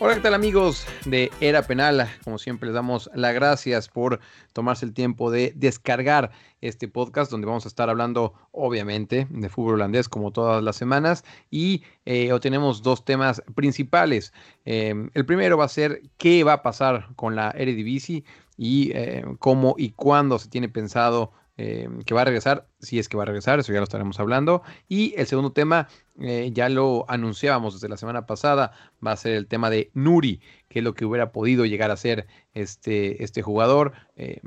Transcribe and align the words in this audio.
Hola, 0.00 0.14
¿qué 0.14 0.20
tal 0.20 0.34
amigos 0.34 0.86
de 1.06 1.28
Era 1.40 1.62
Penal? 1.62 2.08
Como 2.22 2.38
siempre 2.38 2.68
les 2.68 2.74
damos 2.74 3.10
las 3.14 3.34
gracias 3.34 3.88
por 3.88 4.20
tomarse 4.52 4.86
el 4.86 4.94
tiempo 4.94 5.28
de 5.28 5.52
descargar 5.56 6.30
este 6.60 6.86
podcast 6.86 7.32
donde 7.32 7.48
vamos 7.48 7.64
a 7.64 7.68
estar 7.68 7.90
hablando 7.90 8.32
obviamente 8.52 9.26
de 9.28 9.48
fútbol 9.48 9.74
holandés 9.74 10.08
como 10.08 10.30
todas 10.30 10.62
las 10.62 10.76
semanas 10.76 11.24
y 11.50 11.82
eh, 12.06 12.30
tenemos 12.40 12.84
dos 12.84 13.04
temas 13.04 13.42
principales. 13.56 14.32
Eh, 14.64 14.94
el 15.14 15.26
primero 15.26 15.58
va 15.58 15.64
a 15.64 15.68
ser 15.68 16.02
qué 16.16 16.44
va 16.44 16.52
a 16.52 16.62
pasar 16.62 17.08
con 17.16 17.34
la 17.34 17.50
Eredivisie 17.50 18.22
y 18.56 18.92
eh, 18.94 19.24
cómo 19.40 19.74
y 19.76 19.90
cuándo 19.90 20.38
se 20.38 20.48
tiene 20.48 20.68
pensado 20.68 21.32
eh, 21.58 21.88
que 22.06 22.14
va 22.14 22.22
a 22.22 22.24
regresar, 22.24 22.68
si 22.78 22.98
es 22.98 23.08
que 23.08 23.16
va 23.16 23.24
a 23.24 23.26
regresar, 23.26 23.58
eso 23.58 23.72
ya 23.72 23.80
lo 23.80 23.84
estaremos 23.84 24.18
hablando. 24.20 24.62
Y 24.88 25.12
el 25.16 25.26
segundo 25.26 25.52
tema, 25.52 25.88
eh, 26.20 26.50
ya 26.52 26.68
lo 26.68 27.04
anunciábamos 27.08 27.74
desde 27.74 27.88
la 27.88 27.96
semana 27.96 28.26
pasada, 28.26 28.72
va 29.04 29.12
a 29.12 29.16
ser 29.16 29.32
el 29.32 29.48
tema 29.48 29.68
de 29.68 29.90
Nuri, 29.92 30.40
qué 30.68 30.78
es 30.78 30.84
lo 30.84 30.94
que 30.94 31.04
hubiera 31.04 31.32
podido 31.32 31.66
llegar 31.66 31.90
a 31.90 31.96
ser 31.96 32.28
este, 32.54 33.24
este 33.24 33.42
jugador, 33.42 33.92
eh, 34.16 34.40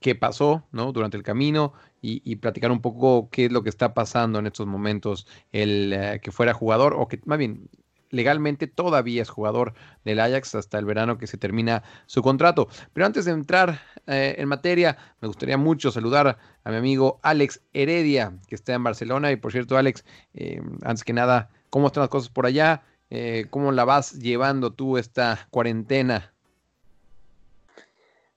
qué 0.00 0.16
pasó 0.16 0.66
¿no? 0.72 0.92
durante 0.92 1.16
el 1.16 1.22
camino 1.22 1.72
y, 2.02 2.20
y 2.24 2.36
platicar 2.36 2.72
un 2.72 2.80
poco 2.80 3.28
qué 3.30 3.46
es 3.46 3.52
lo 3.52 3.62
que 3.62 3.70
está 3.70 3.94
pasando 3.94 4.40
en 4.40 4.46
estos 4.46 4.66
momentos, 4.66 5.26
el 5.52 5.92
eh, 5.92 6.20
que 6.20 6.32
fuera 6.32 6.52
jugador 6.52 6.94
o 6.98 7.06
que 7.06 7.20
más 7.24 7.38
bien 7.38 7.70
legalmente 8.10 8.66
todavía 8.66 9.22
es 9.22 9.28
jugador 9.28 9.74
del 10.04 10.20
Ajax 10.20 10.54
hasta 10.54 10.78
el 10.78 10.84
verano 10.84 11.18
que 11.18 11.26
se 11.26 11.38
termina 11.38 11.82
su 12.06 12.22
contrato. 12.22 12.68
Pero 12.92 13.06
antes 13.06 13.24
de 13.24 13.32
entrar 13.32 13.80
eh, 14.06 14.36
en 14.38 14.48
materia, 14.48 14.96
me 15.20 15.28
gustaría 15.28 15.56
mucho 15.56 15.90
saludar 15.90 16.38
a 16.64 16.70
mi 16.70 16.76
amigo 16.76 17.18
Alex 17.22 17.60
Heredia, 17.72 18.32
que 18.48 18.54
está 18.54 18.74
en 18.74 18.84
Barcelona. 18.84 19.32
Y 19.32 19.36
por 19.36 19.52
cierto, 19.52 19.76
Alex, 19.76 20.04
eh, 20.34 20.60
antes 20.82 21.04
que 21.04 21.12
nada, 21.12 21.50
¿cómo 21.70 21.88
están 21.88 22.02
las 22.02 22.10
cosas 22.10 22.30
por 22.30 22.46
allá? 22.46 22.82
Eh, 23.10 23.46
¿Cómo 23.50 23.72
la 23.72 23.84
vas 23.84 24.12
llevando 24.18 24.72
tú 24.72 24.98
esta 24.98 25.46
cuarentena? 25.50 26.32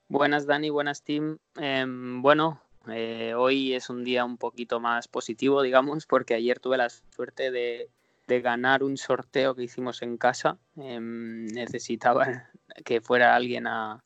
Buenas 0.08 0.47
Dani, 0.47 0.70
buenas 0.70 1.03
team. 1.03 1.38
Em, 1.56 2.22
bueno, 2.22 2.62
hoy 3.38 3.73
es 3.73 3.92
un 3.92 4.03
día 4.03 4.25
un 4.25 4.38
poquito 4.38 4.80
más 4.80 5.08
positivo, 5.08 5.62
digamos, 5.62 6.08
porque 6.08 6.34
ayer 6.34 6.59
tuve 6.59 6.78
la 6.78 6.90
suerte 6.90 7.52
de, 7.52 7.90
de 8.30 8.41
ganar 8.41 8.83
un 8.83 8.95
sorteo 8.95 9.55
que 9.55 9.63
hicimos 9.63 10.02
en 10.02 10.17
casa. 10.17 10.58
Em, 10.77 11.47
necesitaba 11.47 12.25
que 12.85 13.02
fuera 13.02 13.35
alguien 13.35 13.67
a, 13.67 14.02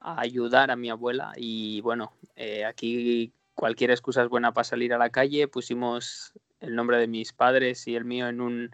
a 0.00 0.20
ayudar 0.20 0.70
a 0.70 0.76
mi 0.76 0.88
abuela 0.88 1.32
y 1.36 1.80
bueno, 1.82 2.12
eh, 2.36 2.64
aquí 2.64 3.32
cualquier 3.54 3.90
excusa 3.90 4.22
es 4.22 4.28
buena 4.28 4.52
para 4.52 4.64
salir 4.64 4.94
a 4.94 4.98
la 4.98 5.10
calle. 5.10 5.48
Pusimos 5.48 6.32
el 6.60 6.74
nombre 6.74 6.96
de 6.98 7.08
mis 7.08 7.32
padres 7.32 7.86
y 7.88 7.96
el 7.96 8.04
mío 8.04 8.28
en 8.28 8.40
un 8.40 8.70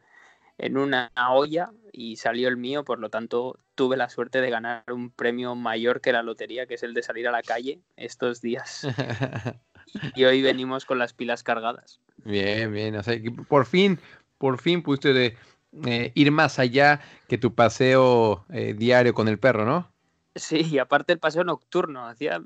en 0.58 0.78
una 0.78 1.10
olla 1.30 1.70
y 1.92 2.16
salió 2.16 2.48
el 2.48 2.56
mío, 2.56 2.84
por 2.84 2.98
lo 2.98 3.10
tanto 3.10 3.58
tuve 3.74 3.96
la 3.96 4.08
suerte 4.08 4.40
de 4.40 4.50
ganar 4.50 4.84
un 4.90 5.10
premio 5.10 5.54
mayor 5.54 6.00
que 6.00 6.12
la 6.12 6.22
lotería, 6.22 6.66
que 6.66 6.74
es 6.74 6.82
el 6.82 6.94
de 6.94 7.02
salir 7.02 7.28
a 7.28 7.32
la 7.32 7.42
calle 7.42 7.80
estos 7.96 8.40
días. 8.40 8.86
Y 10.14 10.24
hoy 10.24 10.42
venimos 10.42 10.84
con 10.84 10.98
las 10.98 11.12
pilas 11.12 11.42
cargadas. 11.44 12.00
Bien, 12.24 12.72
bien. 12.72 12.96
O 12.96 13.02
sea, 13.02 13.20
que 13.22 13.30
por 13.30 13.66
fin, 13.66 13.98
por 14.38 14.60
fin 14.60 14.82
pudiste 14.82 15.12
de, 15.12 15.36
eh, 15.84 16.12
ir 16.14 16.30
más 16.32 16.58
allá 16.58 17.00
que 17.28 17.38
tu 17.38 17.54
paseo 17.54 18.44
eh, 18.50 18.74
diario 18.76 19.14
con 19.14 19.28
el 19.28 19.38
perro, 19.38 19.64
¿no? 19.64 19.90
Sí, 20.34 20.66
y 20.70 20.78
aparte 20.78 21.12
el 21.12 21.18
paseo 21.18 21.44
nocturno, 21.44 22.06
hacía 22.06 22.42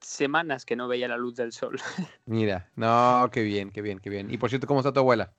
semanas 0.00 0.64
que 0.64 0.76
no 0.76 0.88
veía 0.88 1.08
la 1.08 1.16
luz 1.16 1.36
del 1.36 1.52
sol. 1.52 1.80
Mira, 2.26 2.70
no, 2.76 3.28
qué 3.32 3.42
bien, 3.42 3.70
qué 3.70 3.82
bien, 3.82 3.98
qué 3.98 4.10
bien. 4.10 4.32
Y 4.32 4.38
por 4.38 4.50
cierto, 4.50 4.66
¿cómo 4.66 4.80
está 4.80 4.92
tu 4.92 5.00
abuela? 5.00 5.32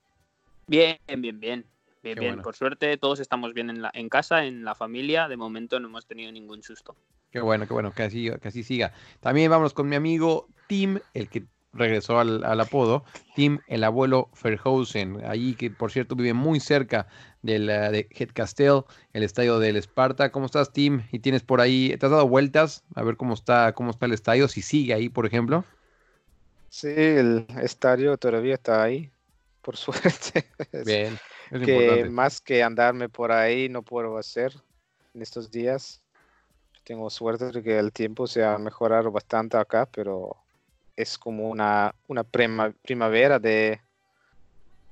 Bien, 0.66 0.98
bien, 1.06 1.40
bien. 1.40 1.66
Bien, 2.02 2.18
bien. 2.18 2.32
bueno. 2.32 2.42
Por 2.42 2.56
suerte 2.56 2.96
todos 2.96 3.20
estamos 3.20 3.54
bien 3.54 3.70
en, 3.70 3.82
la, 3.82 3.90
en 3.94 4.08
casa, 4.08 4.44
en 4.44 4.64
la 4.64 4.74
familia. 4.74 5.28
De 5.28 5.36
momento 5.36 5.78
no 5.78 5.88
hemos 5.88 6.06
tenido 6.06 6.32
ningún 6.32 6.62
susto. 6.62 6.96
Qué 7.30 7.40
bueno, 7.40 7.66
qué 7.66 7.72
bueno, 7.72 7.92
que 7.92 8.02
así, 8.02 8.30
que 8.40 8.48
así 8.48 8.62
siga. 8.62 8.92
También 9.20 9.50
vamos 9.50 9.72
con 9.72 9.88
mi 9.88 9.96
amigo 9.96 10.48
Tim, 10.66 10.98
el 11.14 11.28
que 11.28 11.44
regresó 11.72 12.18
al, 12.18 12.44
al 12.44 12.60
apodo, 12.60 13.04
Tim, 13.34 13.60
el 13.66 13.84
abuelo 13.84 14.28
Verhausen, 14.42 15.24
allí 15.24 15.54
que 15.54 15.70
por 15.70 15.90
cierto 15.90 16.14
vive 16.14 16.34
muy 16.34 16.60
cerca 16.60 17.06
del, 17.42 17.66
de 17.66 18.08
Het 18.10 18.32
Castel, 18.32 18.82
el 19.12 19.22
estadio 19.22 19.58
del 19.58 19.76
Esparta. 19.76 20.30
¿Cómo 20.30 20.46
estás, 20.46 20.72
Tim? 20.72 21.02
¿Y 21.10 21.20
tienes 21.20 21.42
por 21.42 21.60
ahí, 21.60 21.96
te 21.98 22.06
has 22.06 22.12
dado 22.12 22.28
vueltas 22.28 22.84
a 22.94 23.02
ver 23.02 23.16
cómo 23.16 23.34
está, 23.34 23.72
cómo 23.72 23.90
está 23.90 24.06
el 24.06 24.12
estadio, 24.12 24.48
si 24.48 24.62
sigue 24.62 24.94
ahí, 24.94 25.08
por 25.08 25.26
ejemplo? 25.26 25.64
Sí, 26.68 26.88
el 26.88 27.46
estadio 27.60 28.16
todavía 28.16 28.54
está 28.54 28.82
ahí, 28.82 29.10
por 29.62 29.76
suerte. 29.78 30.46
Bien, 30.84 31.18
es 31.50 31.62
que 31.62 31.72
importante. 31.72 32.10
más 32.10 32.40
que 32.40 32.62
andarme 32.62 33.08
por 33.08 33.32
ahí 33.32 33.68
no 33.68 33.82
puedo 33.82 34.18
hacer 34.18 34.54
en 35.14 35.22
estos 35.22 35.50
días. 35.50 36.02
Tengo 36.84 37.08
suerte 37.10 37.52
de 37.52 37.62
que 37.62 37.78
el 37.78 37.92
tiempo 37.92 38.26
se 38.26 38.44
ha 38.44 38.58
mejorado 38.58 39.10
bastante 39.12 39.56
acá, 39.56 39.86
pero 39.86 40.41
es 40.96 41.18
como 41.18 41.48
una, 41.48 41.94
una 42.08 42.24
prima- 42.24 42.72
primavera 42.82 43.38
de, 43.38 43.80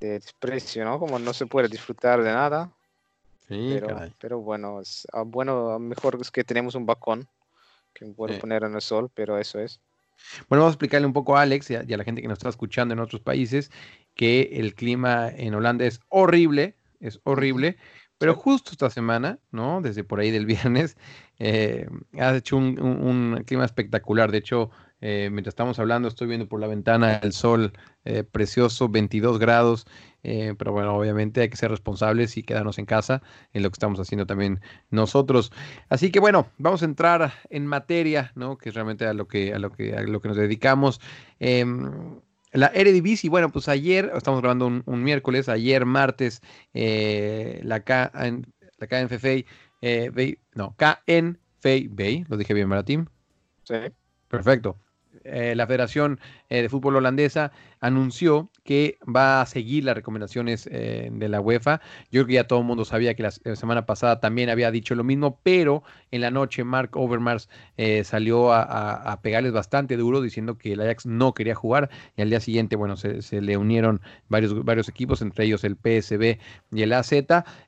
de 0.00 0.08
desprecio, 0.12 0.84
¿no? 0.84 0.98
Como 0.98 1.18
no 1.18 1.32
se 1.32 1.46
puede 1.46 1.68
disfrutar 1.68 2.22
de 2.22 2.32
nada, 2.32 2.72
Sí, 3.48 3.66
pero, 3.68 3.86
caray. 3.88 4.14
pero 4.18 4.38
bueno, 4.40 4.80
es, 4.80 5.06
ah, 5.12 5.22
bueno, 5.26 5.78
mejor 5.78 6.18
es 6.20 6.30
que 6.30 6.44
tenemos 6.44 6.74
un 6.74 6.86
balcón 6.86 7.28
que 7.92 8.06
puedo 8.06 8.32
Sí. 8.34 8.40
poner 8.40 8.62
en 8.64 8.74
el 8.74 8.80
sol, 8.80 9.10
pero 9.12 9.38
eso 9.38 9.58
es. 9.58 9.80
Bueno, 10.48 10.62
vamos 10.62 10.72
a 10.72 10.74
explicarle 10.74 11.06
un 11.06 11.12
poco 11.12 11.36
a 11.36 11.42
Alex 11.42 11.70
y 11.70 11.74
a, 11.76 11.82
y 11.86 11.92
a 11.92 11.96
la 11.96 12.04
gente 12.04 12.22
que 12.22 12.28
nos 12.28 12.38
está 12.38 12.48
escuchando 12.48 12.94
en 12.94 13.00
otros 13.00 13.20
países 13.22 13.70
que 14.14 14.50
el 14.54 14.74
clima 14.74 15.28
en 15.28 15.54
Holanda 15.54 15.84
es 15.86 16.00
horrible, 16.08 16.76
es 17.00 17.20
horrible, 17.24 17.76
pero 18.18 18.34
justo 18.34 18.70
esta 18.72 18.90
semana, 18.90 19.38
¿no? 19.50 19.80
Desde 19.80 20.04
por 20.04 20.20
ahí 20.20 20.30
del 20.30 20.46
viernes, 20.76 20.96
eh, 21.38 21.88
ha 22.18 22.36
hecho 22.36 22.56
un, 22.56 22.78
un- 22.80 23.34
un 23.34 23.44
clima 23.44 23.64
espectacular. 23.64 24.30
De 24.30 24.38
hecho, 24.38 24.70
eh, 25.00 25.28
mientras 25.32 25.52
estamos 25.52 25.78
hablando, 25.78 26.08
estoy 26.08 26.28
viendo 26.28 26.48
por 26.48 26.60
la 26.60 26.66
ventana 26.66 27.16
el 27.22 27.32
sol 27.32 27.72
eh, 28.04 28.24
precioso, 28.24 28.88
22 28.88 29.38
grados, 29.38 29.86
eh, 30.22 30.54
pero 30.58 30.72
bueno, 30.72 30.94
obviamente 30.96 31.40
hay 31.40 31.48
que 31.48 31.56
ser 31.56 31.70
responsables 31.70 32.36
y 32.36 32.42
quedarnos 32.42 32.78
en 32.78 32.86
casa, 32.86 33.22
en 33.52 33.62
lo 33.62 33.70
que 33.70 33.74
estamos 33.76 33.98
haciendo 34.00 34.26
también 34.26 34.60
nosotros. 34.90 35.52
Así 35.88 36.10
que 36.10 36.20
bueno, 36.20 36.48
vamos 36.58 36.82
a 36.82 36.86
entrar 36.86 37.32
en 37.50 37.66
materia, 37.66 38.32
¿no? 38.34 38.58
Que 38.58 38.68
es 38.68 38.74
realmente 38.74 39.06
a 39.06 39.14
lo 39.14 39.26
que, 39.26 39.54
a 39.54 39.58
lo 39.58 39.72
que, 39.72 39.94
a 39.94 40.02
lo 40.02 40.20
que 40.20 40.28
nos 40.28 40.36
dedicamos. 40.36 41.00
Em, 41.38 42.20
la 42.52 42.66
Eredivisie, 42.74 43.30
bueno, 43.30 43.50
pues 43.50 43.68
ayer, 43.68 44.10
estamos 44.14 44.40
grabando 44.40 44.66
un, 44.66 44.82
un 44.86 45.02
miércoles, 45.04 45.48
ayer 45.48 45.86
martes, 45.86 46.42
la, 46.72 47.80
K, 47.84 48.10
la 48.78 48.86
Bay- 50.12 50.38
no, 50.54 50.74
KNFA 50.76 51.86
Bay, 51.90 52.24
lo 52.28 52.36
dije 52.36 52.54
bien, 52.54 52.68
¿verdad, 52.68 52.84
Tim? 52.84 53.06
Sí. 53.64 53.74
Perfecto. 54.28 54.76
Eh, 55.24 55.54
la 55.56 55.66
Federación 55.66 56.20
eh, 56.48 56.62
de 56.62 56.68
Fútbol 56.68 56.96
Holandesa 56.96 57.52
anunció 57.80 58.50
que 58.64 58.98
va 59.04 59.40
a 59.40 59.46
seguir 59.46 59.84
las 59.84 59.94
recomendaciones 59.94 60.68
eh, 60.70 61.10
de 61.12 61.28
la 61.28 61.40
UEFA. 61.40 61.80
Yo 62.10 62.20
creo 62.20 62.26
que 62.26 62.32
ya 62.34 62.46
todo 62.46 62.60
el 62.60 62.66
mundo 62.66 62.84
sabía 62.84 63.14
que 63.14 63.22
la 63.22 63.30
la 63.44 63.56
semana 63.56 63.86
pasada 63.86 64.20
también 64.20 64.50
había 64.50 64.70
dicho 64.70 64.94
lo 64.94 65.04
mismo, 65.04 65.40
pero 65.42 65.82
en 66.10 66.20
la 66.22 66.30
noche 66.30 66.64
Mark 66.64 66.90
Overmars 66.94 67.48
eh, 67.76 68.04
salió 68.04 68.52
a, 68.52 69.18
pegarles 69.22 69.52
bastante 69.52 69.96
duro 69.96 70.20
diciendo 70.20 70.56
que 70.56 70.72
el 70.72 70.80
Ajax 70.80 71.06
no 71.06 71.34
quería 71.34 71.54
jugar 71.54 71.90
y 72.16 72.22
al 72.22 72.30
día 72.30 72.40
siguiente, 72.40 72.76
bueno, 72.76 72.96
se, 72.96 73.40
le 73.40 73.56
unieron 73.56 74.00
varios, 74.28 74.64
varios 74.64 74.88
equipos, 74.88 75.22
entre 75.22 75.44
ellos 75.44 75.64
el 75.64 75.76
PSB 75.76 76.38
y 76.72 76.82
el 76.82 76.92
AZ. 76.92 77.12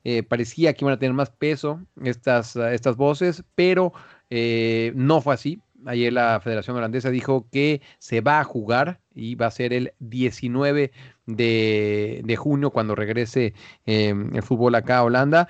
Eh, 0.04 0.22
parecía 0.22 0.72
que 0.72 0.84
iban 0.84 0.94
a 0.94 0.98
tener 0.98 1.14
más 1.14 1.30
peso 1.30 1.80
estas, 2.02 2.56
estas 2.56 2.96
voces, 2.96 3.44
pero 3.54 3.92
eh, 4.30 4.92
no 4.94 5.20
fue 5.20 5.34
así. 5.34 5.60
Ayer 5.86 6.12
la 6.12 6.40
Federación 6.40 6.76
Holandesa 6.76 7.10
dijo 7.10 7.48
que 7.50 7.80
se 7.98 8.20
va 8.20 8.40
a 8.40 8.44
jugar 8.44 9.00
y 9.14 9.34
va 9.34 9.46
a 9.46 9.50
ser 9.50 9.72
el 9.72 9.92
19 9.98 10.92
de, 11.26 12.22
de 12.24 12.36
junio 12.36 12.70
cuando 12.70 12.94
regrese 12.94 13.54
eh, 13.86 14.14
el 14.32 14.42
fútbol 14.42 14.74
acá 14.74 14.98
a 14.98 15.04
Holanda. 15.04 15.48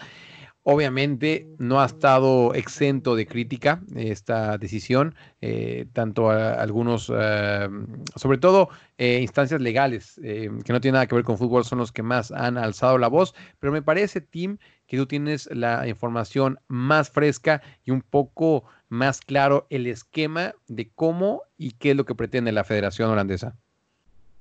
Obviamente 0.64 1.48
no 1.58 1.80
ha 1.80 1.86
estado 1.86 2.54
exento 2.54 3.16
de 3.16 3.26
crítica 3.26 3.82
esta 3.96 4.58
decisión, 4.58 5.16
eh, 5.40 5.86
tanto 5.92 6.30
a 6.30 6.52
algunos, 6.52 7.10
eh, 7.12 7.68
sobre 8.14 8.38
todo 8.38 8.68
eh, 8.96 9.18
instancias 9.20 9.60
legales 9.60 10.20
eh, 10.22 10.48
que 10.64 10.72
no 10.72 10.80
tienen 10.80 10.94
nada 10.94 11.08
que 11.08 11.16
ver 11.16 11.24
con 11.24 11.36
fútbol, 11.36 11.64
son 11.64 11.78
los 11.78 11.90
que 11.90 12.04
más 12.04 12.30
han 12.30 12.58
alzado 12.58 12.96
la 12.98 13.08
voz, 13.08 13.34
pero 13.58 13.72
me 13.72 13.82
parece, 13.82 14.20
Tim, 14.20 14.58
que 14.92 14.98
tú 14.98 15.06
tienes 15.06 15.48
la 15.50 15.88
información 15.88 16.60
más 16.68 17.08
fresca 17.08 17.62
y 17.82 17.92
un 17.92 18.02
poco 18.02 18.64
más 18.90 19.22
claro 19.22 19.66
el 19.70 19.86
esquema 19.86 20.54
de 20.68 20.90
cómo 20.94 21.44
y 21.56 21.70
qué 21.70 21.92
es 21.92 21.96
lo 21.96 22.04
que 22.04 22.14
pretende 22.14 22.52
la 22.52 22.62
Federación 22.62 23.08
Holandesa. 23.08 23.56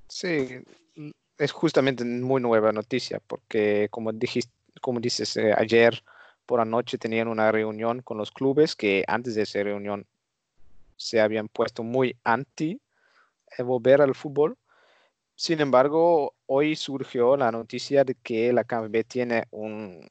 Sí, 0.10 0.62
mm, 0.98 1.12
es 1.38 1.54
justamente 1.54 2.04
muy 2.04 2.42
nueva 2.42 2.74
noticia 2.74 3.22
porque 3.26 3.88
como 3.92 4.12
dijiste, 4.12 4.52
como 4.82 5.00
dices, 5.00 5.38
eh, 5.38 5.54
ayer 5.56 6.04
por 6.46 6.60
la 6.60 6.66
noche 6.66 6.98
tenían 6.98 7.30
una 7.30 7.50
reunión 7.50 8.02
con 8.02 8.18
los 8.18 8.30
clubes 8.30 8.76
que 8.76 9.06
antes 9.08 9.36
de 9.36 9.44
esa 9.44 9.64
reunión 9.64 10.06
se 10.98 11.22
habían 11.22 11.48
puesto 11.48 11.82
muy 11.82 12.18
anti 12.26 12.82
eh, 13.58 13.64
volver 13.64 14.02
al 14.02 14.16
fútbol. 14.16 14.58
Sin 15.34 15.62
embargo, 15.62 16.34
hoy 16.46 16.76
surgió 16.76 17.38
la 17.38 17.54
noticia 17.54 18.04
de 18.04 18.16
que 18.16 18.52
la 18.52 18.66
KNVB 18.66 19.06
tiene 19.06 19.46
un 19.52 20.10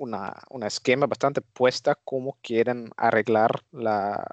una, 0.00 0.34
una 0.48 0.66
esquema 0.66 1.06
bastante 1.06 1.42
puesta 1.42 1.94
cómo 1.94 2.38
quieren 2.42 2.90
arreglar 2.96 3.62
la, 3.70 4.24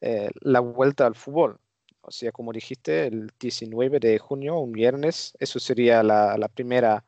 eh, 0.00 0.30
la 0.40 0.60
vuelta 0.60 1.06
al 1.06 1.14
fútbol. 1.14 1.58
O 2.00 2.10
sea, 2.10 2.32
como 2.32 2.52
dijiste, 2.52 3.06
el 3.06 3.30
19 3.38 4.00
de 4.00 4.18
junio, 4.18 4.58
un 4.58 4.72
viernes, 4.72 5.34
eso 5.38 5.60
sería 5.60 6.02
la, 6.02 6.36
la 6.36 6.48
primera 6.48 7.04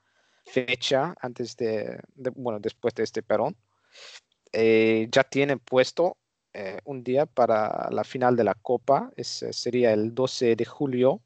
fecha 0.46 1.14
antes 1.20 1.56
de, 1.56 1.98
de, 2.14 2.30
bueno, 2.30 2.60
después 2.60 2.94
de 2.94 3.02
este 3.02 3.22
perón. 3.22 3.56
Eh, 4.52 5.08
ya 5.10 5.24
tienen 5.24 5.58
puesto 5.58 6.16
eh, 6.52 6.78
un 6.84 7.02
día 7.02 7.26
para 7.26 7.88
la 7.90 8.04
final 8.04 8.36
de 8.36 8.44
la 8.44 8.54
Copa, 8.54 9.10
es, 9.16 9.44
sería 9.50 9.92
el 9.92 10.14
12 10.14 10.54
de 10.54 10.64
julio 10.64 11.20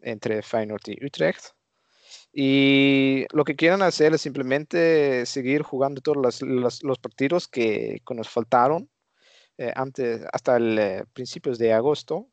entre 0.00 0.42
Feyenoord 0.42 0.82
y 0.86 1.04
Utrecht. 1.04 1.57
Y 2.40 3.26
lo 3.32 3.42
que 3.42 3.56
quieren 3.56 3.82
hacer 3.82 4.14
es 4.14 4.20
simplemente 4.20 5.26
seguir 5.26 5.62
jugando 5.62 6.00
todos 6.00 6.18
los, 6.18 6.40
los, 6.40 6.84
los 6.84 6.96
partidos 7.00 7.48
que, 7.48 8.00
que, 8.06 8.14
nos 8.14 8.28
faltaron 8.28 8.88
eh, 9.56 9.72
antes, 9.74 10.22
hasta 10.32 10.56
el 10.56 10.78
eh, 10.78 11.04
principios 11.12 11.58
de 11.58 11.72
agosto 11.72 12.28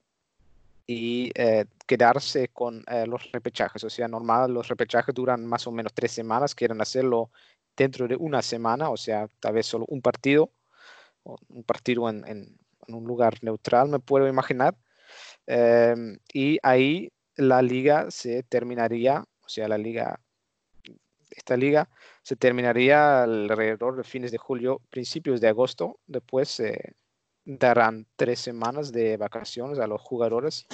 y 0.85 1.31
eh, 1.33 1.65
quedarse 1.87 2.49
con 2.49 2.83
eh, 2.87 3.07
los 3.07 3.31
repechajes. 3.31 3.83
O 3.83 3.89
sea, 3.89 4.07
normal, 4.07 4.53
los 4.53 4.67
repechajes 4.67 5.15
duran 5.15 5.43
más 5.43 5.65
o 5.65 5.71
menos 5.71 5.91
tres 5.95 6.11
semanas, 6.11 6.53
quieren 6.53 6.81
hacerlo 6.81 7.31
dentro 7.75 8.07
de 8.07 8.15
una 8.15 8.43
semana, 8.43 8.91
o 8.91 8.97
sea, 8.97 9.27
tal 9.39 9.55
vez 9.55 9.65
solo 9.65 9.85
un 9.87 10.03
partido, 10.03 10.51
un 11.23 11.63
partido 11.63 12.07
en, 12.11 12.23
en, 12.27 12.55
en 12.87 12.93
un 12.93 13.05
lugar 13.05 13.43
neutral, 13.43 13.89
me 13.89 13.97
puedo 13.97 14.27
imaginar. 14.27 14.75
Em, 15.47 16.19
y 16.31 16.59
ahí 16.61 17.11
la 17.37 17.63
liga 17.63 18.11
se 18.11 18.43
terminaría 18.43 19.25
o 19.45 19.49
sea, 19.49 19.67
la 19.67 19.77
liga, 19.77 20.19
esta 21.29 21.55
liga 21.55 21.89
se 22.23 22.35
terminaría 22.35 23.23
alrededor 23.23 23.95
de 23.95 24.03
fines 24.03 24.31
de 24.31 24.37
julio, 24.37 24.81
principios 24.89 25.39
de 25.41 25.49
agosto. 25.49 25.99
Después 26.07 26.59
eh, 26.59 26.93
darán 27.45 28.07
tres 28.15 28.39
semanas 28.39 28.91
de 28.91 29.17
vacaciones 29.17 29.79
a 29.79 29.87
los 29.87 30.01
jugadores 30.01 30.65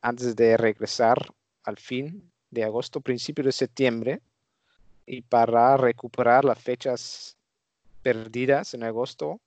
antes 0.00 0.34
de 0.36 0.56
regresar 0.56 1.18
al 1.64 1.78
fin 1.78 2.32
de 2.50 2.64
agosto, 2.64 3.00
principio 3.00 3.44
de 3.44 3.52
septiembre. 3.52 4.20
Y 5.06 5.22
para 5.22 5.76
recuperar 5.76 6.44
las 6.44 6.58
fechas 6.58 7.36
perdidas 8.02 8.74
en 8.74 8.82
agosto, 8.82 9.40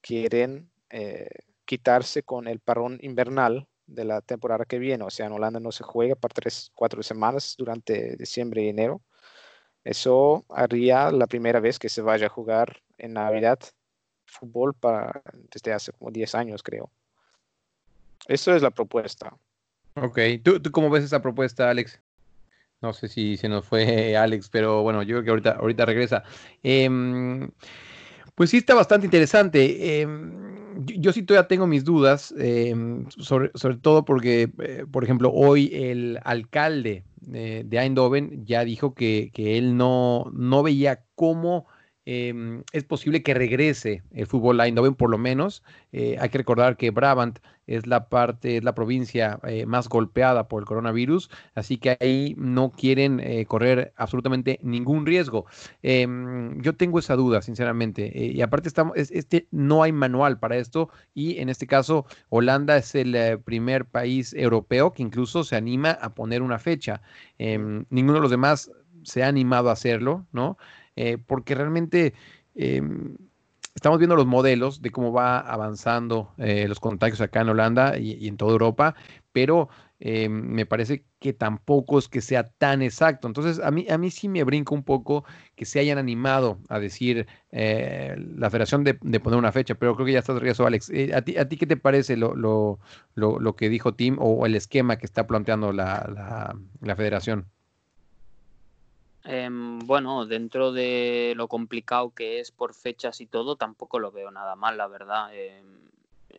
quieren 0.00 0.68
eh, 0.90 1.28
quitarse 1.64 2.22
con 2.22 2.48
el 2.48 2.58
parón 2.58 2.98
invernal 3.02 3.68
de 3.88 4.04
la 4.04 4.20
temporada 4.20 4.64
que 4.64 4.78
viene. 4.78 5.04
O 5.04 5.10
sea, 5.10 5.26
en 5.26 5.32
Holanda 5.32 5.58
no 5.58 5.72
se 5.72 5.82
juega 5.82 6.14
para 6.14 6.32
tres, 6.34 6.70
cuatro 6.74 7.02
semanas 7.02 7.56
durante 7.58 8.16
diciembre 8.16 8.62
y 8.62 8.68
enero. 8.68 9.00
Eso 9.82 10.44
haría 10.50 11.10
la 11.10 11.26
primera 11.26 11.60
vez 11.60 11.78
que 11.78 11.88
se 11.88 12.02
vaya 12.02 12.26
a 12.26 12.30
jugar 12.30 12.82
en 12.98 13.14
Navidad 13.14 13.58
fútbol 14.26 14.74
para, 14.74 15.22
desde 15.50 15.72
hace 15.72 15.92
como 15.92 16.10
10 16.10 16.34
años, 16.34 16.62
creo. 16.62 16.90
Eso 18.26 18.54
es 18.54 18.62
la 18.62 18.70
propuesta. 18.70 19.34
Ok, 19.94 20.18
¿Tú, 20.44 20.60
¿tú 20.60 20.70
cómo 20.70 20.90
ves 20.90 21.04
esa 21.04 21.22
propuesta, 21.22 21.70
Alex? 21.70 22.00
No 22.80 22.92
sé 22.92 23.08
si 23.08 23.36
se 23.36 23.48
nos 23.48 23.64
fue 23.64 24.16
Alex, 24.16 24.50
pero 24.50 24.82
bueno, 24.82 25.02
yo 25.02 25.16
creo 25.16 25.24
que 25.24 25.30
ahorita, 25.30 25.52
ahorita 25.52 25.86
regresa. 25.86 26.22
Eh, 26.62 26.88
pues 28.38 28.50
sí 28.50 28.58
está 28.58 28.76
bastante 28.76 29.04
interesante. 29.04 30.00
Eh, 30.00 30.06
yo, 30.84 31.12
sí 31.12 31.24
todavía 31.24 31.48
tengo 31.48 31.66
mis 31.66 31.82
dudas, 31.84 32.32
eh, 32.38 32.72
sobre, 33.18 33.50
todo 33.82 34.04
porque, 34.04 34.52
eh, 34.60 34.86
por 34.88 35.02
ejemplo, 35.02 35.32
hoy 35.34 35.72
el 35.74 36.20
alcalde 36.22 37.02
de 37.20 37.66
Eindhoven 37.72 38.46
ya 38.46 38.64
dijo 38.64 38.94
que, 38.94 39.32
que 39.34 39.58
él 39.58 39.76
no, 39.76 40.30
no 40.32 40.62
veía 40.62 41.02
cómo 41.16 41.66
eh, 42.10 42.62
es 42.72 42.84
posible 42.84 43.22
que 43.22 43.34
regrese 43.34 44.02
el 44.12 44.26
fútbol 44.26 44.58
a 44.60 44.66
Eindhoven 44.66 44.94
por 44.94 45.10
lo 45.10 45.18
menos. 45.18 45.62
Eh, 45.92 46.16
hay 46.18 46.30
que 46.30 46.38
recordar 46.38 46.78
que 46.78 46.90
Brabant 46.90 47.38
es 47.66 47.86
la 47.86 48.08
parte, 48.08 48.56
es 48.56 48.64
la 48.64 48.74
provincia 48.74 49.38
eh, 49.42 49.66
más 49.66 49.90
golpeada 49.90 50.48
por 50.48 50.62
el 50.62 50.66
coronavirus, 50.66 51.28
así 51.54 51.76
que 51.76 51.98
ahí 52.00 52.34
no 52.38 52.70
quieren 52.70 53.20
eh, 53.20 53.44
correr 53.44 53.92
absolutamente 53.96 54.58
ningún 54.62 55.04
riesgo. 55.04 55.44
Em, 55.82 56.58
yo 56.62 56.74
tengo 56.76 56.98
esa 56.98 57.14
duda, 57.14 57.42
sinceramente, 57.42 58.10
y 58.14 58.40
aparte 58.40 58.68
estamos, 58.68 58.96
es, 58.96 59.10
este, 59.10 59.46
no 59.50 59.82
hay 59.82 59.92
manual 59.92 60.38
para 60.38 60.56
esto 60.56 60.88
y 61.12 61.38
en 61.40 61.50
este 61.50 61.66
caso 61.66 62.06
Holanda 62.30 62.78
es 62.78 62.94
el 62.94 63.38
primer 63.40 63.84
país 63.84 64.32
europeo 64.32 64.94
que 64.94 65.02
incluso 65.02 65.44
se 65.44 65.56
anima 65.56 65.90
a 65.90 66.14
poner 66.14 66.40
una 66.40 66.58
fecha. 66.58 67.02
Em, 67.36 67.84
ninguno 67.90 68.14
de 68.14 68.22
los 68.22 68.30
demás 68.30 68.70
se 69.02 69.22
ha 69.22 69.28
animado 69.28 69.68
a 69.68 69.74
hacerlo, 69.74 70.26
¿no? 70.32 70.56
Eh, 71.00 71.16
porque 71.16 71.54
realmente 71.54 72.12
eh, 72.56 72.82
estamos 73.78 74.00
viendo 74.00 74.16
los 74.16 74.26
modelos 74.26 74.82
de 74.82 74.90
cómo 74.90 75.12
va 75.12 75.38
avanzando 75.38 76.32
eh, 76.38 76.66
los 76.66 76.80
contagios 76.80 77.20
acá 77.20 77.42
en 77.42 77.50
Holanda 77.50 77.96
y, 77.96 78.26
en 78.26 78.36
toda 78.36 78.50
Europa, 78.50 78.96
pero 79.30 79.68
eh, 80.00 80.28
me 80.28 80.66
parece 80.66 81.04
que 81.20 81.32
tampoco 81.32 82.00
es 82.00 82.08
que 82.08 82.20
sea 82.20 82.42
tan 82.42 82.82
exacto. 82.82 83.28
Entonces, 83.28 83.60
a 83.64 83.70
mí, 83.70 83.86
a 83.88 83.96
mí 83.96 84.10
sí 84.10 84.28
me 84.28 84.42
brinca 84.42 84.74
un 84.74 84.82
poco 84.82 85.24
que 85.54 85.64
se 85.64 85.78
hayan 85.78 85.98
animado 85.98 86.58
a 86.68 86.80
decir 86.80 87.28
eh, 87.52 88.16
la 88.36 88.50
federación 88.50 88.82
de, 88.82 88.94
poner 88.94 89.38
una 89.38 89.52
fecha, 89.52 89.76
pero 89.76 89.94
creo 89.94 90.06
que 90.06 90.12
ya 90.14 90.18
está 90.18 90.34
de 90.34 90.40
regreso, 90.40 90.66
Alex. 90.66 90.90
Eh, 90.90 91.12
¿a, 91.14 91.22
ti, 91.22 91.36
¿A 91.38 91.48
ti 91.48 91.56
qué 91.56 91.66
te 91.66 91.76
parece 91.76 92.16
lo, 92.16 92.34
lo, 92.34 92.80
lo, 93.14 93.56
que 93.56 93.68
dijo 93.68 93.94
Tim 93.94 94.16
o, 94.18 94.44
el 94.44 94.56
esquema 94.56 94.96
que 94.98 95.06
está 95.06 95.28
planteando 95.28 95.72
la, 95.72 96.10
la, 96.12 96.58
la 96.80 96.96
federación? 96.96 97.46
Eh, 99.24 99.48
bueno, 99.50 100.26
dentro 100.26 100.72
de 100.72 101.34
lo 101.36 101.48
complicado 101.48 102.14
que 102.14 102.40
es 102.40 102.50
por 102.50 102.74
fechas 102.74 103.20
y 103.20 103.26
todo, 103.26 103.56
tampoco 103.56 103.98
lo 103.98 104.12
veo 104.12 104.30
nada 104.30 104.56
mal, 104.56 104.76
la 104.76 104.86
verdad. 104.86 105.30
Eh, 105.32 105.62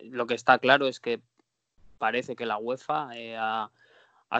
lo 0.04 0.26
que 0.26 0.34
está 0.34 0.58
claro 0.58 0.86
es 0.86 1.00
que 1.00 1.20
parece 2.00 2.34
que 2.34 2.46
la 2.46 2.56
UEFA 2.56 3.10
eh, 3.14 3.36
ha, 3.36 3.70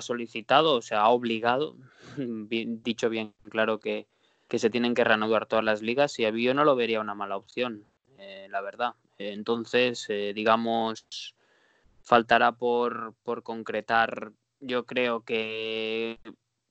solicitado, 0.00 0.76
o 0.76 0.82
sea, 0.82 1.02
ha 1.02 1.08
obligado, 1.10 1.76
dicho 2.16 3.10
bien 3.10 3.34
claro, 3.50 3.78
que, 3.78 4.06
se 4.48 4.70
tienen 4.70 4.94
que 4.94 5.04
reanudar 5.04 5.46
todas 5.46 5.64
las 5.64 5.82
ligas 5.82 6.18
y 6.18 6.42
yo 6.42 6.54
no 6.54 6.64
lo 6.64 6.74
vería 6.74 7.00
una 7.00 7.14
mala 7.14 7.36
opción, 7.36 7.84
eh, 8.18 8.48
la 8.50 8.60
verdad. 8.62 8.94
entonces, 9.18 10.06
eh, 10.08 10.32
digamos, 10.34 11.06
faltará 12.02 12.52
por, 12.52 13.14
por 13.22 13.42
concretar, 13.42 14.32
yo 14.60 14.86
creo 14.86 15.20
que 15.20 16.18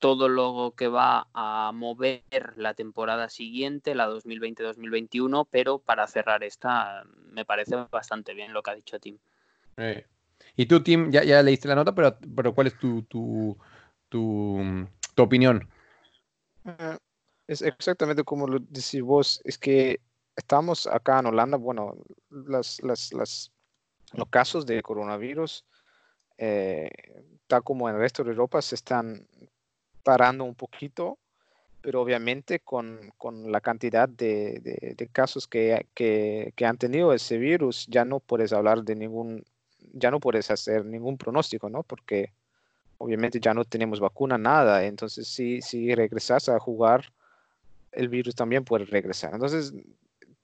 todo 0.00 0.28
lo 0.28 0.74
que 0.76 0.88
va 0.88 1.28
a 1.34 1.70
mover 1.72 2.24
la 2.56 2.74
temporada 2.74 3.28
siguiente, 3.28 3.94
la 3.94 4.08
2020-2021, 4.08 5.46
pero 5.50 5.78
para 5.78 6.06
cerrar 6.06 6.42
esta 6.42 7.04
me 7.30 7.44
parece 7.44 7.76
bastante 7.90 8.34
bien 8.34 8.52
lo 8.52 8.62
que 8.62 8.70
ha 8.70 8.74
dicho 8.74 8.98
Tim. 8.98 9.18
Eh. 9.76 10.04
Y 10.56 10.66
tú, 10.66 10.82
Tim, 10.82 11.10
ya, 11.10 11.22
ya, 11.22 11.42
leíste 11.42 11.68
la 11.68 11.74
nota, 11.74 11.94
pero, 11.94 12.18
pero 12.34 12.54
¿cuál 12.54 12.66
es 12.66 12.78
tu, 12.78 13.02
tu, 13.02 13.56
tu, 14.08 14.88
tu 15.14 15.22
opinión? 15.22 15.68
Uh, 16.64 16.96
es 17.46 17.62
exactamente 17.62 18.24
como 18.24 18.46
lo 18.46 18.58
decís 18.58 19.02
vos, 19.02 19.40
es 19.44 19.58
que 19.58 20.00
estamos 20.34 20.86
acá 20.86 21.18
en 21.20 21.26
Holanda, 21.26 21.58
bueno, 21.58 21.94
las, 22.30 22.82
las, 22.82 23.12
las, 23.12 23.52
los 24.12 24.28
casos 24.28 24.64
de 24.64 24.82
coronavirus, 24.82 25.64
eh, 26.38 26.90
tal 27.46 27.62
como 27.62 27.88
en 27.88 27.96
el 27.96 28.00
resto 28.00 28.24
de 28.24 28.30
Europa, 28.30 28.62
se 28.62 28.74
están 28.74 29.26
parando 30.10 30.42
un 30.42 30.56
poquito, 30.56 31.18
pero 31.80 32.02
obviamente 32.02 32.58
con, 32.58 33.12
con 33.16 33.52
la 33.52 33.60
cantidad 33.60 34.08
de, 34.08 34.58
de, 34.98 35.06
casos 35.06 35.46
que, 35.46 35.86
que, 35.94 36.52
que, 36.56 36.66
han 36.66 36.76
tenido 36.76 37.12
ese 37.12 37.38
virus, 37.38 37.86
ya 37.88 38.04
no 38.04 38.18
puedes 38.18 38.52
hablar 38.52 38.82
de 38.82 38.96
ningún, 38.96 39.44
ya 39.92 40.10
no 40.10 40.18
puedes 40.18 40.50
hacer 40.50 40.84
ningún 40.84 41.16
pronóstico, 41.16 41.70
¿no? 41.70 41.84
Porque 41.84 42.32
obviamente 42.98 43.38
ya 43.38 43.54
no 43.54 43.64
tenemos 43.64 44.00
vacuna, 44.00 44.36
nada. 44.36 44.84
Entonces, 44.84 45.28
si, 45.28 45.62
si 45.62 45.94
regresas 45.94 46.48
a 46.48 46.58
jugar 46.58 47.12
el 47.92 48.08
virus 48.08 48.34
también 48.34 48.64
puede 48.64 48.86
regresar. 48.86 49.32
Entonces, 49.32 49.72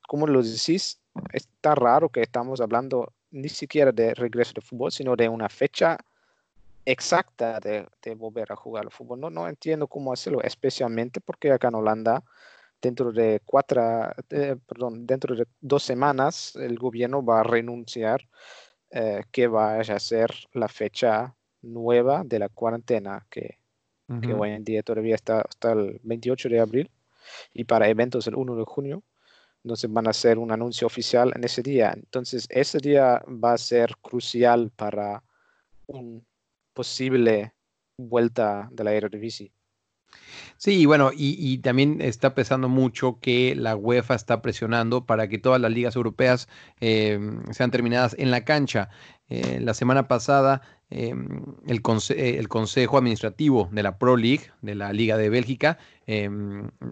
como 0.06 0.28
lo 0.28 0.44
decís, 0.44 1.00
está 1.32 1.74
raro 1.74 2.08
que 2.08 2.22
estamos 2.22 2.60
hablando 2.60 3.12
ni 3.32 3.48
siquiera 3.48 3.90
de 3.90 4.14
regreso 4.14 4.52
de 4.54 4.60
fútbol, 4.60 4.92
sino 4.92 5.16
de 5.16 5.28
una 5.28 5.48
fecha 5.48 5.98
exacta 6.86 7.60
de, 7.60 7.86
de 8.00 8.14
volver 8.14 8.50
a 8.52 8.56
jugar 8.56 8.84
al 8.84 8.92
fútbol. 8.92 9.20
No, 9.20 9.28
no 9.28 9.48
entiendo 9.48 9.88
cómo 9.88 10.12
hacerlo, 10.12 10.40
especialmente 10.42 11.20
porque 11.20 11.52
acá 11.52 11.68
en 11.68 11.74
Holanda, 11.74 12.22
dentro 12.80 13.12
de 13.12 13.42
cuatro, 13.44 13.82
eh, 14.30 14.56
perdón, 14.66 15.06
dentro 15.06 15.34
de 15.34 15.46
dos 15.60 15.82
semanas, 15.82 16.54
el 16.56 16.78
gobierno 16.78 17.24
va 17.24 17.40
a 17.40 17.42
renunciar 17.42 18.26
eh, 18.90 19.24
que 19.32 19.48
vaya 19.48 19.96
a 19.96 20.00
ser 20.00 20.30
la 20.52 20.68
fecha 20.68 21.34
nueva 21.62 22.22
de 22.24 22.38
la 22.38 22.48
cuarentena, 22.48 23.26
que, 23.28 23.58
que 24.22 24.32
Ujú. 24.32 24.42
hoy 24.42 24.50
en 24.50 24.64
día 24.64 24.82
todavía 24.82 25.16
está 25.16 25.40
hasta 25.40 25.72
el 25.72 26.00
28 26.04 26.48
de 26.48 26.60
abril, 26.60 26.90
y 27.52 27.64
para 27.64 27.88
eventos 27.88 28.26
el 28.28 28.36
1 28.36 28.54
de 28.54 28.64
junio. 28.64 29.02
Entonces 29.64 29.92
van 29.92 30.06
a 30.06 30.10
hacer 30.10 30.38
un 30.38 30.52
anuncio 30.52 30.86
oficial 30.86 31.32
en 31.34 31.42
ese 31.42 31.60
día. 31.60 31.92
Entonces 31.92 32.46
ese 32.50 32.78
día 32.78 33.20
va 33.26 33.54
a 33.54 33.58
ser 33.58 33.96
crucial 34.00 34.70
para 34.70 35.24
un 35.88 36.24
posible 36.76 37.54
vuelta 37.98 38.68
de 38.70 38.84
la 38.84 38.92
Eredivisie. 38.92 39.50
Sí, 40.58 40.86
bueno, 40.86 41.10
y, 41.12 41.36
y 41.38 41.58
también 41.58 42.00
está 42.00 42.34
pesando 42.34 42.68
mucho 42.68 43.18
que 43.20 43.54
la 43.56 43.76
UEFA 43.76 44.14
está 44.14 44.40
presionando 44.42 45.04
para 45.04 45.28
que 45.28 45.38
todas 45.38 45.60
las 45.60 45.70
ligas 45.72 45.96
europeas 45.96 46.48
eh, 46.80 47.18
sean 47.50 47.70
terminadas 47.70 48.14
en 48.18 48.30
la 48.30 48.44
cancha. 48.44 48.88
Eh, 49.28 49.58
la 49.60 49.74
semana 49.74 50.06
pasada, 50.08 50.62
eh, 50.88 51.12
eh, 51.12 52.36
el 52.38 52.48
Consejo 52.48 52.98
Administrativo 52.98 53.68
de 53.72 53.82
la 53.82 53.98
Pro 53.98 54.16
League, 54.16 54.52
de 54.62 54.76
la 54.76 54.92
Liga 54.92 55.16
de 55.16 55.30
Bélgica, 55.30 55.78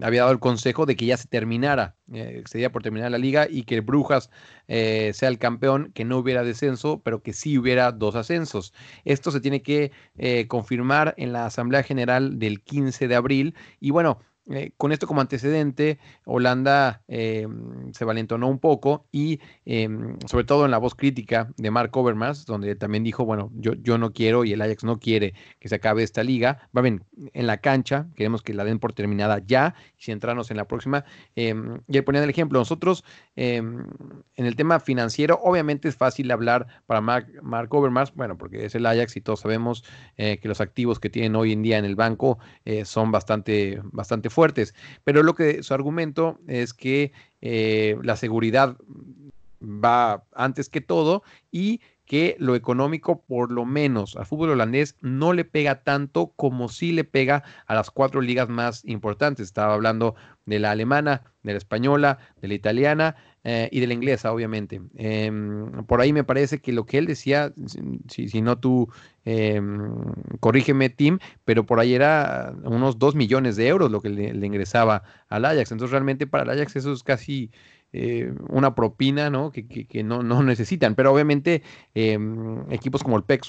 había 0.03 0.23
dado 0.23 0.33
el 0.33 0.41
consejo 0.41 0.87
de 0.87 0.97
que 0.97 1.07
ya 1.07 1.17
se 1.17 1.29
terminara, 1.29 1.95
eh, 2.13 2.43
sería 2.47 2.73
por 2.73 2.83
terminar 2.83 3.13
la 3.13 3.19
liga 3.19 3.47
y 3.49 3.63
que 3.63 3.81
Brujas 3.81 4.31
sea 4.67 5.29
el 5.29 5.39
campeón, 5.39 5.93
que 5.95 6.05
no 6.05 6.19
hubiera 6.19 6.43
descenso, 6.43 7.01
pero 7.05 7.23
que 7.23 7.33
sí 7.33 7.57
hubiera 7.57 7.93
dos 7.93 8.17
ascensos. 8.17 8.75
Esto 9.05 9.31
se 9.31 9.41
tiene 9.41 9.63
que 9.63 9.93
confirmar 10.49 11.15
en 11.17 11.33
la 11.33 11.47
Asamblea 11.47 11.85
General 11.85 12.41
del 12.41 12.63
15 12.63 13.07
de 13.07 13.15
abril. 13.15 13.55
Y 13.79 13.91
bueno, 13.91 14.19
eh, 14.51 14.73
con 14.77 14.93
esto 14.93 15.07
como 15.07 15.23
antecedente, 15.23 15.99
Holanda 16.27 17.03
eh, 17.09 17.49
se 17.93 18.05
valentonó 18.05 18.49
un 18.49 18.59
poco 18.59 19.07
y 19.11 19.41
eh, 19.65 19.89
sobre 20.27 20.45
todo 20.45 20.67
en 20.67 20.71
la 20.71 20.77
voz 20.79 20.95
crítica 20.95 21.51
de 21.57 21.71
Mark 21.71 21.97
Overmars, 21.97 22.45
donde 22.45 22.77
también 22.77 23.05
dijo, 23.05 23.25
bueno, 23.25 23.51
yo, 23.55 23.73
yo 23.75 23.97
no 23.97 24.13
quiero 24.13 24.45
y 24.45 24.53
el 24.53 24.61
Ajax 24.61 24.85
no 24.85 24.99
quiere 24.99 25.33
que 25.61 25.69
se 25.69 25.77
acabe 25.77 26.03
esta 26.03 26.23
liga. 26.23 26.69
Va 26.77 26.83
bien, 26.83 27.05
en 27.33 27.47
la 27.47 27.59
cancha, 27.59 28.07
queremos 28.17 28.43
que 28.43 28.53
la 28.53 28.65
den 28.65 28.79
por 28.79 28.93
terminada 28.93 29.41
ya 29.47 29.75
y 29.99 30.05
centrarnos 30.05 30.51
en 30.51 30.59
la 30.59 30.67
próxima. 30.67 31.05
Eh, 31.37 31.55
y 31.89 31.97
él 31.97 32.05
ponía 32.05 32.23
el 32.23 32.31
ejemplo, 32.31 32.59
nosotros 32.59 33.03
eh, 33.37 33.57
en 33.57 34.47
el 34.47 34.57
tema 34.57 34.79
financiero, 34.79 35.41
obviamente 35.43 35.89
es 35.89 35.97
fácil 35.97 36.31
hablar 36.31 36.67
para 36.87 37.01
Mark, 37.01 37.29
Mark 37.43 37.73
Overmars, 37.73 38.15
bueno, 38.15 38.37
porque 38.37 38.67
es 38.67 38.75
el 38.75 38.85
Ajax 38.85 39.17
y 39.17 39.23
todos 39.23 39.41
sabemos 39.41 39.85
que 40.17 40.41
los 40.45 40.61
activos 40.61 41.01
que 41.01 41.11
tienen 41.11 41.37
hoy 41.37 41.53
en 41.53 41.63
día 41.63 41.79
en 41.79 41.85
el 41.85 41.97
banco 41.97 42.39
son 42.85 43.11
bastante, 43.11 43.81
bastante 43.85 44.31
fuertes. 44.35 44.75
Pero 45.05 45.23
lo 45.23 45.35
que 45.35 45.63
su 45.63 45.75
argumento 45.75 46.39
es 46.47 46.75
que 46.75 47.13
eh, 47.41 47.97
la 48.03 48.17
seguridad 48.17 48.77
va 49.63 50.25
antes 50.35 50.69
que 50.69 50.81
todo 50.81 51.23
y 51.51 51.81
que 52.05 52.37
lo 52.39 52.55
económico, 52.55 53.23
por 53.23 53.51
lo 53.51 53.65
menos 53.65 54.17
al 54.17 54.27
fútbol 54.27 54.51
holandés, 54.51 54.97
no 55.01 55.33
le 55.33 55.45
pega 55.45 55.83
tanto 55.83 56.33
como 56.37 56.69
sí 56.69 56.93
le 56.93 57.05
pega 57.05 57.45
a 57.67 57.75
las 57.75 57.91
cuatro 57.91 58.21
ligas 58.21 58.49
más 58.49 58.85
importantes. 58.85 59.47
Estaba 59.47 59.75
hablando 59.75 60.15
de 60.45 60.59
la 60.59 60.73
alemana, 60.73 61.23
de 61.43 61.53
la 61.53 61.59
española, 61.59 62.19
de 62.43 62.49
la 62.49 62.55
italiana 62.55 63.17
eh, 63.45 63.69
y 63.71 63.81
de 63.81 63.87
la 63.87 63.95
inglesa, 63.95 64.33
obviamente. 64.33 64.81
Eh, 64.97 65.31
por 65.87 66.01
ahí 66.01 66.13
me 66.13 66.25
parece 66.25 66.61
que 66.61 66.73
lo 66.73 66.87
que 66.87 66.99
él 66.99 67.07
decía, 67.07 67.53
si, 68.09 68.29
si 68.29 68.41
no 68.41 68.59
tú 68.59 68.89
eh, 69.25 69.61
corrígeme, 70.41 70.91
Tim, 70.91 71.19
pero 71.45 71.65
por 71.65 71.81
ahí 71.81 71.95
era 71.95 72.55
unos 72.65 72.99
2 72.99 73.15
millones 73.15 73.57
de 73.57 73.69
euros 73.69 73.91
lo 73.91 74.01
que 74.01 74.09
le, 74.09 74.47
ingresaba 74.47 75.03
al 75.29 75.45
Ajax. 75.45 75.73
Entonces, 75.73 75.93
realmente 75.93 76.27
para 76.27 76.45
el 76.45 76.51
Ajax 76.59 76.77
eso 76.77 76.93
es 76.93 77.03
casi 77.03 77.51
eh, 77.93 78.33
una 78.49 78.75
propina 78.75 79.31
¿no? 79.31 79.53
que, 79.53 79.67
que, 79.67 80.03
no, 80.03 80.23
no, 80.23 80.43
necesitan. 80.43 80.95
Pero 80.95 81.13
obviamente 81.13 81.63
eh, 81.95 82.19
equipos 82.71 83.03
como 83.03 83.17
el 83.17 83.25
PEC 83.25 83.45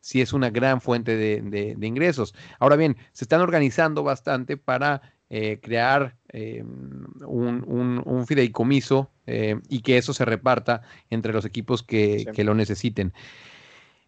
sí 0.00 0.20
es 0.20 0.32
una 0.32 0.50
gran 0.50 0.80
fuente 0.80 1.16
de, 1.16 1.42
de, 1.42 1.74
de, 1.76 1.86
ingresos. 1.86 2.34
Ahora 2.58 2.76
bien, 2.76 2.96
se 3.12 3.24
están 3.24 3.40
organizando 3.40 4.02
bastante 4.02 4.56
para 4.56 5.02
eh, 5.30 5.58
crear 5.62 6.16
eh, 6.36 6.64
un, 6.64 7.64
un, 7.68 8.02
un, 8.04 8.26
fideicomiso 8.26 9.08
eh, 9.28 9.60
y 9.68 9.82
que 9.82 9.98
eso 9.98 10.12
se 10.12 10.24
reparta 10.24 10.82
entre 11.08 11.32
los 11.32 11.44
equipos 11.44 11.84
que, 11.84 12.18
sí. 12.18 12.26
que 12.34 12.42
lo 12.42 12.56
necesiten. 12.56 13.12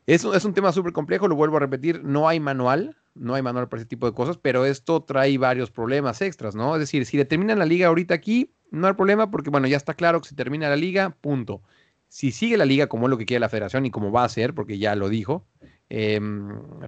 Es, 0.07 0.25
es 0.25 0.45
un 0.45 0.53
tema 0.53 0.73
súper 0.73 0.93
complejo, 0.93 1.29
lo 1.29 1.37
vuelvo 1.37 1.59
a 1.59 1.61
repetir, 1.61 2.03
no 2.03 2.29
hay 2.29 2.41
manual, 2.41 2.97
no 3.15 3.37
hay 3.37 3.43
manual 3.43 3.69
para 3.69 3.83
ese 3.83 3.89
tipo 3.89 4.07
de 4.07 4.13
cosas, 4.13 4.39
pero 4.39 4.65
esto 4.65 5.05
trae 5.05 5.39
varios 5.39 5.71
problemas 5.71 6.21
extras, 6.21 6.57
¿no? 6.57 6.75
Es 6.75 6.81
decir, 6.81 7.07
si 7.07 7.17
determinan 7.17 7.61
la 7.61 7.65
liga 7.65 7.87
ahorita 7.87 8.15
aquí, 8.15 8.51
no 8.73 8.89
hay 8.89 8.95
problema 8.95 9.31
porque, 9.31 9.51
bueno, 9.51 9.69
ya 9.69 9.77
está 9.77 9.95
claro 9.95 10.21
que 10.21 10.29
se 10.29 10.35
termina 10.35 10.69
la 10.69 10.77
liga, 10.77 11.11
punto. 11.21 11.63
Si 12.09 12.33
sigue 12.33 12.57
la 12.57 12.65
liga 12.65 12.89
como 12.89 13.07
es 13.07 13.11
lo 13.11 13.19
que 13.19 13.27
quiere 13.27 13.39
la 13.39 13.49
federación 13.49 13.87
y 13.87 13.93
como 13.93 14.11
va 14.11 14.25
a 14.25 14.29
ser, 14.29 14.53
porque 14.53 14.79
ya 14.79 14.97
lo 14.97 15.09
dijo, 15.09 15.47
eh, 15.91 16.21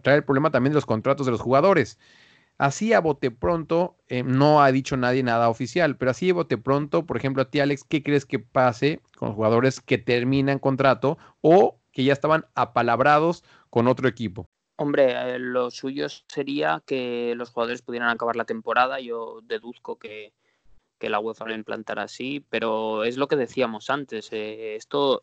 trae 0.02 0.16
el 0.16 0.24
problema 0.24 0.50
también 0.50 0.72
de 0.72 0.78
los 0.78 0.86
contratos 0.86 1.26
de 1.26 1.32
los 1.32 1.40
jugadores. 1.40 1.96
Así 2.58 2.92
a 2.92 3.00
bote 3.00 3.30
pronto, 3.30 3.96
eh, 4.08 4.24
no 4.24 4.60
ha 4.60 4.72
dicho 4.72 4.96
nadie 4.96 5.22
nada 5.22 5.48
oficial, 5.48 5.96
pero 5.96 6.10
así 6.10 6.30
a 6.30 6.34
bote 6.34 6.58
pronto, 6.58 7.06
por 7.06 7.16
ejemplo, 7.16 7.42
a 7.42 7.50
ti 7.50 7.60
Alex, 7.60 7.84
¿qué 7.84 8.02
crees 8.02 8.26
que 8.26 8.40
pase 8.40 9.00
con 9.16 9.32
jugadores 9.32 9.80
que 9.80 9.96
terminan 9.96 10.58
contrato 10.58 11.18
o 11.40 11.78
que 11.92 12.02
ya 12.02 12.12
estaban 12.12 12.46
apalabrados 12.56 13.44
con 13.70 13.86
otro 13.86 14.08
equipo? 14.08 14.48
Hombre, 14.74 15.12
eh, 15.12 15.38
lo 15.38 15.70
suyo 15.70 16.08
sería 16.08 16.82
que 16.84 17.34
los 17.36 17.50
jugadores 17.50 17.82
pudieran 17.82 18.10
acabar 18.10 18.34
la 18.34 18.44
temporada. 18.44 18.98
Yo 18.98 19.40
deduzco 19.44 19.96
que, 19.96 20.32
que 20.98 21.10
la 21.10 21.20
UEFA 21.20 21.46
lo 21.46 21.54
implantará 21.54 22.02
así, 22.02 22.44
pero 22.50 23.04
es 23.04 23.16
lo 23.16 23.28
que 23.28 23.36
decíamos 23.36 23.88
antes. 23.88 24.32
Eh, 24.32 24.74
esto 24.74 25.22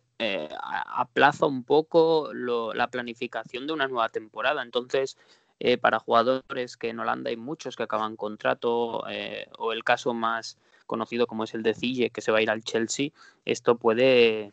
aplaza 0.95 1.45
un 1.45 1.65
poco 1.65 2.31
la 2.33 2.89
planificación 2.89 3.67
de 3.67 3.73
una 3.73 3.89
nueva 3.89 4.07
temporada. 4.07 4.61
Entonces, 4.61 5.17
eh, 5.59 5.77
para 5.77 5.99
jugadores 5.99 6.77
que 6.77 6.89
en 6.89 6.99
Holanda 6.99 7.29
hay 7.29 7.37
muchos 7.37 7.75
que 7.75 7.83
acaban 7.83 8.15
contrato, 8.15 9.07
eh, 9.09 9.47
o 9.57 9.71
el 9.73 9.83
caso 9.83 10.13
más 10.13 10.57
conocido 10.85 11.27
como 11.27 11.43
es 11.43 11.53
el 11.53 11.63
de 11.63 11.73
Cille, 11.73 12.09
que 12.09 12.21
se 12.21 12.31
va 12.31 12.39
a 12.39 12.41
ir 12.41 12.49
al 12.49 12.63
Chelsea, 12.63 13.09
esto 13.45 13.77
puede 13.77 14.51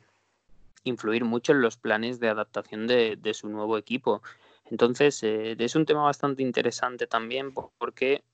influir 0.85 1.25
mucho 1.25 1.53
en 1.53 1.61
los 1.61 1.77
planes 1.77 2.21
de 2.21 2.29
adaptación 2.29 2.87
de, 2.87 3.35
su 3.35 3.49
nuevo 3.49 3.79
equipo. 3.79 4.23
Entonces, 4.71 5.23
eh, 5.23 5.57
es 5.59 5.77
un 5.77 5.87
tema 5.87 6.03
bastante 6.03 6.43
interesante 6.43 7.07
también 7.07 7.53
porque 7.79 8.25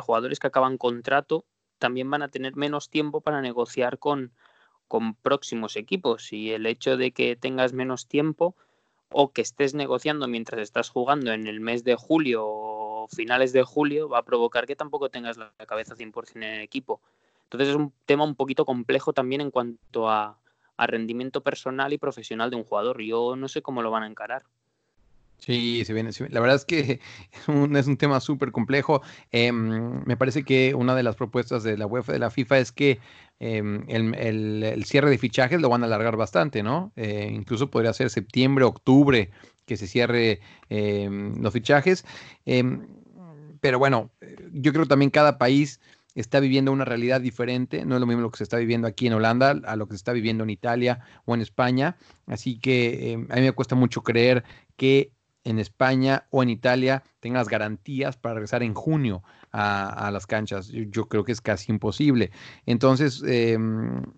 jugadores 0.00 0.38
que 0.38 0.48
acaban 0.48 0.76
contrato 0.76 1.46
también 1.78 2.10
van 2.10 2.22
a 2.22 2.28
tener 2.28 2.54
menos 2.54 2.90
tiempo 2.90 3.22
para 3.22 3.40
negociar 3.40 3.98
con, 3.98 4.32
con 4.88 5.14
próximos 5.14 5.76
equipos 5.76 6.32
y 6.32 6.52
el 6.52 6.66
hecho 6.66 6.96
de 6.96 7.12
que 7.12 7.36
tengas 7.36 7.72
menos 7.72 8.06
tiempo 8.06 8.54
o 9.16 9.30
que 9.30 9.42
estés 9.42 9.74
negociando 9.74 10.26
mientras 10.26 10.60
estás 10.60 10.90
jugando 10.90 11.32
en 11.32 11.46
el 11.46 11.60
mes 11.60 11.84
de 11.84 11.94
julio 11.94 12.42
o 12.44 13.06
finales 13.08 13.52
de 13.52 13.62
julio 13.62 14.08
va 14.08 14.18
a 14.18 14.24
provocar 14.24 14.66
que 14.66 14.74
tampoco 14.74 15.08
tengas 15.08 15.36
la 15.36 15.52
cabeza 15.66 15.94
100% 15.94 16.34
en 16.34 16.42
el 16.42 16.60
equipo. 16.62 17.00
Entonces 17.44 17.68
es 17.68 17.76
un 17.76 17.92
tema 18.06 18.24
un 18.24 18.34
poquito 18.34 18.64
complejo 18.64 19.12
también 19.12 19.40
en 19.40 19.52
cuanto 19.52 20.10
a, 20.10 20.40
a 20.76 20.86
rendimiento 20.88 21.42
personal 21.42 21.92
y 21.92 21.98
profesional 21.98 22.50
de 22.50 22.56
un 22.56 22.64
jugador. 22.64 23.00
Yo 23.02 23.36
no 23.36 23.46
sé 23.46 23.62
cómo 23.62 23.82
lo 23.82 23.92
van 23.92 24.02
a 24.02 24.08
encarar. 24.08 24.42
Sí, 25.44 25.84
se 25.84 25.92
viene, 25.92 26.10
se 26.12 26.24
viene. 26.24 26.32
La 26.32 26.40
verdad 26.40 26.56
es 26.56 26.64
que 26.64 27.00
es 27.32 27.48
un, 27.48 27.76
es 27.76 27.86
un 27.86 27.98
tema 27.98 28.18
súper 28.20 28.50
complejo. 28.50 29.02
Eh, 29.30 29.52
me 29.52 30.16
parece 30.16 30.42
que 30.42 30.74
una 30.74 30.94
de 30.94 31.02
las 31.02 31.16
propuestas 31.16 31.62
de 31.62 31.76
la 31.76 31.86
UEFA, 31.86 32.14
de 32.14 32.18
la 32.18 32.30
FIFA, 32.30 32.58
es 32.60 32.72
que 32.72 32.98
eh, 33.40 33.62
el, 33.88 34.14
el, 34.14 34.84
cierre 34.86 35.10
de 35.10 35.18
fichajes 35.18 35.60
lo 35.60 35.68
van 35.68 35.82
a 35.82 35.86
alargar 35.86 36.16
bastante, 36.16 36.62
¿no? 36.62 36.92
Eh, 36.96 37.30
incluso 37.30 37.70
podría 37.70 37.92
ser 37.92 38.08
septiembre, 38.08 38.64
octubre 38.64 39.30
que 39.66 39.76
se 39.76 39.86
cierre 39.86 40.40
em, 40.70 41.34
los 41.42 41.52
fichajes. 41.52 42.06
Em, 42.46 42.86
pero 43.60 43.78
bueno, 43.78 44.10
yo 44.52 44.72
creo 44.72 44.84
que 44.84 44.90
también 44.90 45.10
cada 45.10 45.36
país 45.36 45.78
está 46.14 46.40
viviendo 46.40 46.72
una 46.72 46.86
realidad 46.86 47.20
diferente. 47.20 47.84
No 47.84 47.96
es 47.96 48.00
lo 48.00 48.06
mismo 48.06 48.22
lo 48.22 48.30
que 48.30 48.38
se 48.38 48.44
está 48.44 48.56
viviendo 48.56 48.88
aquí 48.88 49.08
en 49.08 49.12
Holanda 49.12 49.60
a 49.66 49.76
lo 49.76 49.86
que 49.88 49.92
se 49.92 49.96
está 49.96 50.12
viviendo 50.12 50.44
en 50.44 50.50
Italia 50.50 51.00
o 51.26 51.34
en 51.34 51.42
España. 51.42 51.96
Así 52.26 52.58
que 52.58 53.26
a 53.28 53.34
mí 53.34 53.42
me 53.42 53.52
cuesta 53.52 53.74
mucho 53.74 54.02
creer 54.02 54.44
que 54.76 55.13
en 55.44 55.58
España 55.58 56.26
o 56.30 56.42
en 56.42 56.50
Italia 56.50 57.02
tengan 57.20 57.40
las 57.40 57.48
garantías 57.48 58.16
para 58.16 58.34
regresar 58.34 58.62
en 58.62 58.74
junio 58.74 59.22
a, 59.52 60.10
las 60.12 60.26
canchas. 60.26 60.68
Yo, 60.68 61.08
creo 61.08 61.24
que 61.24 61.32
es 61.32 61.40
casi 61.40 61.70
imposible. 61.70 62.32
Entonces, 62.66 63.22
este 63.22 63.58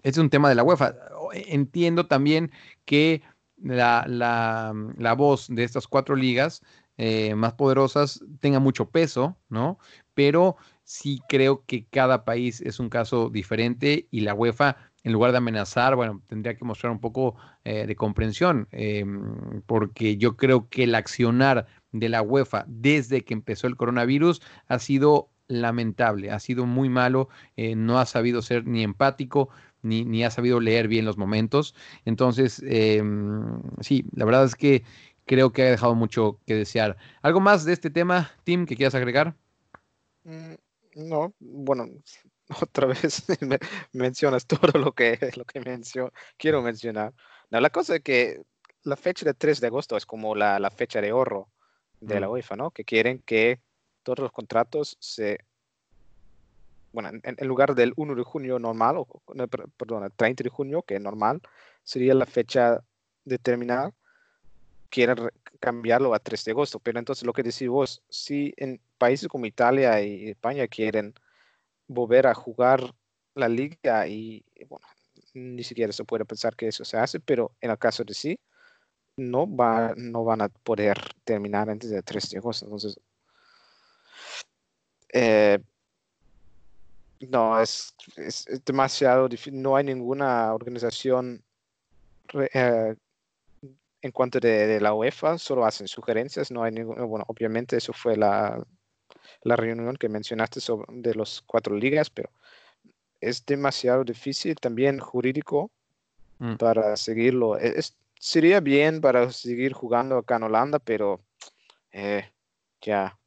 es 0.02 0.18
un 0.18 0.30
tema 0.30 0.48
de 0.48 0.54
la 0.54 0.62
UEFA. 0.62 0.94
Entiendo 1.34 2.06
también 2.06 2.50
que 2.84 3.22
la, 3.62 4.04
la, 4.08 4.72
la 4.96 5.12
voz 5.14 5.48
de 5.48 5.64
estas 5.64 5.86
cuatro 5.86 6.16
ligas 6.16 6.62
eh, 6.98 7.34
más 7.34 7.52
poderosas 7.54 8.24
tenga 8.40 8.58
mucho 8.58 8.88
peso, 8.90 9.36
¿no? 9.50 9.78
Pero 10.14 10.56
sí 10.82 11.20
creo 11.28 11.64
que 11.66 11.86
cada 11.86 12.24
país 12.24 12.62
es 12.62 12.80
un 12.80 12.88
caso 12.88 13.28
diferente 13.28 14.08
y 14.10 14.20
la 14.20 14.34
UEFA, 14.34 14.76
en 15.06 15.12
lugar 15.12 15.30
de 15.30 15.38
amenazar, 15.38 15.94
bueno, 15.94 16.20
tendría 16.26 16.56
que 16.56 16.64
mostrar 16.64 16.90
un 16.90 16.98
poco 16.98 17.36
eh, 17.62 17.86
de 17.86 17.94
comprensión, 17.94 18.66
eh, 18.72 19.04
porque 19.64 20.16
yo 20.16 20.36
creo 20.36 20.68
que 20.68 20.82
el 20.82 20.96
accionar 20.96 21.68
de 21.92 22.08
la 22.08 22.22
UEFA 22.22 22.64
desde 22.66 23.22
que 23.24 23.32
empezó 23.32 23.68
el 23.68 23.76
coronavirus 23.76 24.42
ha 24.66 24.80
sido 24.80 25.30
lamentable, 25.46 26.32
ha 26.32 26.40
sido 26.40 26.66
muy 26.66 26.88
malo, 26.88 27.28
eh, 27.56 27.76
no 27.76 28.00
ha 28.00 28.06
sabido 28.06 28.42
ser 28.42 28.66
ni 28.66 28.82
empático, 28.82 29.48
ni, 29.80 30.04
ni, 30.04 30.24
ha 30.24 30.30
sabido 30.32 30.58
leer 30.58 30.88
bien 30.88 31.04
los 31.04 31.16
momentos. 31.18 31.76
Entonces, 32.04 32.60
eh, 32.66 33.00
sí, 33.82 34.06
la 34.12 34.24
verdad 34.24 34.44
es 34.44 34.56
que 34.56 34.82
creo 35.24 35.52
que 35.52 35.62
ha 35.62 35.70
dejado 35.70 35.94
mucho 35.94 36.40
que 36.46 36.56
desear. 36.56 36.96
¿Algo 37.22 37.38
más 37.38 37.64
de 37.64 37.74
este 37.74 37.90
tema, 37.90 38.32
Tim, 38.42 38.66
que 38.66 38.74
quieras 38.74 38.96
agregar? 38.96 39.36
Mm, 40.24 40.54
No, 40.96 41.32
bueno, 41.38 41.84
otra 42.62 42.86
vez 42.86 43.24
me- 43.42 43.58
mencionas 43.92 44.46
todo 44.46 44.78
lo 44.78 44.92
que, 44.92 45.18
lo 45.36 45.44
que 45.44 45.60
mencio- 45.60 46.12
quiero 46.36 46.62
mencionar. 46.62 47.12
No, 47.50 47.60
la 47.60 47.70
cosa 47.70 47.96
es 47.96 48.02
que 48.02 48.42
la 48.82 48.96
fecha 48.96 49.24
de 49.24 49.34
3 49.34 49.60
de 49.60 49.66
agosto 49.68 49.96
es 49.96 50.06
como 50.06 50.34
la, 50.34 50.58
la 50.58 50.70
fecha 50.70 51.00
de 51.00 51.10
ahorro 51.10 51.48
de 52.00 52.20
la 52.20 52.28
Mm. 52.28 52.30
UEFA, 52.32 52.56
¿no? 52.56 52.70
Que 52.70 52.84
quieren 52.84 53.20
que 53.20 53.60
todos 54.02 54.18
los 54.20 54.32
contratos 54.32 54.96
se... 55.00 55.38
Bueno, 56.92 57.10
en, 57.10 57.20
en 57.24 57.48
lugar 57.48 57.74
del 57.74 57.92
1 57.96 58.14
de 58.14 58.22
junio 58.22 58.58
normal, 58.58 58.96
o, 58.98 59.06
no, 59.34 59.48
per- 59.48 59.68
perdón, 59.76 60.04
el 60.04 60.12
30 60.12 60.44
de 60.44 60.50
junio, 60.50 60.82
que 60.82 60.94
es 60.96 61.00
normal, 61.00 61.40
sería 61.82 62.14
la 62.14 62.26
fecha 62.26 62.80
de 63.24 63.38
terminar, 63.38 63.92
quieren 64.88 65.16
re- 65.16 65.32
cambiarlo 65.60 66.14
a 66.14 66.18
3 66.20 66.44
de 66.44 66.52
agosto. 66.52 66.78
Pero 66.78 66.98
entonces 66.98 67.24
lo 67.26 67.32
que 67.32 67.42
decís 67.42 67.68
vos, 67.68 68.02
si 68.08 68.54
en 68.56 68.80
países 68.98 69.28
como 69.28 69.46
Italia 69.46 70.00
y 70.00 70.30
España 70.30 70.66
quieren 70.68 71.12
volver 71.88 72.26
a 72.26 72.34
jugar 72.34 72.92
la 73.34 73.48
liga 73.48 74.06
y 74.06 74.44
bueno, 74.68 74.86
ni 75.34 75.62
siquiera 75.62 75.92
se 75.92 76.04
puede 76.04 76.24
pensar 76.24 76.56
que 76.56 76.68
eso 76.68 76.84
se 76.84 76.96
hace, 76.96 77.20
pero 77.20 77.52
en 77.60 77.70
el 77.70 77.78
caso 77.78 78.04
de 78.04 78.14
sí, 78.14 78.38
no, 79.16 79.46
va, 79.54 79.94
no 79.96 80.24
van 80.24 80.42
a 80.42 80.48
poder 80.48 80.98
terminar 81.24 81.70
antes 81.70 81.90
del 81.90 82.04
3 82.04 82.30
de. 82.30 82.36
Entonces, 82.36 83.00
eh, 85.12 85.58
no, 87.28 87.60
es, 87.60 87.94
es, 88.16 88.46
demasiado 88.64 89.28
difícil. 89.28 89.60
No 89.60 89.76
hay 89.76 89.84
ninguna 89.84 90.54
organización 90.54 91.42
eh, 92.52 92.94
en 94.02 94.12
cuanto 94.12 94.38
de, 94.40 94.66
de 94.66 94.80
la 94.80 94.94
UEFA, 94.94 95.38
solo 95.38 95.64
hacen 95.64 95.88
sugerencias. 95.88 96.50
No 96.50 96.62
hay 96.62 96.72
ninguna, 96.72 97.04
bueno, 97.04 97.24
obviamente 97.28 97.76
eso 97.76 97.92
fue 97.92 98.16
la, 98.16 98.62
la 99.46 99.56
reunión 99.56 99.96
que 99.96 100.08
mencionaste 100.08 100.60
sobre, 100.60 100.86
de 100.90 101.14
los 101.14 101.42
cuatro 101.46 101.74
ligas, 101.76 102.10
pero 102.10 102.30
es 103.20 103.44
demasiado 103.46 104.04
difícil 104.04 104.56
también 104.56 104.98
jurídico 104.98 105.70
Mm. 106.38 106.56
para 106.56 106.96
seguirlo. 106.96 107.58
E- 107.58 107.78
es- 107.78 107.96
sería 108.18 108.60
bien 108.60 109.00
para 109.00 109.30
seguir 109.30 109.72
jugando 109.72 110.18
acá 110.18 110.36
en 110.36 110.42
Holanda, 110.44 110.78
pero 110.78 111.20
eh, 111.92 112.30
ya. 112.82 113.18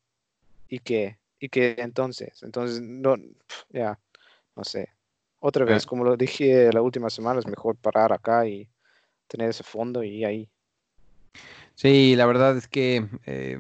¿Y 0.68 0.80
qué? 0.80 1.18
¿Y 1.40 1.50
qué 1.50 1.76
entonces? 1.80 2.44
Entonces, 2.44 2.82
no, 2.82 3.16
ya, 3.70 3.98
no 4.56 4.64
sé. 4.64 4.90
Otra 5.40 5.64
Eh. 5.64 5.70
vez, 5.70 5.86
como 5.86 6.04
lo 6.04 6.16
dije 6.18 6.72
la 6.72 6.82
última 6.82 7.10
semana, 7.10 7.40
es 7.40 7.48
mejor 7.48 7.78
parar 7.78 8.14
acá 8.14 8.46
y 8.46 8.70
tener 9.28 9.50
ese 9.50 9.64
fondo 9.64 10.04
y 10.04 10.24
ahí. 10.26 10.50
Sí, 11.80 12.14
la 12.18 12.26
verdad 12.26 12.58
es 12.58 12.68
que... 12.68 13.08
eh, 13.26 13.58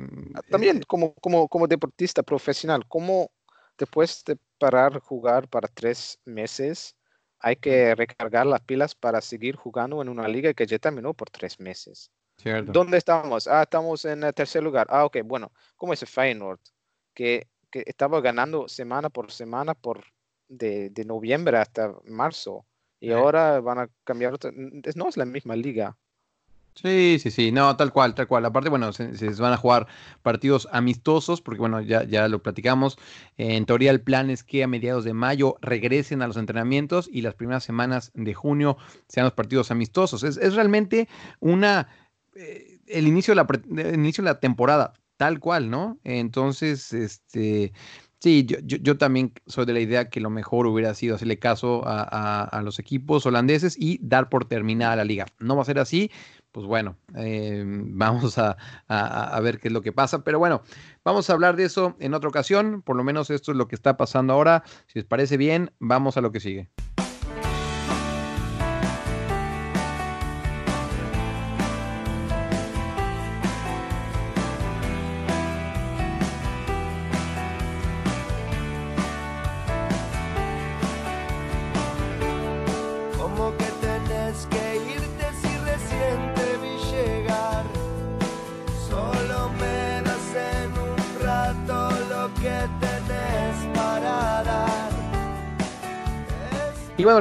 También 0.49 0.81
como, 0.85 1.13
como, 1.13 1.47
como 1.47 1.67
deportista 1.67 2.21
profesional, 2.21 2.85
¿cómo 2.85 3.31
después 3.77 4.25
de 4.25 4.37
parar 4.57 4.99
jugar 4.99 5.47
para 5.47 5.69
tres 5.69 6.19
meses, 6.25 6.97
hay 7.39 7.55
que 7.55 7.95
recargar 7.95 8.45
las 8.45 8.59
pilas 8.59 8.93
para 8.93 9.21
seguir 9.21 9.55
jugando 9.55 10.01
en 10.01 10.09
una 10.09 10.27
liga 10.27 10.53
que 10.53 10.65
ya 10.65 10.77
terminó 10.77 11.13
por 11.13 11.29
tres 11.29 11.61
meses? 11.61 12.11
cierto. 12.37 12.73
¿Dónde 12.73 12.97
estamos? 12.97 13.47
Ah, 13.47 13.63
estamos 13.63 14.03
en 14.03 14.21
el 14.25 14.33
tercer 14.33 14.63
lugar. 14.63 14.85
Ah, 14.89 15.05
ok, 15.05 15.19
bueno, 15.23 15.53
¿cómo 15.77 15.93
es 15.93 16.01
el 16.01 16.09
Feyenoord? 16.09 16.59
Que, 17.13 17.47
que 17.71 17.83
estaba 17.85 18.19
ganando 18.19 18.67
semana 18.67 19.09
por 19.09 19.31
semana 19.31 19.75
por 19.75 20.03
de, 20.49 20.89
de 20.89 21.05
noviembre 21.05 21.57
hasta 21.57 21.95
marzo. 22.03 22.65
Y 22.99 23.13
ahora 23.13 23.61
van 23.61 23.79
a 23.79 23.89
cambiar. 24.03 24.37
No 24.95 25.07
es 25.07 25.15
la 25.15 25.23
misma 25.23 25.55
liga. 25.55 25.97
Sí, 26.81 27.17
sí, 27.19 27.29
sí, 27.29 27.51
no, 27.51 27.75
tal 27.75 27.91
cual, 27.91 28.15
tal 28.15 28.27
cual. 28.27 28.45
Aparte, 28.45 28.69
bueno, 28.69 28.93
se, 28.93 29.13
se 29.17 29.29
van 29.41 29.51
a 29.51 29.57
jugar 29.57 29.87
partidos 30.21 30.65
amistosos, 30.71 31.41
porque 31.41 31.59
bueno, 31.59 31.81
ya, 31.81 32.05
ya 32.05 32.29
lo 32.29 32.41
platicamos. 32.41 32.97
En 33.35 33.65
teoría, 33.65 33.91
el 33.91 33.99
plan 34.01 34.29
es 34.29 34.45
que 34.45 34.63
a 34.63 34.67
mediados 34.67 35.03
de 35.03 35.13
mayo 35.13 35.57
regresen 35.61 36.21
a 36.21 36.27
los 36.27 36.37
entrenamientos 36.37 37.09
y 37.11 37.21
las 37.21 37.35
primeras 37.35 37.65
semanas 37.65 38.11
de 38.13 38.33
junio 38.33 38.77
sean 39.09 39.25
los 39.25 39.33
partidos 39.33 39.71
amistosos. 39.71 40.23
Es, 40.23 40.37
es 40.37 40.55
realmente 40.55 41.09
una 41.41 41.89
eh, 42.35 42.79
el 42.87 43.07
inicio 43.09 43.35
de 43.35 43.43
la 43.43 43.93
inicio 43.93 44.23
la 44.23 44.39
temporada, 44.39 44.93
tal 45.17 45.39
cual, 45.41 45.69
¿no? 45.69 45.99
Entonces, 46.05 46.93
este. 46.93 47.73
Sí, 48.21 48.45
yo, 48.45 48.57
yo, 48.63 48.77
yo 48.79 48.97
también 48.97 49.31
soy 49.47 49.65
de 49.65 49.71
la 49.73 49.79
idea 49.79 50.09
que 50.09 50.19
lo 50.19 50.29
mejor 50.29 50.67
hubiera 50.67 50.93
sido 50.93 51.15
hacerle 51.15 51.39
caso 51.39 51.87
a, 51.87 52.01
a- 52.03 52.43
a 52.43 52.61
los 52.63 52.77
equipos 52.79 53.25
holandeses 53.25 53.75
y 53.79 53.97
dar 54.01 54.27
por 54.29 54.43
terminada 54.45 54.97
la 54.97 55.05
liga. 55.05 55.25
No 55.39 55.55
va 55.55 55.61
a 55.61 55.65
ser 55.65 55.79
así, 55.79 56.11
pues 56.51 56.65
bueno, 56.67 56.97
eh, 57.15 57.63
vamos 57.67 58.37
a, 58.37 58.57
a- 58.87 59.35
a 59.35 59.39
ver 59.41 59.59
qué 59.59 59.67
es 59.69 59.73
lo 59.73 59.81
que 59.81 59.91
pasa. 59.91 60.23
Pero 60.23 60.39
bueno, 60.39 60.61
vamos 61.03 61.29
a 61.29 61.33
hablar 61.33 61.55
de 61.55 61.65
eso 61.65 61.95
en 61.99 62.13
otra 62.13 62.29
ocasión. 62.29 62.81
Por 62.81 62.95
lo 62.95 63.03
menos 63.03 63.29
esto 63.29 63.51
es 63.51 63.57
lo 63.57 63.67
que 63.67 63.75
está 63.75 63.97
pasando 63.97 64.33
ahora. 64.33 64.63
Si 64.87 64.99
les 64.99 65.05
parece 65.05 65.37
bien, 65.37 65.71
vamos 65.79 66.17
a 66.17 66.21
lo 66.21 66.31
que 66.31 66.39
sigue. 66.39 66.69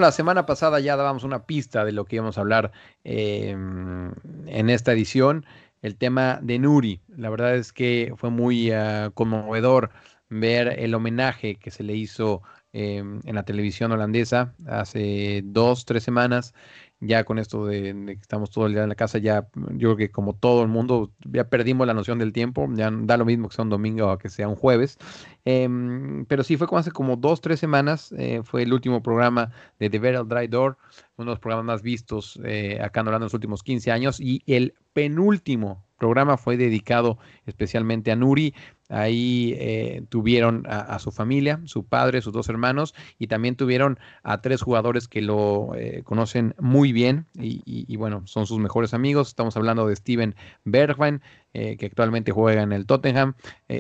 La 0.01 0.13
semana 0.13 0.47
pasada 0.47 0.81
ya 0.81 0.97
dábamos 0.97 1.25
una 1.25 1.45
pista 1.47 1.85
de 1.85 1.93
lo 1.93 2.05
que 2.05 2.17
íbamos 2.17 2.39
a 2.39 2.41
hablar 2.41 2.73
eh, 3.05 3.51
en 3.51 4.71
esta 4.71 4.93
edición, 4.93 5.45
el 5.83 5.97
tema 5.97 6.39
de 6.43 6.59
Nuri. 6.59 7.01
La 7.09 7.31
verdad 7.31 7.57
es 7.57 7.73
que 7.73 8.15
fue 8.17 8.31
muy 8.31 8.71
ah, 8.71 9.11
conmovedor 9.15 9.91
ver 10.29 10.79
el 10.79 10.95
homenaje 10.95 11.57
que 11.57 11.71
se 11.71 11.83
le 11.83 11.95
hizo 11.95 12.43
eh, 12.73 12.99
en 12.99 13.35
la 13.35 13.45
televisión 13.45 13.93
holandesa 13.93 14.55
hace 14.67 15.43
dos, 15.45 15.85
tres 15.85 16.03
semanas. 16.03 16.55
Ya 17.01 17.23
con 17.25 17.39
esto 17.39 17.67
de, 17.67 17.95
que 18.07 18.13
estamos 18.21 18.51
todo 18.51 18.67
el 18.67 18.73
día 18.73 18.83
en 18.83 18.89
la 18.89 18.97
casa, 18.97 19.19
ya 19.19 19.49
yo 19.55 19.95
creo 19.95 19.97
que 19.97 20.11
como 20.11 20.35
todo 20.35 20.63
el 20.63 20.69
mundo, 20.69 21.13
ya 21.31 21.49
perdimos 21.49 21.87
la 21.87 21.95
noción 21.95 22.19
del 22.19 22.33
tiempo. 22.33 22.69
Ya 22.75 22.91
da 22.93 23.17
lo 23.17 23.25
mismo 23.25 23.49
que 23.49 23.55
sea 23.55 23.63
un 23.63 23.71
domingo 23.71 24.13
o 24.13 24.19
que 24.19 24.29
sea 24.29 24.49
un 24.49 24.57
jueves. 24.57 24.99
Em, 25.45 26.25
pero 26.27 26.43
sí 26.43 26.57
fue 26.57 26.67
como 26.67 26.81
hace 26.81 26.91
como 26.91 27.17
dos, 27.17 27.41
tres 27.41 27.61
semanas. 27.61 28.13
eh, 28.19 28.43
fue 28.45 28.63
el 28.63 28.73
último 28.73 29.03
programa 29.03 29.53
de 29.79 29.91
The 29.91 29.99
Beryl 29.99 30.29
Dry 30.29 30.49
Door, 30.49 30.77
uno 31.17 31.31
de 31.31 31.33
los 31.33 31.41
programas 31.41 31.67
más 31.67 31.83
vistos 31.83 32.39
eh, 32.45 32.81
acá 32.83 33.01
en 33.01 33.09
Holanda 33.09 33.25
en 33.25 33.27
los 33.27 33.35
últimos 33.35 33.63
15 33.63 33.93
años. 33.93 34.21
Y 34.21 34.43
el 34.47 34.75
penúltimo 34.93 35.85
programa 35.99 36.37
fue 36.37 36.57
dedicado 36.57 37.19
especialmente 37.47 38.11
a 38.11 38.17
Nuri. 38.17 38.55
Ahí 38.89 39.55
eh, 39.59 40.03
tuvieron 40.09 40.65
a, 40.67 40.99
su 40.99 41.11
familia, 41.11 41.61
su 41.65 41.85
padre, 41.85 42.23
sus 42.23 42.33
dos 42.33 42.49
hermanos, 42.49 42.95
y 43.19 43.27
también 43.27 43.55
tuvieron 43.55 43.99
a 44.23 44.41
tres 44.41 44.63
jugadores 44.63 45.09
que 45.09 45.21
lo 45.21 45.75
eh, 45.75 46.03
conocen 46.05 46.55
muy 46.59 46.93
bien 46.93 47.27
y, 47.35 47.97
bueno, 47.97 48.23
son 48.27 48.47
sus 48.47 48.59
mejores 48.59 48.95
amigos. 48.95 49.29
Estamos 49.29 49.57
hablando 49.57 49.87
de 49.87 49.97
Steven 49.97 50.35
Bergwijn, 50.65 51.21
eh, 51.53 51.77
que 51.77 51.87
actualmente 51.87 52.33
juega 52.33 52.63
en 52.63 52.73
el 52.73 52.87
Tottenham, 52.87 53.35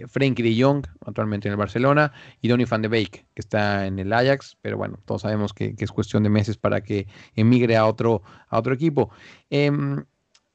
Frenkie 0.09 0.42
de 0.42 0.62
Jong, 0.62 0.87
actualmente 1.07 1.49
en 1.49 1.53
el 1.53 1.59
Barcelona, 1.59 2.12
y 2.42 2.49
Donny 2.49 2.64
van 2.66 2.83
de 2.83 2.88
Beek, 2.88 3.27
que 3.35 3.40
está 3.40 3.87
en 3.87 3.99
el 3.99 4.12
Ajax, 4.12 4.59
pero 4.61 4.77
bueno, 4.77 4.99
todos 5.07 5.23
sabemos 5.23 5.55
que, 5.55 5.75
que 5.75 5.85
es 5.85 5.92
cuestión 5.92 6.23
de 6.23 6.29
meses 6.29 6.59
para 6.59 6.83
que 6.83 7.07
emigre 7.35 7.77
a 7.77 7.87
otro, 7.87 8.23
a 8.49 8.59
otro 8.59 8.75
equipo. 8.75 9.11
Em, 9.49 10.05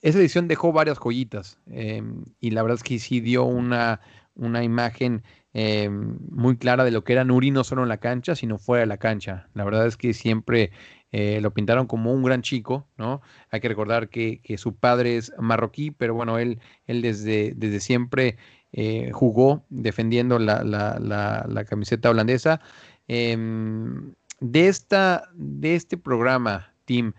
esa 0.03 0.19
edición 0.19 0.49
dejó 0.49 0.73
varias 0.73 0.99
joyitas 0.99 1.57
em, 1.71 2.25
y 2.41 2.51
la 2.51 2.61
verdad 2.61 2.75
es 2.75 2.83
que 2.83 2.99
sí 2.99 3.21
dio 3.21 3.45
una, 3.45 4.01
una 4.35 4.63
imagen 4.63 5.23
em, 5.53 6.17
muy 6.31 6.57
clara 6.57 6.83
de 6.83 6.91
lo 6.91 7.03
que 7.03 7.13
era 7.13 7.23
Nuri, 7.23 7.51
no 7.51 7.63
solo 7.63 7.83
en 7.83 7.89
la 7.89 7.97
cancha, 7.99 8.35
sino 8.35 8.57
fuera 8.57 8.81
de 8.81 8.87
la 8.87 8.97
cancha. 8.97 9.49
La 9.53 9.63
verdad 9.63 9.85
es 9.87 9.97
que 9.97 10.13
siempre 10.13 10.71
eh, 11.11 11.39
lo 11.41 11.53
pintaron 11.53 11.85
como 11.87 12.11
un 12.13 12.23
gran 12.23 12.41
chico, 12.41 12.87
¿no? 12.97 13.21
Hay 13.51 13.59
que 13.61 13.67
recordar 13.69 14.09
que, 14.09 14.41
que 14.41 14.57
su 14.57 14.75
padre 14.75 15.17
es 15.17 15.31
marroquí, 15.39 15.91
pero 15.91 16.15
bueno, 16.15 16.39
él, 16.39 16.59
él 16.87 17.01
desde, 17.03 17.53
desde 17.55 17.79
siempre 17.79 18.37
eh, 18.71 19.11
jugó 19.13 19.63
defendiendo 19.69 20.39
la, 20.39 20.63
la- 20.63 20.97
la- 20.99 21.45
la 21.47 21.65
camiseta 21.65 22.09
holandesa. 22.09 22.59
Em, 23.07 24.13
de, 24.39 24.67
esta, 24.67 25.29
de 25.35 25.75
este 25.75 25.97
programa, 25.97 26.73
Tim, 26.85 27.13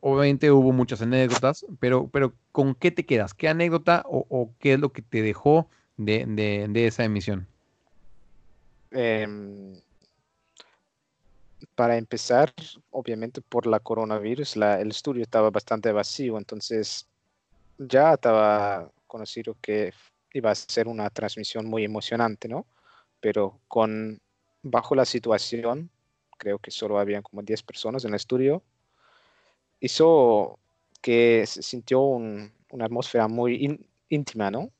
obviamente 0.00 0.50
hubo 0.50 0.72
muchas 0.72 1.00
anécdotas, 1.02 1.64
pero, 1.80 2.08
pero 2.08 2.34
¿con 2.52 2.74
qué 2.74 2.90
te 2.90 3.06
quedas? 3.06 3.34
¿Qué 3.34 3.48
anécdota 3.48 4.02
o, 4.06 4.26
o 4.28 4.54
qué 4.58 4.74
es 4.74 4.80
lo 4.80 4.92
que 4.92 5.02
te 5.02 5.22
dejó 5.22 5.68
de, 5.96 6.26
de- 6.26 6.66
de 6.68 6.86
esa 6.86 7.04
emisión? 7.04 7.46
Em, 8.90 9.74
para 11.74 11.96
empezar, 11.96 12.52
obviamente 12.90 13.40
por 13.40 13.66
la 13.66 13.80
coronavirus, 13.80 14.56
la- 14.56 14.80
el 14.80 14.90
estudio 14.90 15.22
estaba 15.22 15.50
bastante 15.50 15.90
vacío, 15.92 16.36
entonces 16.38 17.08
ya 17.78 18.14
estaba 18.14 18.90
conocido 19.06 19.56
que 19.60 19.92
iba 20.32 20.50
a 20.50 20.54
ser 20.54 20.86
una 20.88 21.08
transmisión 21.10 21.66
muy 21.66 21.84
emocionante, 21.84 22.48
¿no? 22.48 22.66
Pero 23.20 23.60
con, 23.68 24.20
bajo 24.62 24.94
la 24.94 25.04
situación, 25.04 25.90
creo 26.38 26.58
que 26.58 26.70
solo 26.70 26.98
habían 26.98 27.22
como 27.22 27.42
10 27.42 27.62
personas 27.62 28.04
en 28.04 28.10
el 28.10 28.16
estudio, 28.16 28.62
hizo 29.86 30.58
que 31.00 31.44
se 31.46 31.62
sintió 31.62 32.00
un- 32.00 32.52
una 32.70 32.84
atmósfera 32.84 33.26
muy 33.28 33.56
ín- 33.66 33.86
íntima, 34.08 34.50
¿no? 34.50 34.70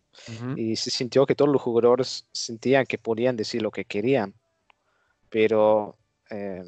Y 0.57 0.77
se 0.77 0.91
sintió 0.91 1.27
que 1.27 1.35
todos 1.35 1.51
los 1.51 1.61
jugadores 1.63 2.27
sentían 2.33 2.87
que 2.87 2.99
podían 2.99 3.37
decir 3.37 3.63
lo 3.63 3.71
que 3.71 3.85
querían. 3.85 4.35
Pero 5.31 5.97
eh, 6.31 6.65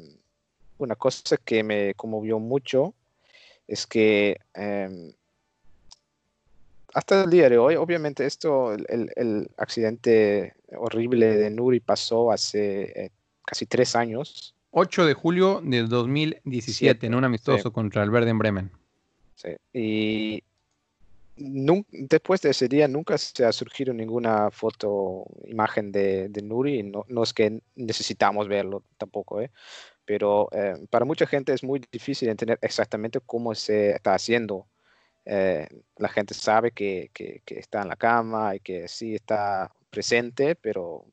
una 0.77 0.95
cosa 0.95 1.37
que 1.37 1.63
me 1.63 1.93
conmovió 1.95 2.39
mucho 2.39 2.93
es 3.67 3.85
que 3.87 4.37
eh, 4.53 5.13
hasta 6.93 7.23
el 7.23 7.29
día 7.29 7.49
de 7.49 7.57
hoy, 7.57 7.75
obviamente 7.75 8.25
esto, 8.25 8.73
el 8.73 9.49
accidente 9.57 10.53
horrible 10.77 11.37
de 11.37 11.49
Nuri 11.49 11.79
pasó 11.79 12.31
hace 12.31 13.05
eh, 13.05 13.11
casi 13.45 13.65
tres 13.65 13.95
años. 13.95 14.55
8 14.71 15.05
de 15.05 15.13
julio 15.13 15.61
del 15.63 15.89
2017 15.89 17.07
en 17.07 17.15
un 17.15 17.23
amistoso 17.23 17.71
contra 17.73 18.03
el 18.03 18.11
Verde 18.11 18.29
en 18.29 18.37
Bremen. 18.39 18.71
Sí, 19.35 19.49
Y 19.73 20.43
después 21.91 22.41
de 22.41 22.49
ese 22.49 22.67
día 22.67 22.87
nunca 22.87 23.17
se 23.17 23.45
ha 23.45 23.51
surgido 23.51 23.93
ninguna 23.93 24.51
foto, 24.51 25.25
imagen 25.45 25.91
de, 25.91 26.27
de 26.29 26.41
Nuri. 26.41 26.83
No, 26.83 27.05
no 27.07 27.23
es 27.23 27.33
que 27.33 27.61
necesitamos 27.75 28.47
verlo 28.47 28.83
tampoco, 28.97 29.41
¿eh? 29.41 29.49
Pero 30.05 30.49
eh, 30.51 30.75
para 30.89 31.05
mucha 31.05 31.25
gente 31.27 31.53
es 31.53 31.63
muy 31.63 31.81
difícil 31.91 32.29
entender 32.29 32.59
exactamente 32.61 33.19
cómo 33.21 33.55
se 33.55 33.91
está 33.91 34.15
haciendo. 34.15 34.67
Eh, 35.25 35.67
la 35.97 36.09
gente 36.09 36.33
sabe 36.33 36.71
que, 36.71 37.09
que- 37.13 37.41
que 37.45 37.59
está 37.59 37.83
en 37.83 37.87
la 37.89 37.95
cama 37.95 38.55
y 38.55 38.59
que 38.59 38.87
sí 38.87 39.15
está 39.15 39.71
presente, 39.89 40.55
pero 40.55 41.05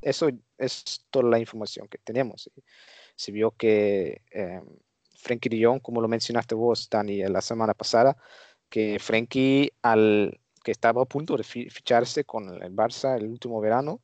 eso 0.00 0.28
es 0.56 1.04
toda 1.10 1.28
la 1.30 1.38
información 1.38 1.88
que 1.88 1.98
tenemos. 1.98 2.48
Se 3.16 3.32
vio 3.32 3.52
que 3.52 4.22
eh, 4.30 4.60
Frenkie 5.16 5.48
de 5.48 5.64
Jong, 5.64 5.80
como 5.80 6.00
lo 6.00 6.08
mencionaste 6.08 6.54
vos, 6.54 6.88
Dani, 6.90 7.22
la 7.24 7.40
semana 7.40 7.74
pasada, 7.74 8.16
que 8.68 8.98
Frenkie, 8.98 9.70
al, 9.82 10.40
que 10.62 10.72
estaba 10.72 11.02
a 11.02 11.06
punto 11.06 11.36
de 11.36 11.44
fi- 11.44 11.70
ficharse 11.70 12.24
con 12.24 12.48
el 12.62 12.74
Barça 12.74 13.16
el 13.16 13.26
último 13.28 13.60
verano, 13.60 14.02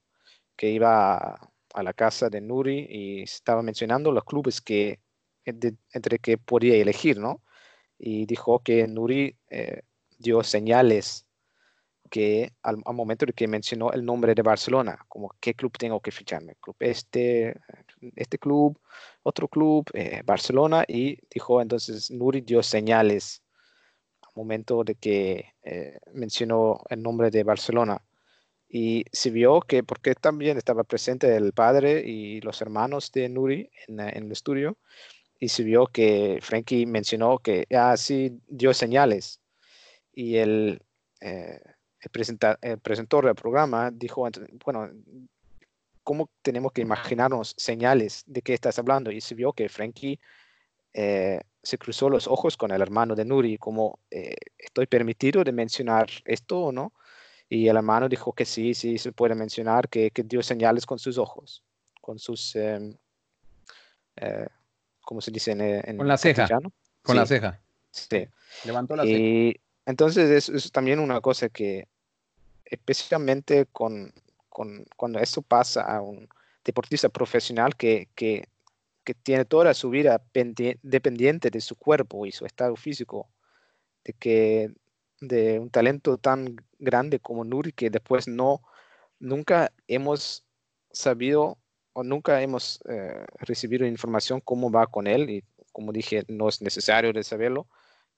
que 0.56 0.70
iba 0.70 1.16
a, 1.16 1.50
a 1.74 1.82
la 1.82 1.92
casa 1.92 2.28
de 2.30 2.40
Nuri 2.40 2.86
y 2.88 3.22
estaba 3.22 3.62
mencionando 3.62 4.12
los 4.12 4.24
clubes 4.24 4.60
que, 4.60 5.00
de- 5.44 5.76
entre 5.92 6.18
que 6.18 6.38
podía 6.38 6.76
elegir, 6.76 7.18
¿no? 7.18 7.42
Y 7.98 8.26
dijo 8.26 8.60
que 8.60 8.86
Nuri 8.86 9.36
eh, 9.50 9.82
dio 10.18 10.42
señales 10.42 11.26
que 12.10 12.52
al, 12.62 12.76
al 12.84 12.94
momento 12.94 13.26
de 13.26 13.32
que 13.32 13.48
mencionó 13.48 13.92
el 13.92 14.04
nombre 14.04 14.34
de 14.34 14.42
Barcelona, 14.42 14.98
como 15.08 15.30
qué 15.40 15.54
club 15.54 15.72
tengo 15.78 16.00
que 16.00 16.10
ficharme, 16.10 16.56
club 16.60 16.76
este, 16.80 17.54
este 18.16 18.38
club, 18.38 18.78
otro 19.22 19.48
club, 19.48 19.86
eh, 19.94 20.22
Barcelona, 20.24 20.84
y 20.86 21.18
dijo 21.32 21.62
entonces 21.62 22.10
Nuri 22.10 22.40
dio 22.42 22.62
señales 22.62 23.42
al 24.22 24.32
momento 24.34 24.84
de 24.84 24.94
que 24.96 25.54
eh, 25.62 25.98
mencionó 26.12 26.82
el 26.90 27.02
nombre 27.02 27.30
de 27.30 27.44
Barcelona. 27.44 28.02
Y 28.72 29.04
se 29.12 29.30
vio 29.30 29.60
que, 29.60 29.82
porque 29.82 30.14
también 30.14 30.56
estaba 30.56 30.84
presente 30.84 31.34
el 31.36 31.52
padre 31.52 32.02
y 32.06 32.40
los 32.40 32.60
hermanos 32.62 33.10
de 33.12 33.28
Nuri 33.28 33.70
en, 33.88 34.00
eh, 34.00 34.12
en 34.14 34.24
el 34.26 34.32
estudio, 34.32 34.76
y 35.40 35.48
se 35.48 35.64
vio 35.64 35.86
que 35.86 36.38
Frankie 36.42 36.86
mencionó 36.86 37.38
que, 37.38 37.66
ah, 37.74 37.96
sí, 37.96 38.38
dio 38.46 38.74
señales. 38.74 39.40
Y 40.12 40.36
el, 40.36 40.82
eh, 41.20 41.60
presenta- 42.08 42.58
el 42.62 42.78
presentor 42.78 43.26
del 43.26 43.34
programa 43.34 43.90
dijo, 43.90 44.26
bueno, 44.64 44.90
¿cómo 46.02 46.30
tenemos 46.42 46.72
que 46.72 46.80
imaginarnos 46.82 47.54
señales 47.56 48.24
de 48.26 48.42
qué 48.42 48.54
estás 48.54 48.78
hablando? 48.78 49.10
Y 49.10 49.20
se 49.20 49.34
vio 49.34 49.52
que 49.52 49.68
Frankie 49.68 50.18
eh, 50.94 51.40
se 51.62 51.78
cruzó 51.78 52.08
los 52.08 52.26
ojos 52.26 52.56
con 52.56 52.70
el 52.70 52.80
hermano 52.80 53.14
de 53.14 53.24
Nuri, 53.24 53.58
como, 53.58 53.98
eh, 54.10 54.34
¿estoy 54.58 54.86
permitido 54.86 55.44
de 55.44 55.52
mencionar 55.52 56.08
esto 56.24 56.58
o 56.60 56.72
no? 56.72 56.92
Y 57.48 57.68
el 57.68 57.76
hermano 57.76 58.08
dijo 58.08 58.32
que 58.32 58.44
sí, 58.44 58.74
sí, 58.74 58.96
se 58.96 59.12
puede 59.12 59.34
mencionar, 59.34 59.88
que, 59.88 60.10
que 60.10 60.22
dio 60.22 60.42
señales 60.42 60.86
con 60.86 60.98
sus 60.98 61.18
ojos, 61.18 61.62
con 62.00 62.18
sus, 62.18 62.56
em, 62.56 62.96
eh, 64.16 64.46
¿cómo 65.02 65.20
se 65.20 65.30
dice 65.30 65.52
en, 65.52 65.60
en 65.60 65.96
Con 65.98 66.08
la 66.08 66.16
ceja. 66.16 66.48
Con 67.02 67.16
la 67.16 67.26
Sí, 67.26 67.34
ceja. 67.34 67.60
sí. 67.90 68.26
Levantó 68.64 68.96
la 68.96 69.04
ceja. 69.04 69.18
Y 69.18 69.60
entonces 69.86 70.30
es, 70.30 70.48
es 70.48 70.72
también 70.72 70.98
una 71.00 71.20
cosa 71.20 71.48
que, 71.48 71.88
especialmente 72.64 73.66
con, 73.66 74.12
con- 74.48 74.84
cuando 74.96 75.18
esto 75.18 75.42
pasa 75.42 75.82
a 75.82 76.00
un 76.00 76.28
deportista 76.64 77.08
profesional 77.08 77.76
que, 77.76 78.08
que, 78.14 78.46
que 79.04 79.14
tiene 79.14 79.44
toda 79.44 79.74
su 79.74 79.90
vida 79.90 80.22
pendi- 80.32 80.78
dependiente 80.82 81.50
de 81.50 81.60
su 81.60 81.76
cuerpo 81.76 82.26
y 82.26 82.32
su 82.32 82.46
estado 82.46 82.76
físico, 82.76 83.28
de 84.04 84.12
que 84.14 84.72
de 85.20 85.58
un 85.58 85.70
talento 85.70 86.16
tan 86.16 86.56
grande 86.78 87.20
como 87.20 87.44
Nuri 87.44 87.72
que 87.72 87.90
después 87.90 88.26
no, 88.28 88.62
nunca 89.18 89.72
hemos 89.86 90.44
sabido 90.92 91.58
o 91.92 92.02
nunca 92.02 92.40
hemos 92.40 92.80
eh, 92.88 93.24
recibido 93.40 93.86
información 93.86 94.40
cómo 94.40 94.70
va 94.70 94.86
con 94.86 95.06
él 95.06 95.28
y 95.30 95.44
como 95.72 95.92
dije, 95.92 96.24
no 96.28 96.48
es 96.48 96.62
necesario 96.62 97.12
de 97.12 97.22
saberlo, 97.22 97.66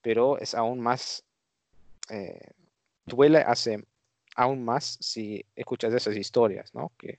pero 0.00 0.38
es 0.38 0.54
aún 0.54 0.80
más, 0.80 1.24
eh, 2.10 2.40
duele 3.06 3.38
hace 3.38 3.84
aún 4.36 4.64
más 4.64 4.96
si 5.00 5.44
escuchas 5.56 5.92
esas 5.94 6.16
historias, 6.16 6.74
¿no? 6.74 6.92
Que, 6.98 7.18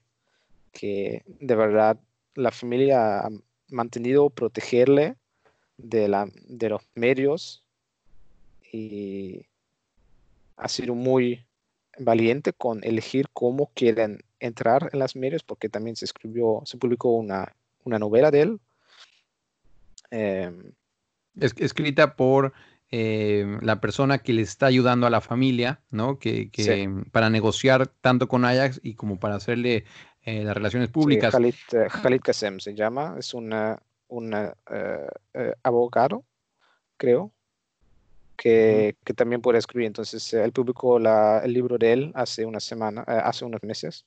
que 0.72 1.22
de 1.26 1.54
verdad 1.54 1.98
la 2.34 2.50
familia 2.50 3.20
ha 3.20 3.30
mantenido 3.68 4.30
protegerle 4.30 5.16
de, 5.76 6.08
la, 6.08 6.28
de 6.46 6.68
los 6.68 6.82
medios 6.94 7.64
y 8.72 9.46
ha 10.56 10.68
sido 10.68 10.94
muy 10.94 11.46
valiente 11.98 12.52
con 12.52 12.82
elegir 12.82 13.28
cómo 13.32 13.70
quieren 13.74 14.24
entrar 14.40 14.90
en 14.92 14.98
las 14.98 15.14
medios, 15.14 15.44
porque 15.44 15.68
también 15.68 15.94
se 15.96 16.04
escribió, 16.04 16.62
se 16.64 16.76
publicó 16.76 17.12
una, 17.12 17.56
una 17.84 17.98
novela 18.00 18.30
de 18.32 18.40
él. 18.42 18.60
Em, 20.10 20.72
Es- 21.40 21.54
escrita 21.58 22.16
por 22.16 22.52
eh, 22.90 23.58
la 23.62 23.80
persona 23.80 24.18
que 24.18 24.32
le 24.32 24.42
está 24.42 24.66
ayudando 24.66 25.06
a 25.06 25.10
la 25.10 25.20
familia, 25.20 25.82
¿no? 25.90 26.18
Que, 26.18 26.50
que, 26.50 26.62
Sí. 26.62 26.86
para 27.10 27.30
negociar 27.30 27.86
tanto 27.88 28.28
con 28.28 28.44
Ajax 28.44 28.80
y 28.82 28.94
como 28.94 29.18
para 29.18 29.36
hacerle 29.36 29.84
eh, 30.22 30.42
las 30.44 30.54
relaciones 30.54 30.88
Sí, 30.88 30.92
públicas. 30.92 31.32
Khalid, 31.32 31.54
eh, 31.72 31.88
Khalid 31.90 32.20
Kassem 32.20 32.58
se 32.60 32.74
llama, 32.74 33.16
es 33.18 33.34
una- 33.34 33.78
un 34.08 34.32
abogado, 35.62 36.24
creo, 36.96 37.32
que, 38.36 38.96
que 39.04 39.14
también 39.14 39.40
puede 39.40 39.58
escribir. 39.58 39.86
Entonces, 39.86 40.32
él 40.34 40.52
publicó 40.52 40.98
la- 40.98 41.40
el 41.44 41.52
libro 41.52 41.78
de 41.78 41.92
él 41.92 42.12
hace 42.14 42.44
una 42.44 42.60
semana, 42.60 43.02
hace 43.02 43.44
unos 43.44 43.62
meses. 43.62 44.06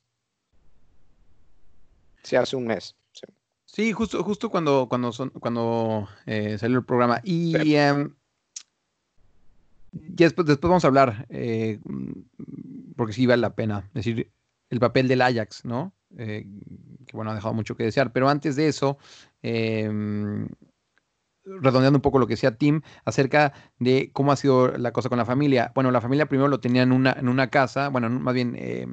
Sí, 2.24 2.36
hace 2.36 2.56
un 2.56 2.68
mes. 2.68 2.96
sí. 3.14 3.26
Sí, 3.66 3.92
justo, 3.92 4.24
justo 4.24 4.50
cuando, 4.50 4.88
cuando, 4.88 5.12
son, 5.12 5.30
cuando 5.30 6.08
eh, 6.26 6.58
salió 6.58 6.78
el 6.80 6.86
programa. 6.86 7.20
Y 7.24 7.54
Sí. 7.54 7.76
Ya 9.92 10.26
después, 10.26 10.48
después 10.48 10.70
vamos 10.70 10.84
a 10.84 10.88
hablar, 10.88 11.26
eh, 11.30 11.80
mm, 11.84 12.94
porque 12.96 13.14
sí 13.14 13.26
vale 13.26 13.42
la 13.42 13.56
pena. 13.56 13.90
Es 13.90 14.06
decir, 14.06 14.32
el 14.70 14.80
papel 14.80 15.08
del 15.08 15.22
Ajax, 15.22 15.66
¿no? 15.66 15.94
Eh, 16.18 16.46
que 17.06 17.16
bueno, 17.16 17.32
ha 17.32 17.36
dejado 17.36 17.54
mucho 17.54 17.76
que 17.76 17.84
desear. 17.84 18.12
Pero 18.12 18.30
antes 18.30 18.56
de 18.56 18.68
eso, 18.68 18.98
em, 19.42 20.48
redondeando 21.62 21.98
un 21.98 22.02
poco 22.02 22.20
lo 22.20 22.28
que 22.28 22.34
decía 22.34 22.58
Tim 22.58 22.82
acerca 23.06 23.54
de 23.80 24.12
cómo 24.14 24.32
ha 24.32 24.36
sido 24.36 24.78
la 24.78 24.92
cosa 24.92 25.10
con 25.10 25.18
la 25.18 25.26
familia. 25.26 25.72
Bueno, 25.76 25.92
la 25.92 26.02
familia 26.02 26.28
primero 26.28 26.48
lo 26.48 26.60
tenía 26.60 26.84
en 26.84 26.92
una, 26.92 27.14
en 27.14 27.30
una 27.30 27.50
casa, 27.50 27.90
bueno, 27.90 28.10
más 28.10 28.34
bien, 28.34 28.56
eh, 28.58 28.88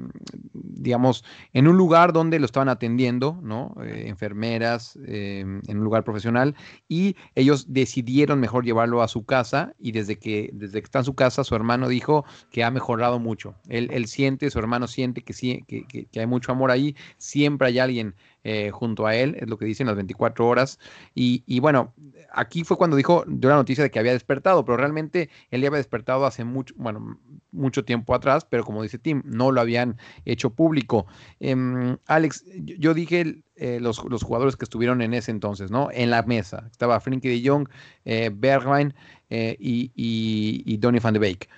digamos, 0.53 1.23
en 1.53 1.67
un 1.67 1.77
lugar 1.77 2.13
donde 2.13 2.39
lo 2.39 2.45
estaban 2.45 2.69
atendiendo, 2.69 3.39
¿no? 3.41 3.75
Eh, 3.83 4.05
enfermeras, 4.07 4.97
eh, 5.05 5.41
en 5.41 5.77
un 5.77 5.83
lugar 5.83 6.03
profesional, 6.03 6.55
y 6.87 7.15
ellos 7.35 7.73
decidieron 7.73 8.39
mejor 8.39 8.63
llevarlo 8.65 9.01
a 9.01 9.07
su 9.07 9.25
casa, 9.25 9.73
y 9.79 9.91
desde 9.91 10.17
que, 10.17 10.49
desde 10.53 10.79
que 10.81 10.85
está 10.85 10.99
en 10.99 11.05
su 11.05 11.15
casa, 11.15 11.43
su 11.43 11.55
hermano 11.55 11.87
dijo 11.87 12.25
que 12.51 12.63
ha 12.63 12.71
mejorado 12.71 13.19
mucho. 13.19 13.55
Él, 13.67 13.89
él 13.91 14.07
siente, 14.07 14.49
su 14.49 14.59
hermano 14.59 14.87
siente 14.87 15.23
que, 15.23 15.33
sí, 15.33 15.63
que, 15.67 15.85
que, 15.87 16.05
que 16.05 16.19
hay 16.19 16.27
mucho 16.27 16.51
amor 16.51 16.71
ahí, 16.71 16.95
siempre 17.17 17.67
hay 17.67 17.79
alguien 17.79 18.15
eh, 18.45 18.69
junto 18.71 19.07
a 19.07 19.15
él, 19.15 19.35
es 19.39 19.49
lo 19.49 19.57
que 19.57 19.65
dicen 19.65 19.87
las 19.87 19.95
24 19.95 20.47
horas. 20.47 20.79
Y, 21.15 21.43
y, 21.47 21.59
bueno, 21.59 21.93
aquí 22.31 22.63
fue 22.63 22.77
cuando 22.77 22.95
dijo, 22.95 23.23
dio 23.27 23.49
la 23.49 23.55
noticia 23.55 23.83
de 23.83 23.89
que 23.89 23.97
había 23.97 24.11
despertado, 24.11 24.63
pero 24.63 24.77
realmente 24.77 25.29
él 25.49 25.61
ya 25.61 25.67
había 25.67 25.77
despertado 25.77 26.25
hace 26.25 26.43
mucho, 26.43 26.75
bueno, 26.77 27.19
mucho 27.51 27.83
tiempo 27.83 28.13
atrás, 28.13 28.45
pero 28.45 28.63
como 28.63 28.83
dice 28.83 28.99
Tim, 28.99 29.23
no 29.25 29.51
lo 29.51 29.61
habían 29.61 29.97
hecho 30.25 30.51
público. 30.51 31.07
Eh, 31.39 31.97
Alex, 32.05 32.43
yo, 32.55 32.93
dije 32.93 33.41
eh, 33.55 33.79
los, 33.81 34.03
los, 34.05 34.21
jugadores 34.21 34.55
que 34.55 34.65
estuvieron 34.65 35.01
en 35.01 35.13
ese 35.13 35.31
entonces, 35.31 35.71
¿no? 35.71 35.89
En 35.91 36.11
la 36.11 36.21
mesa. 36.23 36.67
Estaba 36.69 36.99
Frenkie 36.99 37.29
de 37.29 37.49
Jong, 37.49 37.67
eh, 38.03 38.29
Bergwijn 38.31 38.93
y, 39.29 39.91
y, 39.95 40.63
y, 40.65 40.77
Donny 40.77 40.99
van 40.99 41.13
de 41.13 41.19
Beek. 41.19 41.49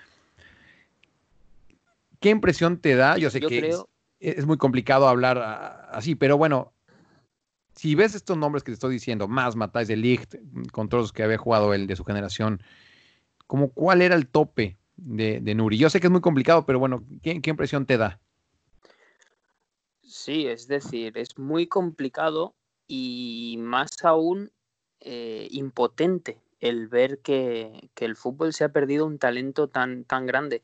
¿Qué 2.20 2.30
impresión 2.30 2.78
te 2.78 2.96
da? 2.96 3.18
Yo 3.18 3.30
sé 3.30 3.40
yo 3.40 3.48
que 3.48 3.58
creo... 3.60 3.88
es, 4.20 4.38
es, 4.38 4.46
muy 4.46 4.56
complicado 4.56 5.06
hablar 5.06 5.86
así, 5.92 6.14
pero 6.14 6.36
bueno, 6.36 6.72
si 7.78 7.94
ves 7.94 8.16
estos 8.16 8.36
nombres 8.36 8.64
que 8.64 8.72
te 8.72 8.74
estoy 8.74 8.92
diciendo, 8.92 9.28
más 9.28 9.54
Matthijs 9.54 9.86
de 9.86 9.96
Ligt, 9.96 10.34
con 10.72 10.88
todos 10.88 11.04
los 11.04 11.12
que 11.12 11.22
había 11.22 11.38
jugado 11.38 11.72
él 11.74 11.86
de 11.86 11.94
su 11.94 12.04
generación, 12.04 12.60
como 13.46 13.70
cuál 13.70 14.02
era 14.02 14.16
el 14.16 14.26
tope 14.26 14.76
de, 14.96 15.40
Nuri? 15.54 15.78
Yo 15.78 15.88
sé 15.88 16.00
que 16.00 16.08
es 16.08 16.10
muy 16.10 16.20
complicado, 16.20 16.66
pero 16.66 16.80
bueno, 16.80 17.04
¿qué, 17.22 17.40
¿qué, 17.40 17.50
impresión 17.50 17.86
te 17.86 17.96
da? 17.96 18.18
Sí, 20.02 20.48
es 20.48 20.66
decir, 20.66 21.16
es 21.16 21.38
muy 21.38 21.68
complicado 21.68 22.56
y 22.88 23.54
más 23.60 23.90
aún 24.02 24.50
eh, 24.98 25.46
impotente 25.52 26.40
el 26.58 26.88
ver 26.88 27.20
que, 27.20 27.90
que, 27.94 28.06
el 28.06 28.16
fútbol 28.16 28.54
se 28.54 28.64
ha 28.64 28.72
perdido 28.72 29.06
un 29.06 29.20
talento 29.20 29.68
tan, 29.68 30.02
tan 30.02 30.26
grande. 30.26 30.62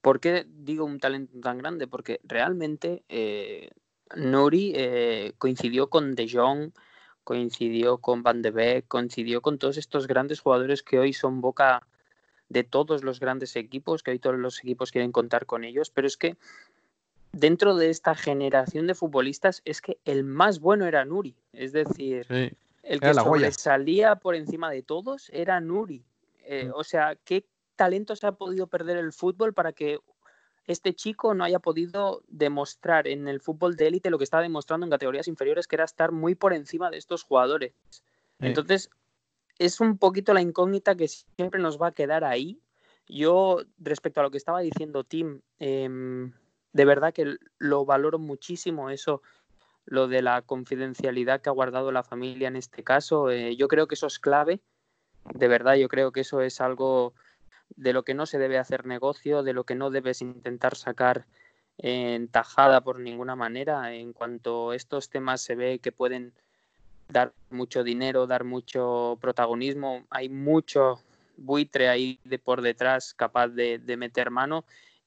¿Por 0.00 0.18
qué 0.18 0.46
digo 0.48 0.86
un 0.86 0.98
talento 0.98 1.38
tan 1.42 1.58
grande? 1.58 1.86
Porque 1.86 2.20
realmente 2.24 3.04
eh, 3.10 3.68
Nuri 4.16 4.72
eh, 4.74 5.32
coincidió 5.38 5.88
con 5.88 6.14
De 6.14 6.28
Jong, 6.28 6.72
coincidió 7.24 7.98
con 7.98 8.22
Van 8.22 8.42
de 8.42 8.50
Beek, 8.50 8.86
coincidió 8.86 9.40
con 9.40 9.58
todos 9.58 9.76
estos 9.76 10.06
grandes 10.06 10.40
jugadores 10.40 10.82
que 10.82 10.98
hoy 10.98 11.12
son 11.12 11.40
boca 11.40 11.86
de 12.48 12.64
todos 12.64 13.02
los 13.02 13.20
grandes 13.20 13.56
equipos, 13.56 14.02
que 14.02 14.12
hoy 14.12 14.18
todos 14.18 14.38
los 14.38 14.58
equipos 14.60 14.92
quieren 14.92 15.12
contar 15.12 15.46
con 15.46 15.64
ellos, 15.64 15.90
pero 15.90 16.06
es 16.06 16.16
que 16.16 16.36
dentro 17.32 17.76
de 17.76 17.90
esta 17.90 18.14
generación 18.14 18.86
de 18.86 18.94
futbolistas 18.94 19.62
es 19.64 19.80
que 19.80 19.98
el 20.04 20.24
más 20.24 20.60
bueno 20.60 20.86
era 20.86 21.04
Nuri, 21.04 21.34
es 21.52 21.72
decir, 21.72 22.26
sí, 22.28 22.56
el 22.82 23.00
que 23.00 23.14
sobresalía 23.14 24.16
por 24.16 24.34
encima 24.34 24.70
de 24.70 24.82
todos 24.82 25.30
era 25.32 25.60
Nuri. 25.60 26.04
Eh, 26.44 26.66
mm. 26.66 26.72
O 26.74 26.84
sea, 26.84 27.16
¿qué 27.24 27.46
talento 27.76 28.14
se 28.14 28.26
ha 28.26 28.32
podido 28.32 28.66
perder 28.66 28.98
el 28.98 29.12
fútbol 29.12 29.54
para 29.54 29.72
que 29.72 29.98
este 30.66 30.94
chico 30.94 31.34
no 31.34 31.44
haya 31.44 31.58
podido 31.58 32.22
demostrar 32.28 33.06
en 33.06 33.28
el 33.28 33.40
fútbol 33.40 33.76
de 33.76 33.88
élite 33.88 34.10
lo 34.10 34.18
que 34.18 34.24
estaba 34.24 34.42
demostrando 34.42 34.86
en 34.86 34.90
categorías 34.90 35.28
inferiores, 35.28 35.66
que 35.66 35.76
era 35.76 35.84
estar 35.84 36.12
muy 36.12 36.34
por 36.34 36.54
encima 36.54 36.90
de 36.90 36.98
estos 36.98 37.22
jugadores. 37.22 37.74
Sí. 37.90 38.00
Entonces, 38.40 38.90
es 39.58 39.80
un 39.80 39.98
poquito 39.98 40.32
la 40.34 40.40
incógnita 40.40 40.94
que 40.94 41.08
siempre 41.08 41.60
nos 41.60 41.80
va 41.80 41.88
a 41.88 41.92
quedar 41.92 42.24
ahí. 42.24 42.60
Yo, 43.06 43.60
respecto 43.78 44.20
a 44.20 44.22
lo 44.22 44.30
que 44.30 44.38
estaba 44.38 44.60
diciendo 44.60 45.04
Tim, 45.04 45.40
eh, 45.58 46.30
de 46.72 46.84
verdad 46.84 47.12
que 47.12 47.36
lo 47.58 47.84
valoro 47.84 48.18
muchísimo 48.18 48.90
eso, 48.90 49.22
lo 49.86 50.08
de 50.08 50.22
la 50.22 50.42
confidencialidad 50.42 51.40
que 51.40 51.50
ha 51.50 51.52
guardado 51.52 51.92
la 51.92 52.02
familia 52.02 52.48
en 52.48 52.56
este 52.56 52.82
caso. 52.82 53.30
Eh, 53.30 53.56
yo 53.56 53.68
creo 53.68 53.86
que 53.86 53.94
eso 53.94 54.06
es 54.06 54.18
clave. 54.18 54.60
De 55.34 55.48
verdad, 55.48 55.74
yo 55.76 55.88
creo 55.88 56.12
que 56.12 56.20
eso 56.20 56.40
es 56.40 56.60
algo 56.60 57.14
de 57.76 57.92
lo 57.92 58.04
que 58.04 58.14
no 58.14 58.26
se 58.26 58.38
debe 58.38 58.58
hacer 58.58 58.86
negocio, 58.86 59.42
de 59.42 59.52
lo 59.52 59.64
que 59.64 59.74
no 59.74 59.90
debes 59.90 60.22
intentar 60.22 60.76
sacar 60.76 61.26
en 61.78 62.28
tajada 62.28 62.82
por 62.82 63.00
ninguna 63.00 63.36
manera. 63.36 63.94
En 63.94 64.12
cuanto 64.12 64.70
a 64.70 64.76
estos 64.76 65.10
temas 65.10 65.40
se 65.40 65.54
ve 65.54 65.78
que 65.78 65.92
pueden 65.92 66.32
dar 67.08 67.32
mucho 67.50 67.84
dinero, 67.84 68.26
dar 68.26 68.44
mucho 68.44 69.18
protagonismo, 69.20 70.04
hay 70.10 70.28
mucho 70.28 71.00
buitre 71.36 71.88
ahí 71.88 72.20
de 72.24 72.38
por 72.38 72.62
detrás 72.62 73.12
capaz 73.14 73.48
de, 73.48 73.78
de 73.78 73.96
meter 73.96 74.30
mano 74.30 74.64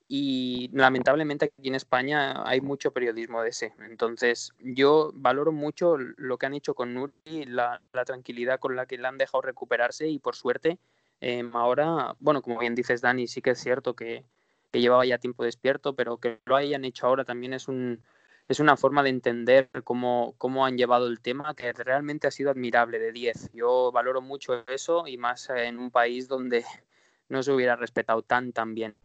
y 0.09 0.69
lamentablemente 0.73 1.45
aquí 1.45 1.67
en 1.67 1.75
España 1.75 2.47
hay 2.47 2.61
mucho 2.61 2.91
periodismo 2.91 3.41
de 3.41 3.49
ese. 3.49 3.73
Entonces 3.89 4.53
yo 4.59 5.11
valoro 5.13 5.51
mucho 5.51 5.97
lo 5.97 6.37
que 6.37 6.45
han 6.45 6.53
hecho 6.53 6.75
con 6.75 6.93
Nuri, 6.93 7.45
la, 7.45 7.81
la 7.93 8.05
tranquilidad 8.05 8.59
con 8.59 8.75
la 8.75 8.85
que 8.85 8.97
le 8.97 9.07
han 9.07 9.17
dejado 9.17 9.41
recuperarse 9.41 10.07
y 10.07 10.19
por 10.19 10.35
suerte 10.35 10.77
eh, 11.21 11.49
ahora, 11.53 12.15
bueno, 12.19 12.41
como 12.41 12.59
bien 12.59 12.75
dices, 12.75 13.01
Dani, 13.01 13.27
sí 13.27 13.41
que 13.41 13.51
es 13.51 13.59
cierto 13.59 13.95
que, 13.95 14.23
que, 14.71 14.81
llevaba 14.81 15.05
ya 15.05 15.17
tiempo 15.17 15.43
despierto, 15.43 15.95
pero 15.95 16.17
que 16.17 16.39
lo 16.45 16.55
hayan 16.55 16.85
hecho 16.85 17.07
ahora 17.07 17.25
también 17.25 17.53
es, 17.53 17.67
un, 17.67 18.03
es 18.47 18.59
una 18.59 18.77
forma 18.77 19.03
de 19.03 19.09
entender 19.09 19.69
cómo, 19.83 20.35
cómo 20.37 20.65
han 20.65 20.77
llevado 20.77 21.07
el 21.07 21.19
tema 21.19 21.55
que 21.55 21.73
realmente 21.73 22.27
ha 22.27 22.31
sido 22.31 22.51
admirable 22.51 22.99
de 22.99 23.11
10. 23.11 23.51
Yo 23.53 23.91
valoro 23.91 24.21
mucho 24.21 24.63
eso 24.67 25.07
y 25.07 25.17
más 25.17 25.49
en 25.49 25.79
un 25.79 25.89
país 25.89 26.27
donde 26.27 26.63
no 27.29 27.41
se 27.41 27.51
hubiera 27.51 27.75
respetado 27.75 28.21
tan, 28.21 28.53
tan 28.53 28.75
bien 28.75 28.95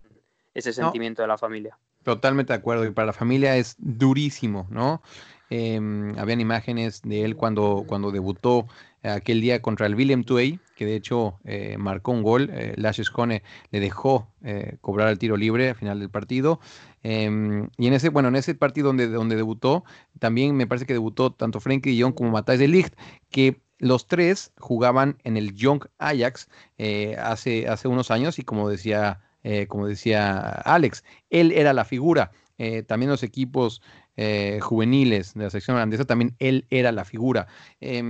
ese 0.55 0.73
sentimiento 0.75 1.23
no, 1.23 1.25
de 1.25 1.29
la 1.29 1.39
familia. 1.39 1.79
Totalmente 2.03 2.53
de 2.53 2.59
acuerdo, 2.59 2.85
y 2.85 2.91
para 2.91 3.07
la 3.07 3.13
familia 3.13 3.57
es 3.57 3.77
durísimo, 3.79 4.67
¿no? 4.71 5.03
Eh, 5.49 5.79
habían 6.17 6.41
imágenes 6.41 7.03
de 7.03 7.25
él 7.25 7.37
cuando, 7.37 7.85
cuando 7.87 8.11
debutó 8.11 8.67
aquel 9.03 9.41
día 9.41 9.61
contra 9.61 9.87
el 9.87 9.95
Willem 9.95 10.25
Tuey, 10.25 10.61
que 10.77 10.87
de 10.87 10.97
hecho 10.97 11.39
eh, 11.45 11.77
marcó 11.79 12.13
un 12.13 12.23
gol. 12.23 12.51
Eh, 12.53 12.75
Cone 13.13 13.43
le 13.71 13.81
dejó 13.81 14.29
eh, 14.43 14.77
cobrar 14.81 15.09
el 15.09 15.19
tiro 15.19 15.37
libre 15.37 15.71
al 15.71 15.75
final 15.75 16.01
del 16.01 16.11
partido. 16.11 16.61
Em, 17.03 17.69
y 17.79 17.89
en 17.89 17.95
ese, 17.95 18.09
bueno, 18.11 18.29
en 18.29 18.37
ese 18.37 18.55
partido 18.55 18.89
donde, 18.89 19.09
donde 19.09 19.37
debutó, 19.37 19.85
también 20.19 20.57
me 20.57 20.67
parece 20.67 20.87
que 20.87 20.93
debutó 20.93 21.33
tanto 21.33 21.61
Frenkie 21.61 21.97
de 21.97 22.03
Jong 22.03 22.15
como 22.15 22.31
Matthijs 22.31 22.59
de 22.59 22.69
Ligt, 22.69 22.95
que 23.31 23.61
los 23.79 24.07
tres 24.07 24.53
jugaban 24.59 25.19
en 25.25 25.37
el 25.37 25.55
Young 25.55 25.85
Ajax 25.99 26.49
hace, 27.19 27.67
hace 27.67 27.89
unos 27.89 28.13
años 28.13 28.39
y 28.39 28.43
como 28.43 28.69
decía, 28.69 29.21
como 29.67 29.89
decía 29.89 30.39
Alex, 30.39 31.03
él 31.31 31.51
era 31.51 31.73
la 31.73 31.85
figura. 31.85 32.31
también 32.87 33.11
los 33.11 33.25
equipos 33.25 33.83
eh, 34.17 34.59
juveniles 34.61 35.35
de 35.35 35.45
la 35.45 35.51
sección 35.51 35.77
holandesa, 35.77 36.05
también 36.05 36.35
él 36.39 36.67
era 36.71 36.93
la 36.93 37.05
figura. 37.05 37.47
Eh, 37.81 38.03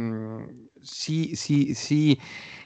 sí, 0.82 1.36
sí, 1.36 1.74
sí, 1.74 2.18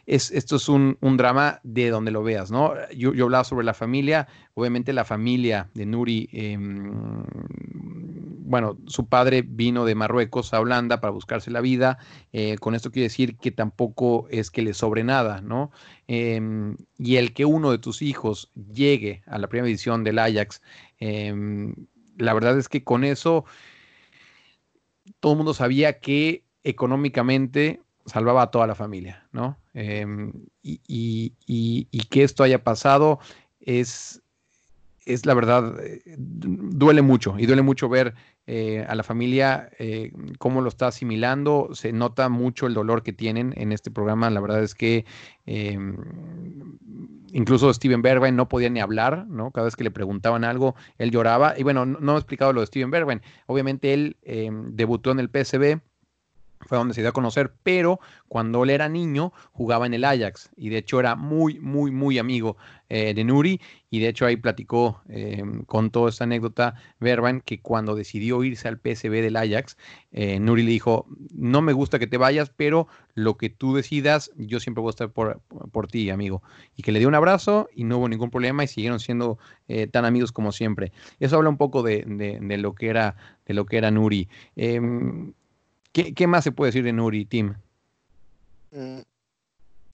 es, 0.07 0.31
esto 0.31 0.57
es 0.57 0.69
un, 0.69 0.97
un, 1.01 1.17
drama 1.17 1.61
de 1.63 1.91
donde 1.91 2.11
lo 2.11 2.23
veas, 2.23 2.51
¿no? 2.51 2.75
Yo, 2.97 3.13
yo, 3.13 3.25
hablaba 3.25 3.45
sobre 3.45 3.65
la 3.65 3.75
familia, 3.75 4.29
obviamente 4.55 4.93
la 4.93 5.05
familia 5.05 5.69
de 5.75 5.87
Nuri, 5.87 6.29
eh, 6.33 6.57
bueno, 8.47 8.79
su 8.87 9.09
padre 9.09 9.43
vino 9.43 9.85
de 9.85 9.95
Marruecos 9.95 10.55
a 10.55 10.61
Holanda 10.61 11.01
para 11.01 11.11
buscarse 11.11 11.51
la 11.51 11.61
vida, 11.61 11.99
eh, 12.33 12.57
con 12.59 12.75
esto 12.75 12.93
quiere 12.93 13.05
decir 13.05 13.37
que 13.37 13.51
tampoco 13.51 14.29
es 14.31 14.51
que 14.51 14.63
le 14.63 14.73
sobre 14.73 15.03
nada, 15.03 15.41
¿no? 15.41 15.73
Em, 16.07 16.77
y 16.97 17.17
el 17.17 17.33
que 17.33 17.45
uno 17.45 17.73
de 17.73 17.79
tus 17.79 18.03
hijos 18.03 18.53
llegue 18.55 19.23
a 19.27 19.39
la 19.39 19.49
primera 19.49 19.69
edición 19.69 20.05
del 20.05 20.21
Ajax, 20.21 20.63
em, 21.01 21.75
la 22.19 22.35
verdad 22.35 22.59
es 22.59 22.69
que 22.69 22.85
con 22.85 23.05
eso 23.05 23.45
todo 25.21 25.33
el 25.33 25.39
mundo 25.39 25.55
sabía 25.55 26.01
que 26.01 26.45
económicamente 26.65 27.81
salvaba 28.07 28.43
a 28.43 28.51
toda 28.51 28.67
la 28.67 28.75
familia, 28.75 29.27
¿no? 29.33 29.59
Eh, 29.75 30.07
y, 30.63 30.81
y, 30.87 31.33
y, 31.47 31.89
y, 31.91 32.01
que 32.05 32.23
esto 32.23 32.43
haya 32.43 32.63
pasado 32.63 33.19
es, 33.61 34.23
es 35.05 35.27
la 35.27 35.35
verdad, 35.35 35.79
eh, 35.85 36.03
duele 36.17 37.03
mucho 37.03 37.39
y 37.39 37.47
duele 37.47 37.63
mucho 37.63 37.89
ver 37.89 38.15
eh, 38.49 38.85
a 38.89 38.95
la 38.95 39.03
familia 39.03 39.71
eh, 39.79 40.13
cómo 40.39 40.61
lo 40.61 40.69
está 40.69 40.87
asimilando. 40.87 41.71
Se 41.73 41.93
nota 41.93 42.29
mucho 42.29 42.67
el 42.67 42.75
dolor 42.75 43.03
que 43.03 43.13
tienen 43.13 43.53
en 43.57 43.73
este 43.73 43.91
programa. 43.91 44.31
La 44.31 44.41
verdad 44.41 44.63
es 44.63 44.75
que 44.75 45.05
eh, 45.47 45.77
incluso 47.33 47.73
Steven 47.75 48.03
Bergwijn 48.03 48.37
no 48.37 48.49
podía 48.49 48.71
ni 48.71 48.81
hablar, 48.81 49.27
¿no? 49.27 49.51
Cada 49.51 49.65
vez 49.65 49.75
que 49.75 49.85
le 49.85 49.91
preguntaban 49.91 50.45
algo, 50.45 50.77
él 50.99 51.11
lloraba. 51.11 51.59
Y 51.59 51.65
bueno, 51.65 51.87
no, 51.87 51.99
no 51.99 52.15
he 52.15 52.19
explicado 52.19 52.53
lo 52.53 52.61
de 52.61 52.67
Steven 52.67 52.91
Bergwijn. 52.91 53.23
Obviamente 53.47 53.93
él 53.93 54.17
debutó 54.73 55.11
en 55.11 55.19
el 55.19 55.29
PSB 55.29 55.81
fue 56.67 56.79
donde 56.79 56.95
se 56.95 57.01
dio 57.01 57.11
a 57.11 57.13
conocer, 57.13 57.53
pero 57.63 58.01
cuando 58.29 58.65
él 58.65 58.71
era 58.71 58.89
niño 58.89 59.33
jugaba 59.53 59.87
en 59.87 59.95
el 59.95 60.05
Ajax 60.05 60.51
y 60.57 60.69
de 60.71 60.79
hecho 60.79 60.99
era 60.99 61.15
muy, 61.15 61.61
muy, 61.61 61.91
muy 61.91 62.19
amigo 62.19 62.57
eh, 62.89 63.15
de 63.15 63.25
Nuri 63.25 63.61
y 63.91 64.01
de 64.01 64.09
hecho 64.09 64.27
ahí 64.27 64.37
platicó, 64.37 65.01
eh, 65.09 65.43
contó 65.67 66.09
esta 66.09 66.25
anécdota 66.25 66.75
Verban 66.99 67.41
que 67.41 67.61
cuando 67.61 67.95
decidió 67.95 68.43
irse 68.43 68.69
al 68.69 68.79
PSV 68.79 69.23
del 69.23 69.37
Ajax, 69.37 69.77
eh, 70.13 70.41
Nuri 70.41 70.63
le 70.63 70.71
dijo, 70.71 71.07
no 71.35 71.63
me 71.63 71.73
gusta 71.73 71.99
que 71.99 72.07
te 72.07 72.17
vayas, 72.19 72.51
pero 72.51 72.89
lo 73.15 73.37
que 73.37 73.49
tú 73.51 73.75
decidas, 73.75 74.31
yo 74.37 74.59
siempre 74.61 74.83
voy 74.83 74.89
a 74.89 74.91
estar 74.91 75.11
por, 75.11 75.41
por 75.73 75.89
ti, 75.89 76.11
amigo. 76.11 76.43
Y 76.77 76.83
que 76.83 76.93
le 76.93 76.99
dio 76.99 77.09
un 77.09 77.15
abrazo 77.15 77.69
y 77.75 77.85
no 77.85 77.99
hubo 77.99 78.09
ningún 78.09 78.31
problema 78.31 78.65
y 78.65 78.69
siguieron 78.69 79.01
siendo 79.01 79.39
tan 79.91 80.05
amigos 80.05 80.33
como 80.33 80.53
siempre. 80.53 80.93
Eso 81.21 81.37
habla 81.37 81.49
un 81.51 81.57
poco 81.57 81.83
de, 81.83 82.05
de- 82.07 82.57
lo 82.59 82.75
que 82.75 82.89
era, 82.89 83.17
de 83.47 83.55
lo 83.55 83.67
que 83.67 83.77
era 83.79 83.91
Nuri. 83.91 84.29
¿Qué, 86.05 86.27
más 86.27 86.45
se 86.45 86.53
puede 86.53 86.69
decir 86.69 86.85
de 86.85 86.93
Nuri, 86.93 87.25
Tim? 87.25 87.55
Mm, 88.71 89.01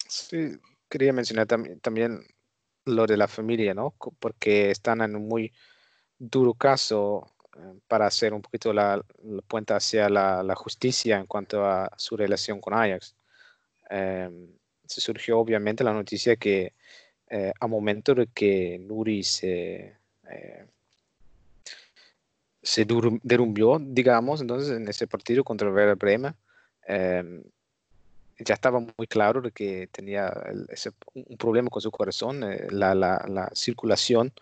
Sí, 0.09 0.59
quería 0.91 1.13
mencionar 1.13 1.47
también, 1.47 1.81
también 1.81 2.21
lo 2.85 3.07
de 3.07 3.17
la 3.17 3.29
familia, 3.29 3.73
¿no? 3.73 3.95
Porque 4.19 4.71
están 4.71 5.01
en 5.01 5.17
un 5.17 5.27
muy 5.27 5.53
duro 6.19 6.53
caso 6.53 7.33
eh, 7.57 7.79
para 7.89 8.07
hacer 8.07 8.35
un 8.35 8.43
poquito 8.43 8.75
la, 8.75 9.03
la 9.23 9.43
puente 9.43 9.73
hacia 9.73 10.11
la, 10.11 10.43
la 10.43 10.55
justicia 10.55 11.19
en 11.19 11.27
cuanto 11.27 11.65
a 11.65 11.91
su 11.97 12.17
relación 12.17 12.61
con 12.61 12.75
Ajax. 12.75 13.17
Em, 13.89 14.49
se 14.87 15.01
surgió 15.01 15.39
obviamente 15.39 15.83
la 15.83 15.95
noticia 15.95 16.37
que 16.37 16.75
eh, 17.31 17.53
a 17.59 17.67
momento 17.67 18.15
de 18.15 18.27
que 18.27 18.79
Nuri 18.79 19.23
se, 19.23 19.97
eh, 20.31 20.67
se 22.63 22.85
derrumbió, 23.23 23.79
digamos, 23.81 24.41
entonces 24.41 24.71
en 24.77 24.89
ese 24.89 25.07
partido 25.07 25.45
contra 25.45 25.69
el 25.69 25.75
Werder 25.75 25.97
Bremen, 25.97 26.35
em, 26.87 27.43
ya 28.39 28.55
estaba 28.55 28.81
muy 28.81 29.07
claro 29.07 29.41
de 29.41 29.53
que 29.53 29.89
tenía 29.89 30.33
un 31.15 31.37
problema 31.37 31.71
con 31.71 31.83
su 31.83 31.91
corazón, 31.91 32.43
eh, 32.45 32.67
la, 32.71 32.95
la- 32.95 33.25
la 33.29 33.51
circulación 33.55 34.33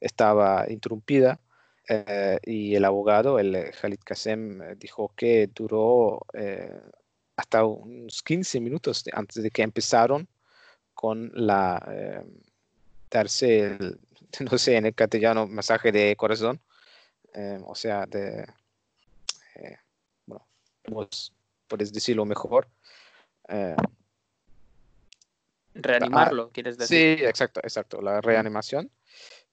estaba 0.00 0.66
interrumpida 0.70 1.40
eh, 1.88 2.38
y 2.44 2.74
el 2.74 2.84
abogado, 2.84 3.38
el 3.38 3.54
eh, 3.54 3.70
Khalid 3.80 4.00
Kassem, 4.04 4.60
eh, 4.62 4.74
dijo 4.76 5.12
que 5.16 5.48
duró 5.54 6.26
hasta 7.36 7.64
unos 7.64 8.22
15 8.22 8.60
minutos 8.60 9.04
antes 9.12 9.42
de 9.42 9.50
que 9.50 9.62
empezaron 9.62 10.28
con 10.94 11.30
la 11.34 12.24
darse, 13.10 13.78
no 14.50 14.58
sé, 14.58 14.76
en 14.76 14.86
el 14.86 14.94
castellano, 14.94 15.46
masaje 15.46 15.92
de 15.92 16.16
corazón, 16.16 16.60
eh, 17.34 17.60
o 17.64 17.74
sea, 17.74 18.06
de, 18.06 18.46
eh, 19.56 19.76
bueno, 20.26 20.46
vos 20.88 21.32
puedes 21.66 21.92
decirlo 21.92 22.24
mejor. 22.24 22.68
Eh, 23.48 23.76
Reanimarlo, 25.74 26.50
quieres 26.50 26.76
decir. 26.76 27.18
sí, 27.18 27.24
exacto, 27.24 27.60
exacto. 27.62 28.02
La 28.02 28.20
reanimación 28.20 28.90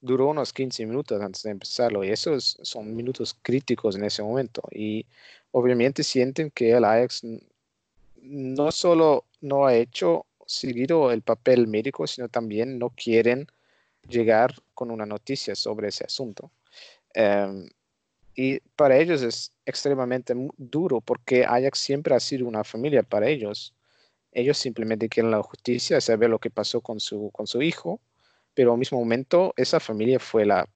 duró 0.01 0.27
unos 0.27 0.53
15 0.53 0.85
minutos 0.85 1.21
antes 1.21 1.43
de 1.43 1.51
empezarlo 1.51 2.03
y 2.03 2.09
esos 2.09 2.57
son 2.61 2.95
minutos 2.95 3.37
críticos 3.41 3.95
en 3.95 4.05
ese 4.05 4.23
momento. 4.23 4.61
Y 4.71 5.05
obviamente 5.51 6.03
sienten 6.03 6.51
que 6.51 6.71
el 6.71 6.83
Ajax 6.83 7.21
no 8.21 8.71
solo 8.71 9.25
no 9.41 9.65
ha 9.65 9.75
hecho 9.75 10.25
seguido 10.45 11.11
el 11.11 11.21
papel 11.21 11.67
médico, 11.67 12.07
sino 12.07 12.29
también 12.29 12.77
no 12.79 12.89
quieren 12.89 13.47
llegar 14.07 14.53
con 14.73 14.91
una 14.91 15.05
noticia 15.05 15.55
sobre 15.55 15.89
ese 15.89 16.05
asunto. 16.05 16.51
Em, 17.15 17.67
y 18.35 18.59
para 18.75 18.97
ellos 18.97 19.21
es 19.21 19.53
extremadamente 19.65 20.33
duro 20.57 21.01
porque 21.01 21.45
Ajax 21.45 21.79
siempre 21.79 22.13
ha 22.13 22.19
sido 22.19 22.47
una 22.47 22.63
familia 22.63 23.01
para 23.03 23.27
ellos. 23.27 23.73
Ellos 24.31 24.57
simplemente 24.57 25.07
quieren 25.09 25.31
la 25.31 25.41
justicia, 25.41 26.01
saber 26.01 26.29
lo 26.29 26.39
que 26.39 26.51
pasó 26.51 26.81
con 26.81 26.99
su, 26.99 27.31
con 27.31 27.47
su 27.47 27.61
hijo, 27.61 28.01
pero 28.53 28.73
al 28.73 28.77
mismo 28.77 28.99
momento 28.99 29.53
esa 29.55 29.79
familia 29.79 30.19
fue 30.19 30.45
la, 30.45 30.67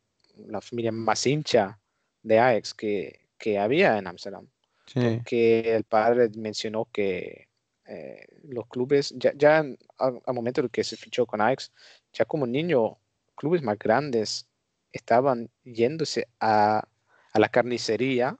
la 0.47 0.61
familia 0.61 0.93
más 0.93 1.27
hincha 1.27 1.79
de 2.23 2.39
Ajax 2.39 2.73
que, 2.73 3.27
que 3.37 3.59
había 3.59 3.97
en 3.97 4.07
Amsterdam 4.07 4.47
Sí. 4.87 5.21
que 5.23 5.75
el 5.75 5.83
padre 5.83 6.29
mencionó 6.35 6.85
que 6.91 7.47
eh, 7.85 8.25
los 8.43 8.65
clubes, 8.67 9.13
ya, 9.15 9.33
ya 9.35 9.59
al, 9.59 10.21
al 10.25 10.33
momento 10.33 10.63
de 10.63 10.69
que 10.69 10.83
se 10.83 10.97
fichó 10.97 11.27
con 11.27 11.41
Ajax, 11.41 11.71
ya 12.11 12.25
como 12.25 12.47
niño, 12.47 12.97
clubes 13.35 13.61
más 13.61 13.77
grandes 13.77 14.48
estaban 14.91 15.49
yéndose 15.63 16.27
a, 16.39 16.83
a 17.31 17.39
la 17.39 17.49
carnicería. 17.49 18.37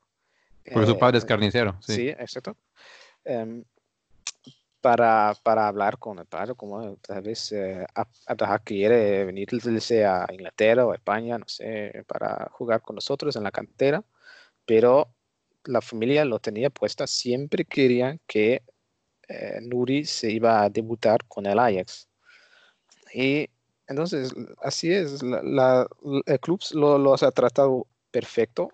Porque 0.72 0.88
su 0.88 0.94
eh, 0.94 1.00
padre 1.00 1.18
es 1.18 1.26
carnicero. 1.26 1.78
Sí. 1.82 1.96
Sí, 1.96 2.10
exacto. 2.10 2.56
Em, 3.24 3.64
para, 4.82 5.36
para 5.44 5.68
hablar 5.68 5.98
con 5.98 6.20
el 6.20 6.26
padre, 6.26 6.56
como 6.56 6.96
tal 6.98 7.22
vez 7.22 7.52
eh, 7.52 7.86
Abdallah 8.26 8.60
quiere 8.60 9.26
venirse 9.26 10.06
a 10.06 10.26
Inglaterra 10.32 10.86
o 10.86 10.92
a 10.92 10.96
España, 10.96 11.38
no 11.38 11.48
sé, 11.48 12.04
para 12.08 12.50
jugar 12.52 12.82
con 12.82 12.96
nosotros 12.96 13.36
en 13.36 13.44
la 13.44 13.52
cantera, 13.52 14.04
pero 14.66 15.14
la 15.66 15.82
familia 15.82 16.24
lo 16.26 16.40
tenía 16.40 16.70
puesta, 16.70 17.08
siempre 17.08 17.66
querían 17.66 18.20
que 18.26 18.64
eh, 19.28 19.60
Nuri 19.62 20.06
se 20.06 20.32
iba 20.32 20.64
a 20.64 20.70
debutar 20.70 21.26
con 21.28 21.46
el 21.46 21.60
Ajax. 21.60 22.08
Y 23.14 23.50
entonces, 23.89 24.34
así 24.62 24.91
es, 24.93 25.21
la- 25.23 25.41
la- 25.43 25.88
el 26.25 26.39
club 26.39 26.62
lo, 26.73 26.97
los 26.97 27.23
ha 27.23 27.32
tratado 27.32 27.88
perfecto 28.12 28.69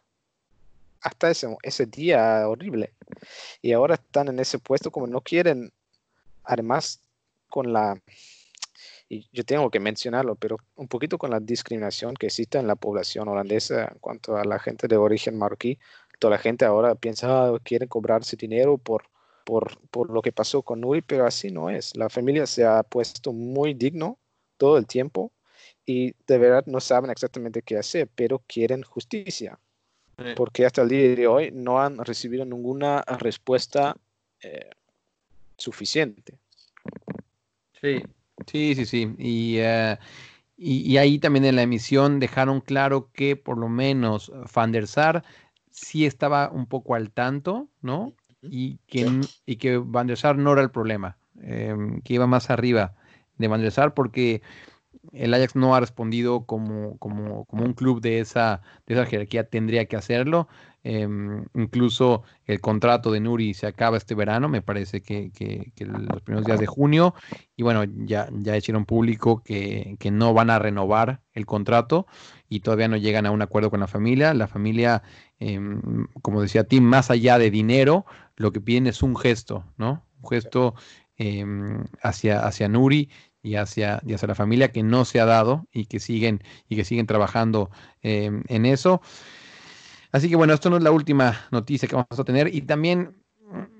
hasta 1.01 1.29
ese, 1.31 1.55
ese 1.63 1.85
día 1.85 2.47
horrible. 2.47 2.93
Y 3.61 3.71
ahora 3.73 3.95
están 3.95 4.27
en 4.27 4.39
ese 4.39 4.59
puesto 4.59 4.91
como 4.91 5.07
no 5.07 5.21
quieren, 5.21 5.71
además 6.43 7.01
con 7.49 7.71
la, 7.73 8.01
y 9.07 9.27
yo 9.31 9.43
tengo 9.45 9.69
que 9.69 9.79
mencionarlo, 9.79 10.35
pero 10.35 10.57
un 10.75 10.87
poquito 10.87 11.17
con 11.17 11.29
la 11.31 11.39
discriminación 11.39 12.15
que 12.15 12.27
existe 12.27 12.57
en 12.57 12.67
la 12.67 12.75
población 12.75 13.27
holandesa 13.27 13.85
en 13.91 13.99
cuanto 13.99 14.35
a 14.37 14.43
la 14.43 14.59
gente 14.59 14.87
de 14.87 14.97
origen 14.97 15.37
marroquí. 15.37 15.77
Toda 16.19 16.31
la 16.31 16.37
gente 16.39 16.65
ahora 16.65 16.95
piensa, 16.95 17.27
"Ah, 17.47 17.59
quieren 17.63 17.87
cobrarse 17.87 18.35
dinero 18.35 18.77
por, 18.77 19.03
por, 19.43 19.79
por 19.89 20.09
lo 20.09 20.21
que 20.21 20.31
pasó 20.31 20.63
con 20.63 20.81
Nuri, 20.81 21.01
pero 21.01 21.25
así 21.25 21.51
no 21.51 21.69
es. 21.69 21.95
La 21.95 22.09
familia 22.09 22.47
se 22.47 22.65
ha 22.65 22.81
puesto 22.83 23.31
muy 23.33 23.73
digno 23.73 24.17
todo 24.57 24.77
el 24.77 24.85
tiempo 24.87 25.31
y 25.85 26.13
de 26.27 26.37
verdad 26.37 26.65
no 26.65 26.79
saben 26.79 27.11
exactamente 27.11 27.61
qué 27.61 27.77
hacer, 27.77 28.09
pero 28.15 28.41
quieren 28.47 28.83
justicia 28.83 29.59
porque 30.35 30.65
hasta 30.65 30.81
el 30.81 30.89
día 30.89 31.15
de 31.15 31.27
hoy 31.27 31.51
no 31.51 31.81
han 31.81 31.97
recibido 31.97 32.45
ninguna 32.45 33.01
respuesta 33.19 33.97
eh, 34.41 34.69
suficiente. 35.57 36.37
Sí, 37.81 38.03
sí, 38.47 38.75
sí, 38.75 38.85
sí. 38.85 39.15
Y, 39.17 39.57
eh, 39.57 39.97
y, 40.57 40.91
y 40.91 40.97
ahí 40.97 41.19
también 41.19 41.45
en 41.45 41.55
la 41.57 41.63
emisión 41.63 42.19
dejaron 42.19 42.61
claro 42.61 43.09
que 43.11 43.35
por 43.35 43.57
lo 43.57 43.67
menos 43.67 44.31
Van 44.53 44.71
der 44.71 44.87
Sar 44.87 45.23
sí 45.69 46.05
estaba 46.05 46.49
un 46.49 46.65
poco 46.65 46.95
al 46.95 47.11
tanto, 47.11 47.67
¿no? 47.81 48.13
Y 48.41 48.77
que, 48.87 49.05
Sí. 49.05 49.41
y 49.45 49.55
que 49.57 49.77
Van 49.77 50.07
der 50.07 50.17
Sar 50.17 50.37
no 50.37 50.53
era 50.53 50.61
el 50.61 50.71
problema, 50.71 51.17
em, 51.41 52.01
que 52.01 52.13
iba 52.13 52.27
más 52.27 52.49
arriba 52.49 52.95
de 53.37 53.47
Van 53.47 53.61
der 53.61 53.93
porque 53.93 54.41
el 55.13 55.33
Ajax 55.33 55.55
no 55.55 55.75
ha 55.75 55.79
respondido 55.79 56.45
como, 56.45 56.97
como, 56.97 57.45
como 57.45 57.63
un 57.65 57.73
club 57.73 58.01
de 58.01 58.19
esa, 58.19 58.61
de 58.87 58.95
esa 58.95 59.05
jerarquía 59.05 59.47
tendría 59.49 59.85
que 59.85 59.95
hacerlo. 59.97 60.47
Em, 60.83 61.45
incluso 61.55 62.23
el 62.45 62.61
contrato 62.61 63.11
de 63.11 63.19
Nuri 63.19 63.53
se 63.55 63.65
acaba 63.67 63.97
este 63.97 64.13
verano, 64.15 64.49
me 64.49 64.61
parece 64.61 65.01
que, 65.01 65.31
que- 65.31 65.71
que 65.75 65.85
los 65.85 66.21
primeros 66.21 66.45
días 66.45 66.59
de 66.59 66.67
junio. 66.67 67.15
Y 67.55 67.63
bueno, 67.63 67.83
ya, 68.05 68.29
ya 68.31 68.55
hicieron 68.57 68.85
público 68.85 69.41
que, 69.43 69.95
que 69.99 70.11
no 70.11 70.33
van 70.33 70.49
a 70.49 70.59
renovar 70.59 71.21
el 71.33 71.45
contrato 71.45 72.05
y 72.49 72.59
todavía 72.61 72.87
no 72.87 72.97
llegan 72.97 73.25
a 73.25 73.31
un 73.31 73.41
acuerdo 73.41 73.71
con 73.71 73.79
la 73.79 73.87
familia. 73.87 74.33
La 74.33 74.47
familia, 74.47 75.01
em, 75.39 76.07
como 76.21 76.41
decía 76.41 76.65
Tim, 76.65 76.83
más 76.83 77.09
allá 77.11 77.37
de 77.39 77.49
dinero, 77.51 78.05
lo 78.35 78.51
que 78.51 78.61
piden 78.61 78.87
es 78.87 79.01
un 79.03 79.15
gesto, 79.15 79.65
¿no? 79.77 80.05
Un 80.21 80.29
gesto 80.29 80.75
em, 81.17 81.83
hacia, 82.01 82.45
hacia 82.45 82.67
Nuri 82.67 83.09
y 83.41 83.55
hacia, 83.55 84.01
y 84.05 84.13
hacia 84.13 84.27
la 84.27 84.35
familia 84.35 84.71
que 84.71 84.83
no 84.83 85.05
se 85.05 85.19
ha 85.19 85.25
dado 85.25 85.67
y 85.71 85.85
que 85.85 85.99
siguen, 85.99 86.43
y 86.69 86.75
que 86.75 86.85
siguen 86.85 87.07
trabajando 87.07 87.69
em, 88.01 88.43
en 88.47 88.65
eso. 88.65 89.01
Así 90.11 90.29
que 90.29 90.35
bueno, 90.35 90.53
esto 90.53 90.69
no 90.69 90.77
es 90.77 90.83
la 90.83 90.91
última 90.91 91.47
noticia 91.51 91.87
que 91.87 91.95
vamos 91.95 92.19
a 92.19 92.23
tener. 92.23 92.53
Y 92.53 92.61
también 92.61 93.15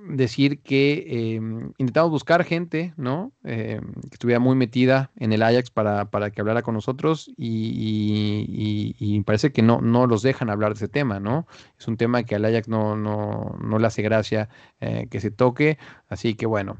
decir 0.10 0.62
que 0.62 0.94
eh, 1.08 1.42
intentamos 1.78 2.12
buscar 2.12 2.44
gente, 2.44 2.94
¿no? 2.98 3.32
Eh, 3.44 3.82
que 4.04 4.14
estuviera 4.14 4.40
muy 4.40 4.56
metida 4.56 5.12
en 5.16 5.34
el 5.34 5.42
Ajax 5.42 5.72
para, 5.72 6.10
para 6.12 6.30
que 6.32 6.42
hablara 6.42 6.62
con 6.62 6.76
nosotros 6.76 7.32
y, 7.38 8.46
y- 8.48 8.96
y- 9.00 9.22
parece 9.24 9.52
que 9.52 9.62
no, 9.62 9.82
no 9.82 10.06
los 10.08 10.22
dejan 10.22 10.50
hablar 10.50 10.72
de 10.74 10.76
ese 10.76 10.88
tema, 10.88 11.20
¿no? 11.20 11.48
Es 11.80 11.88
un 11.88 11.98
tema 11.98 12.24
que 12.24 12.36
al 12.36 12.46
Ajax 12.46 12.68
no, 12.68 12.96
no, 12.96 13.58
no 13.62 13.80
le 13.80 13.88
hace 13.88 14.02
gracia 14.04 14.50
eh, 14.80 15.08
que 15.10 15.20
se 15.20 15.32
toque. 15.32 15.78
Así 16.08 16.36
que 16.36 16.46
bueno, 16.46 16.78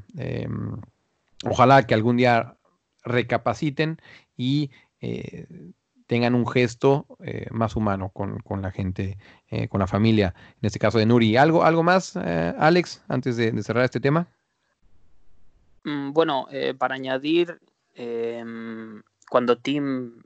ojalá 1.44 1.84
que 1.88 1.94
algún 1.96 2.18
día 2.18 2.58
recapaciten 3.04 4.00
y 4.38 4.70
tengan 6.08 6.36
un 6.36 6.48
gesto 6.48 7.06
eh, 7.24 7.48
más 7.52 7.76
humano 7.76 8.10
con, 8.10 8.40
con 8.40 8.62
la 8.62 8.72
gente, 8.72 9.18
eh, 9.50 9.68
con 9.68 9.80
la 9.80 9.88
familia, 9.88 10.34
en 10.62 10.68
este 10.68 10.80
caso 10.80 10.98
de 10.98 11.06
Nuri. 11.06 11.38
¿Algo, 11.38 11.64
algo 11.64 11.84
más, 11.84 12.16
eh, 12.16 12.54
Alex, 12.58 13.04
antes 13.08 13.38
de, 13.38 13.62
cerrar 13.64 13.86
este 13.86 14.00
tema? 14.00 14.28
Mm, 15.84 16.14
Bueno, 16.14 16.48
para 16.78 16.96
añadir, 16.96 17.60
em, 17.94 19.02
cuando 19.30 19.58
Tim, 19.58 20.22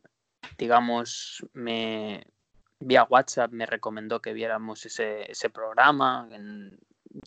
digamos, 0.57 1.45
me 1.53 2.25
vía 2.82 3.03
WhatsApp 3.03 3.51
me 3.51 3.65
recomendó 3.65 4.21
que 4.21 4.34
viéramos 4.34 4.86
ese, 4.86 5.30
ese 5.30 5.49
programa, 5.49 6.30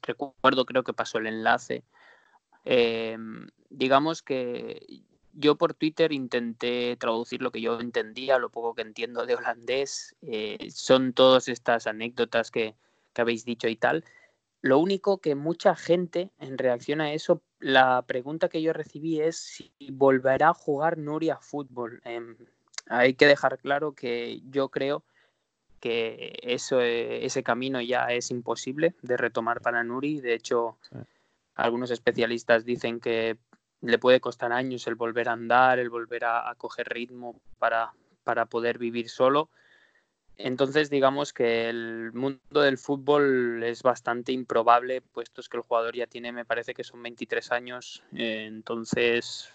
recuerdo, 0.03 0.65
creo 0.65 0.83
que 0.83 0.95
pasó 0.95 1.19
el 1.19 1.27
enlace. 1.27 1.85
Em, 2.65 3.49
digamos 3.71 4.23
que 4.23 4.87
yo 5.33 5.57
por 5.57 5.75
Twitter 5.75 6.13
intenté 6.13 6.97
traducir 6.97 7.43
lo 7.43 7.51
que 7.51 7.61
yo 7.61 7.81
entendía, 7.81 8.39
lo 8.39 8.51
poco 8.51 8.75
que 8.75 8.83
entiendo 8.83 9.27
de 9.27 9.35
holandés. 9.35 10.15
eh, 10.23 10.71
son 10.71 11.13
todas 11.13 11.49
estas 11.49 11.87
anécdotas 11.87 12.51
que, 12.51 12.75
que 13.13 13.23
habéis 13.23 13.45
dicho 13.45 13.69
y 13.69 13.77
tal. 13.77 14.05
Lo 14.61 14.79
único 14.79 15.19
que 15.19 15.35
mucha 15.35 15.75
gente 15.75 16.31
en 16.39 16.57
reacción 16.57 17.01
a 17.01 17.13
eso, 17.13 17.43
la 17.59 18.03
pregunta 18.03 18.49
que 18.49 18.63
yo 18.63 18.73
recibí 18.73 19.21
es 19.21 19.37
si 19.37 19.73
volverá 19.91 20.51
a 20.51 20.55
jugar 20.55 20.99
Nuria 20.99 21.39
fútbol. 21.39 22.01
Em, 22.05 22.37
hay 22.89 23.15
que 23.15 23.27
dejar 23.27 23.59
claro 23.59 23.93
que 23.93 24.41
yo 24.51 24.69
creo 24.69 25.03
que 25.81 26.39
eso, 26.43 26.81
eh, 26.81 27.25
ese 27.27 27.43
camino 27.43 27.81
ya 27.81 28.07
es 28.13 28.31
imposible 28.31 28.95
de 29.03 29.17
retomar 29.17 29.61
para 29.61 29.83
Nuri. 29.83 30.21
De 30.21 30.35
hecho, 30.35 30.77
Sí. 30.83 30.99
algunos 31.57 31.91
especialistas 31.91 32.65
dicen 32.65 33.01
que 33.01 33.37
le 33.83 33.99
puede 33.99 34.21
costar 34.21 34.53
años 34.53 34.87
el 34.87 34.95
volver 34.95 35.29
a 35.29 35.33
andar, 35.33 35.79
el 35.79 35.91
volver 35.91 36.25
a, 36.25 36.55
coger 36.57 36.89
ritmo 36.89 37.41
para, 37.59 37.93
para 38.25 38.47
poder 38.47 38.79
vivir 38.79 39.09
solo. 39.09 39.51
Entonces, 40.37 40.89
digamos 40.89 41.33
que 41.33 41.69
el 41.69 42.13
mundo 42.13 42.63
del 42.63 42.79
fútbol 42.79 43.63
es 43.65 43.83
bastante 43.83 44.33
improbable, 44.33 45.03
puesto 45.03 45.43
que 45.43 45.57
el 45.57 45.63
jugador 45.63 45.95
ya 45.95 46.07
tiene, 46.07 46.33
me 46.33 46.45
parece 46.45 46.75
que 46.75 46.85
son 46.85 47.03
23 47.03 47.53
años. 47.53 48.03
eh, 48.17 48.47
entonces, 48.47 49.51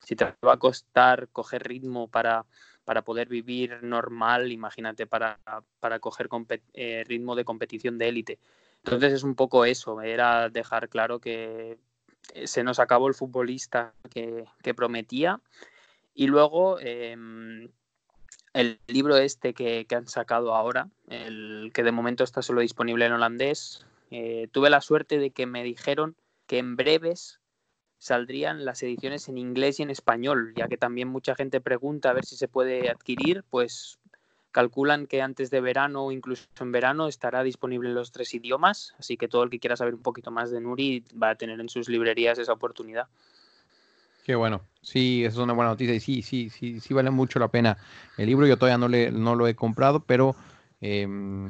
si 0.00 0.16
te 0.16 0.24
va 0.44 0.54
a 0.54 0.58
costar 0.58 1.28
coger 1.28 1.64
ritmo 1.64 2.08
para, 2.08 2.46
para 2.84 3.02
poder 3.02 3.28
vivir 3.28 3.82
normal, 3.82 4.50
imagínate 4.50 5.06
para, 5.06 5.38
para 5.80 5.98
coger 5.98 6.28
eh, 6.72 7.04
ritmo 7.06 7.36
de 7.36 7.44
competición 7.44 7.98
de 7.98 8.08
élite. 8.08 8.38
Entonces 8.84 9.12
es 9.12 9.22
un 9.22 9.34
poco 9.34 9.64
eso, 9.64 10.00
era 10.00 10.48
dejar 10.48 10.88
claro 10.88 11.20
que 11.20 11.78
se 12.44 12.64
nos 12.64 12.78
acabó 12.78 13.08
el 13.08 13.14
futbolista 13.14 13.94
que, 14.10 14.74
prometía. 14.74 15.40
Y 16.14 16.26
luego 16.26 16.78
em, 16.80 17.70
el 18.52 18.78
libro 18.86 19.16
este 19.16 19.54
que, 19.54 19.86
que 19.86 19.94
han 19.94 20.08
sacado 20.08 20.54
ahora, 20.54 20.88
el 21.08 21.70
que 21.74 21.82
de 21.82 21.92
momento 21.92 22.24
está 22.24 22.42
solo 22.42 22.60
disponible 22.60 23.06
en 23.06 23.12
holandés, 23.12 23.86
eh, 24.10 24.48
tuve 24.52 24.68
la 24.68 24.82
suerte 24.82 25.18
de 25.18 25.30
que 25.30 25.46
me 25.46 25.64
dijeron 25.64 26.16
que 26.46 26.58
en 26.58 26.76
breves 26.76 27.40
saldrían 27.96 28.64
las 28.66 28.82
ediciones 28.82 29.28
en 29.28 29.38
inglés 29.38 29.80
y 29.80 29.84
en 29.84 29.90
español, 29.90 30.52
ya 30.54 30.68
que 30.68 30.76
también 30.76 31.08
mucha 31.08 31.34
gente 31.34 31.62
pregunta 31.62 32.10
a 32.10 32.12
ver 32.12 32.26
si 32.26 32.36
se 32.36 32.46
puede 32.46 32.90
adquirir, 32.90 33.42
pues 33.48 33.98
calculan 34.52 35.06
que 35.06 35.22
antes 35.22 35.50
de 35.50 35.60
verano 35.60 36.04
o 36.04 36.12
incluso 36.12 36.44
en 36.60 36.72
verano 36.72 37.08
estará 37.08 37.42
disponible 37.42 37.88
en 37.88 37.94
los 37.94 38.12
tres 38.12 38.32
idiomas, 38.34 38.94
así 38.98 39.16
que 39.16 39.26
todo 39.26 39.42
el 39.42 39.50
que 39.50 39.58
quiera 39.58 39.76
saber 39.76 39.94
un 39.94 40.02
poquito 40.02 40.30
más 40.30 40.50
de 40.50 40.60
Nuri 40.60 41.04
va 41.20 41.30
a 41.30 41.34
tener 41.34 41.58
en 41.58 41.68
sus 41.68 41.88
librerías 41.88 42.38
esa 42.38 42.52
oportunidad. 42.52 43.08
Qué 44.24 44.36
bueno. 44.36 44.62
Sí, 44.82 45.24
eso 45.24 45.40
es 45.40 45.44
una 45.44 45.52
buena 45.52 45.70
noticia 45.70 45.94
y 45.94 46.00
sí, 46.00 46.22
sí, 46.22 46.50
sí, 46.50 46.80
sí 46.80 46.94
vale 46.94 47.10
mucho 47.10 47.38
la 47.38 47.48
pena. 47.48 47.76
El 48.16 48.26
libro 48.26 48.46
yo 48.46 48.56
todavía 48.56 48.78
no, 48.78 48.88
le, 48.88 49.10
no 49.10 49.34
lo 49.34 49.48
he 49.48 49.54
comprado, 49.54 50.00
pero 50.00 50.36
eh, 50.80 51.06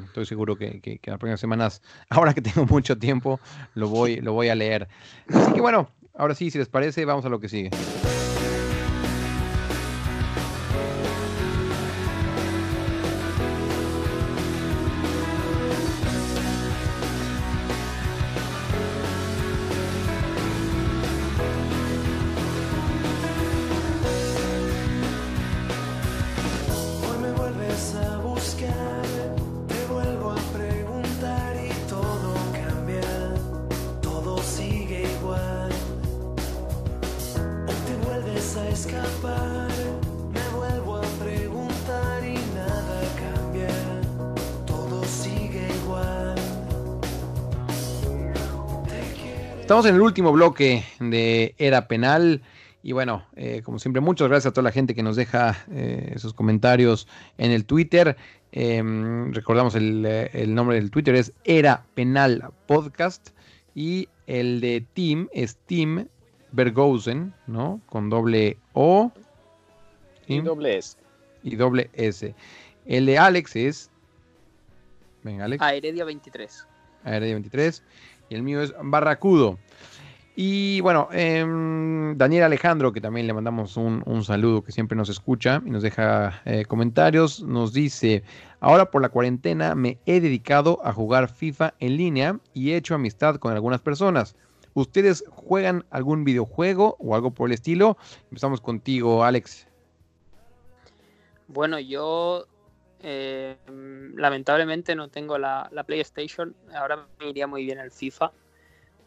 estoy 0.07 0.27
seguro 0.27 0.57
que 0.57 0.81
en 0.83 1.01
las 1.05 1.19
próximas 1.19 1.41
semanas, 1.41 1.83
ahora 2.09 2.35
que 2.35 2.41
tengo 2.41 2.67
mucho 2.67 2.97
tiempo, 2.99 3.41
lo 3.75 3.89
voy, 3.89 4.17
lo 4.21 4.33
voy 4.33 4.49
a 4.49 4.55
leer. 4.55 4.89
Así 5.29 5.53
que 5.53 5.61
bueno, 5.61 5.91
ahora 6.15 6.35
sí, 6.35 6.51
si 6.51 6.59
les 6.59 6.69
parece, 6.69 7.05
vamos 7.05 7.25
a 7.25 7.29
lo 7.29 7.41
que 7.41 7.49
sigue. 7.49 7.71
En 49.93 49.97
el 49.97 50.03
último 50.03 50.33
bloque 50.33 50.85
de 51.01 51.55
Era 51.59 51.87
Penal. 51.87 52.43
Y 52.83 52.93
bueno, 52.93 53.27
eh, 53.37 53.61
como 53.63 53.79
siempre, 53.79 54.01
muchas 54.01 54.29
gracias 54.29 54.51
a 54.51 54.55
toda 54.55 54.65
la 54.65 54.73
gente 54.73 54.95
que 54.95 55.03
nos 55.03 55.17
deja 55.17 55.65
eh, 55.71 56.13
esos 56.15 56.33
comentarios 56.33 57.07
en 57.37 57.51
el 57.51 57.67
Twitter. 57.67 58.17
Eh, 58.53 58.83
recordamos 59.31 59.75
el, 59.75 60.05
eh, 60.07 60.31
el 60.33 60.55
nombre 60.55 60.77
del 60.77 60.91
Twitter 60.91 61.15
es 61.15 61.33
Era 61.45 61.85
Penal 61.95 62.51
Podcast. 62.67 63.31
Y 63.75 64.09
el 64.27 64.61
de 64.61 64.85
Tim 64.95 65.29
es 65.33 65.57
Tim 65.67 66.07
Bergosen, 66.53 67.35
¿no? 67.47 67.81
Con 67.87 68.09
doble 68.09 68.57
O 68.73 69.13
Y 70.27 70.41
doble 70.41 70.79
S. 70.79 70.97
y 71.43 71.57
doble 71.57 71.91
S. 71.93 72.35
El 72.87 73.07
de 73.07 73.19
Alex 73.19 73.57
es. 73.57 73.91
Venga, 75.23 75.45
Alex. 75.45 75.63
A 75.63 75.75
Heredia 75.75 76.05
23. 76.05 76.67
Heredia 77.05 77.35
23. 77.35 77.83
Y 78.33 78.35
el 78.35 78.43
mío 78.43 78.63
es 78.63 78.73
Barracudo. 78.83 79.59
Y 80.35 80.81
bueno, 80.81 81.09
em, 81.13 82.17
Daniel 82.17 82.45
Alejandro, 82.45 82.91
que 82.91 83.03
también 83.03 83.27
le 83.27 83.35
mandamos 83.35 83.77
un, 83.77 84.25
saludo, 84.25 84.65
que 84.65 84.73
siempre 84.73 84.97
nos 84.97 85.11
escucha 85.11 85.61
y 85.67 85.69
nos 85.69 85.83
deja 85.83 86.41
eh, 86.47 86.65
comentarios, 86.65 87.43
nos 87.43 87.75
dice, 87.75 88.23
ahora 88.61 88.91
por 88.91 89.03
la 89.03 89.11
cuarentena 89.11 89.75
me 89.75 89.99
he 90.07 90.19
dedicado 90.23 90.81
a 90.83 90.95
jugar 90.95 91.29
FIFA 91.29 91.75
en 91.79 91.99
línea 91.99 92.41
y 92.55 92.71
he 92.71 92.77
hecho 92.77 92.95
amistad 92.95 93.37
con 93.37 93.53
algunas 93.53 93.83
personas. 93.83 94.35
¿Ustedes 94.73 95.23
juegan 95.29 95.85
algún 95.91 96.25
videojuego 96.25 96.97
o 97.01 97.15
algo 97.15 97.33
por 97.33 97.51
el 97.51 97.53
estilo? 97.53 97.99
Empezamos 98.31 98.63
contigo, 98.63 99.25
Alex. 99.25 99.67
Bueno, 101.49 101.79
yo 101.79 102.47
eh, 103.03 103.57
lamentablemente 104.15 104.95
no 104.95 105.09
tengo 105.09 105.39
la, 105.39 105.69
la 105.73 105.85
PlayStation. 105.85 106.55
Ahora 106.75 107.09
me 107.19 107.29
iría 107.29 107.47
muy 107.47 107.65
bien 107.65 107.79
el 107.79 107.91
FIFA. 107.91 108.33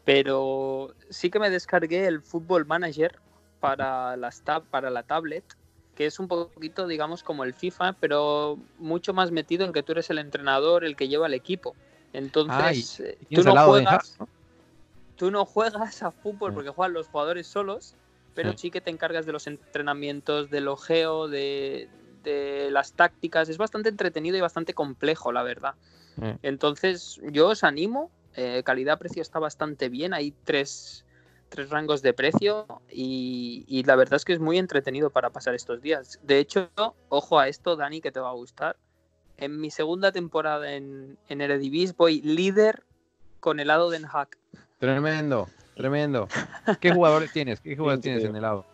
Pero 0.04 0.94
sí 1.10 1.30
que 1.30 1.40
me 1.40 1.50
descargué 1.50 2.06
el 2.06 2.22
Football 2.22 2.64
Manager 2.64 3.18
para, 3.58 4.16
tab 4.44 4.64
para 4.66 4.88
la 4.88 5.02
tablet, 5.02 5.44
que 5.96 6.06
es 6.06 6.20
un 6.20 6.28
poquito, 6.28 6.86
digamos, 6.86 7.24
como 7.24 7.42
el 7.42 7.54
FIFA, 7.54 7.94
pero 7.94 8.56
mucho 8.78 9.14
más 9.14 9.32
metido 9.32 9.64
en 9.64 9.72
que 9.72 9.82
tú 9.82 9.92
eres 9.92 10.08
el 10.10 10.18
entrenador, 10.18 10.84
el 10.84 10.94
que 10.94 11.08
lleva 11.08 11.26
el 11.26 11.34
equipo. 11.34 11.74
Entonces, 12.12 13.00
eh, 13.00 13.18
tú, 13.34 13.42
no 13.42 13.56
juegas, 13.64 14.16
tú 15.16 15.32
no 15.32 15.44
juegas 15.44 16.02
a 16.04 16.12
fútbol 16.12 16.52
Sí. 16.52 16.54
porque 16.54 16.70
juegan 16.70 16.92
los 16.92 17.08
jugadores 17.08 17.48
solos, 17.48 17.96
pero 18.34 18.52
Sí. 18.52 18.58
sí 18.58 18.70
que 18.70 18.80
te 18.80 18.90
encargas 18.90 19.26
de 19.26 19.32
los 19.32 19.48
entrenamientos, 19.48 20.50
del 20.50 20.68
ojeo, 20.68 21.26
de, 21.26 21.88
de 22.30 22.70
las 22.70 22.92
tácticas. 22.92 23.48
Es 23.48 23.56
bastante 23.56 23.88
entretenido 23.88 24.36
y 24.36 24.40
bastante 24.40 24.74
complejo, 24.74 25.32
la 25.32 25.42
verdad. 25.42 25.74
Sí. 26.16 26.26
Entonces, 26.42 27.20
yo 27.32 27.48
os 27.48 27.64
animo. 27.64 28.10
eh, 28.38 28.62
calidad-precio 28.64 29.22
está 29.22 29.38
bastante 29.38 29.88
bien. 29.88 30.12
Hay 30.12 30.32
tres, 30.44 31.04
tres 31.48 31.70
rangos 31.70 32.02
de 32.02 32.12
precio 32.12 32.66
y, 32.90 33.64
y 33.66 33.82
la 33.84 33.96
verdad 33.96 34.16
es 34.16 34.24
que 34.24 34.34
es 34.34 34.40
muy 34.40 34.58
entretenido 34.58 35.10
para 35.10 35.30
pasar 35.30 35.54
estos 35.54 35.80
días. 35.80 36.20
De 36.22 36.38
hecho, 36.38 36.70
ojo 37.08 37.38
a 37.38 37.48
esto, 37.48 37.76
Dani, 37.76 38.00
que 38.00 38.12
te 38.12 38.20
va 38.20 38.30
a 38.30 38.34
gustar. 38.34 38.76
En 39.38 39.60
mi 39.60 39.70
segunda 39.70 40.12
temporada 40.12 40.72
en, 40.72 41.18
en 41.28 41.40
Eredivisie 41.42 41.94
voy 41.96 42.22
líder 42.22 42.84
con 43.40 43.60
el 43.60 43.68
lado 43.68 43.90
Den 43.90 44.06
Haag. 44.06 44.28
Tremendo, 44.78 45.48
tremendo. 45.74 46.26
¿Qué 46.80 46.92
jugadores 46.92 47.32
tienes? 47.32 47.60
¿Qué 47.60 47.76
jugadores 47.76 48.02
tienes 48.02 48.24
en 48.24 48.34
el 48.34 48.42
lado? 48.42 48.64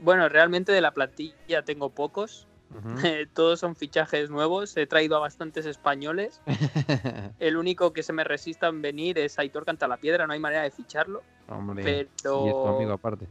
Bueno, 0.00 0.28
realmente 0.28 0.72
de 0.72 0.80
la 0.80 0.90
plantilla 0.90 1.62
tengo 1.64 1.90
pocos. 1.90 2.47
Todos 3.34 3.60
son 3.60 3.74
fichajes 3.76 4.30
nuevos. 4.30 4.76
He 4.76 4.86
traído 4.86 5.16
a 5.16 5.20
bastantes 5.20 5.66
españoles. 5.66 6.40
El 7.38 7.56
único 7.56 7.92
que 7.92 8.02
se 8.02 8.12
me 8.12 8.24
resista 8.24 8.68
en 8.68 8.82
venir 8.82 9.18
es 9.18 9.38
Aitor 9.38 9.64
Cantalapiedra. 9.64 10.26
No 10.26 10.32
hay 10.32 10.40
manera 10.40 10.62
de 10.62 10.70
ficharlo. 10.70 11.22
Hombre, 11.48 11.82
Pero- 11.82 12.44
y 12.44 12.48
es 12.48 12.54
tu 12.54 12.66
amigo 12.68 12.92
aparte. 12.92 13.26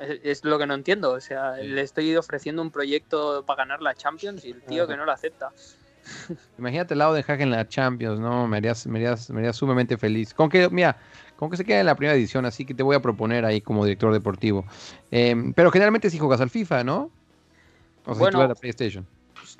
Es, 0.00 0.20
es 0.22 0.44
lo 0.44 0.58
que 0.58 0.66
no 0.66 0.74
entiendo. 0.74 1.12
O 1.12 1.20
sea, 1.20 1.56
Sí. 1.56 1.66
le 1.68 1.80
estoy 1.82 2.14
ofreciendo 2.16 2.62
un 2.62 2.70
proyecto 2.70 3.44
para 3.46 3.58
ganar 3.64 3.82
la 3.82 3.94
Champions 3.94 4.44
y 4.44 4.50
el 4.50 4.62
tío 4.62 4.86
que 4.86 4.96
no 4.96 5.04
lo 5.04 5.12
acepta. 5.12 5.50
Imagínate 6.58 6.94
el 6.94 6.98
lado 6.98 7.14
de 7.14 7.22
Hack 7.22 7.40
en 7.40 7.50
la 7.50 7.66
Champions, 7.68 8.20
¿no? 8.20 8.46
Me 8.46 8.58
harías, 8.58 8.86
me 8.86 8.98
harías, 8.98 9.30
me 9.30 9.40
harías 9.40 9.56
sumamente 9.56 9.96
feliz. 9.96 10.32
Con 10.34 10.48
que, 10.48 10.68
mira, 10.70 10.96
con 11.36 11.50
que 11.50 11.56
se 11.56 11.64
quede 11.64 11.80
en 11.80 11.86
la 11.86 11.94
primera 11.94 12.14
edición, 12.14 12.46
así 12.46 12.64
que 12.64 12.74
te 12.74 12.82
voy 12.82 12.96
a 12.96 13.00
proponer 13.02 13.44
ahí 13.44 13.60
como 13.60 13.84
director 13.84 14.12
deportivo. 14.12 14.64
Eh, 15.10 15.52
pero 15.54 15.70
generalmente 15.70 16.08
sí 16.10 16.18
juegas 16.18 16.40
al 16.40 16.50
FIFA, 16.50 16.84
¿no? 16.84 17.10
O 18.04 18.14
sea, 18.14 18.20
Bueno. 18.20 18.42
tú 18.42 18.48
la 18.48 18.54
PlayStation. 18.54 19.06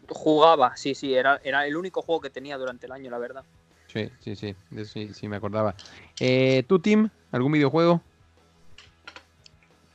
Jugaba, 0.08 0.76
sí, 0.76 0.94
sí, 0.94 1.14
era, 1.14 1.40
era 1.42 1.66
el 1.66 1.76
único 1.76 2.02
juego 2.02 2.20
que 2.20 2.30
tenía 2.30 2.58
durante 2.58 2.86
el 2.86 2.92
año, 2.92 3.10
la 3.10 3.18
verdad. 3.18 3.44
Sí, 3.86 4.08
sí, 4.20 4.36
sí, 4.36 4.54
sí, 4.84 5.14
sí 5.14 5.28
me 5.28 5.36
acordaba. 5.36 5.74
Eh, 6.20 6.62
¿Tu 6.68 6.78
team? 6.78 7.10
¿Algún 7.32 7.52
videojuego? 7.52 8.00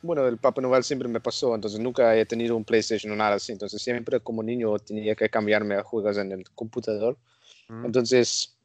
Bueno, 0.01 0.27
el 0.27 0.37
Papá 0.37 0.61
Noel 0.61 0.83
siempre 0.83 1.07
me 1.07 1.19
pasó, 1.19 1.55
entonces 1.55 1.79
nunca 1.79 2.15
he 2.15 2.25
tenido 2.25 2.55
un 2.55 2.65
PlayStation 2.65 3.11
o 3.11 3.15
nada 3.15 3.35
así. 3.35 3.51
Entonces 3.51 3.81
siempre 3.81 4.19
como 4.19 4.43
niño 4.43 4.77
tenía 4.79 5.15
que 5.15 5.29
cambiarme 5.29 5.75
a 5.75 5.83
juegos 5.83 6.17
en 6.17 6.31
el 6.31 6.49
computador. 6.51 7.17
Mm. 7.69 7.85
Entonces, 7.85 8.57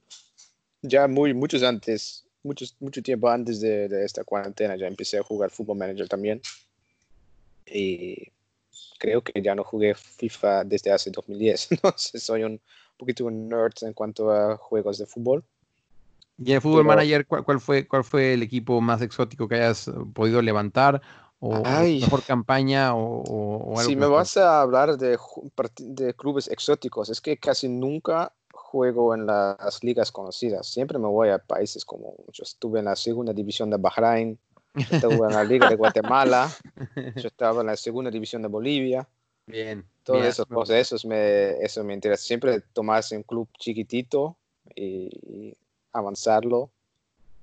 ya 0.83 1.07
muy, 1.07 1.33
muchos 1.33 1.63
antes, 1.63 2.27
muchos, 2.43 2.77
mucho 2.81 3.03
tiempo 3.03 3.29
antes 3.29 3.61
de, 3.61 3.89
de 3.89 4.05
esta 4.05 4.25
cuarentena, 4.25 4.77
ya 4.77 4.87
empecé 4.87 5.19
a 5.19 5.23
jugar 5.23 5.51
Football 5.51 5.79
Manager 5.79 6.09
también. 6.09 6.41
Y 7.67 8.33
creo 9.01 9.23
que 9.23 9.41
ya 9.43 9.55
no 9.57 9.65
jugué 9.65 9.95
FIFA 9.95 10.63
desde 10.65 10.93
hace 10.93 11.11
2010. 11.11 11.73
Entonces, 11.73 12.23
soy 12.23 12.45
un 12.45 12.61
poquito 12.97 13.25
un 13.25 13.49
nerd 13.49 13.73
en 13.83 13.95
cuanto 13.95 14.31
a 14.31 14.57
juegos 14.57 14.99
de 14.99 15.07
fútbol. 15.07 15.43
Y 16.39 16.53
en 16.53 16.61
Fútbol 16.63 16.83
Pero- 16.85 16.89
Manager, 16.97 17.27
¿cuál, 17.27 17.45
cuál 17.45 17.61
fue, 17.61 17.87
¿cuál 17.89 18.05
fue 18.05 18.35
el 18.35 18.43
equipo 18.43 18.81
más 18.81 19.03
exótico 19.03 19.49
que 19.49 19.57
hayas 19.57 19.91
podido 20.15 20.41
levantar? 20.41 21.01
¿O 21.39 21.63
Ay. 21.65 22.01
mejor 22.01 22.23
campaña? 22.23 22.95
¿O, 22.95 23.23
o- 23.23 23.57
o 23.57 23.79
algo 23.79 23.89
Si 23.91 23.97
me 23.97 24.07
vas 24.07 24.37
a 24.37 24.61
hablar 24.61 24.97
de, 24.99 25.19
de 25.79 26.15
clubes 26.15 26.49
exóticos, 26.49 27.09
es 27.11 27.21
que 27.21 27.37
casi 27.39 27.69
nunca 27.69 28.33
juego 28.53 29.15
en 29.15 29.27
las 29.27 29.83
ligas 29.83 30.13
conocidas. 30.13 30.67
Siempre 30.67 30.99
me 30.99 31.09
voy 31.09 31.29
a 31.31 31.39
países 31.39 31.85
como 31.85 32.15
yo 32.33 32.43
estuve 32.43 32.79
en 32.79 32.85
la 32.87 32.97
segunda 32.97 33.33
división 33.33 33.69
de 33.71 33.77
Bahrein, 33.79 34.39
yo 34.75 34.97
estuve 34.97 35.27
en 35.27 35.33
la 35.33 35.45
liga 35.45 35.69
de 35.69 35.77
Guatemala, 35.77 36.51
yo 37.17 37.29
estaba 37.29 37.61
en 37.61 37.69
la 37.69 37.77
segunda 37.77 38.11
división 38.11 38.43
de 38.43 38.49
Bolivia. 38.49 39.07
Bien. 39.47 39.85
Todas 40.05 40.27
esas 40.27 40.47
cosas, 40.47 40.77
eso 40.77 41.09
me, 41.09 41.53
eso 41.61 41.83
me 41.85 41.95
interesa. 41.95 42.23
Siempre 42.23 42.61
tomarse 42.73 43.17
un 43.17 43.23
club 43.23 43.49
chiquitito 43.59 44.37
y, 44.75 45.55
avanzarlo. 45.93 46.71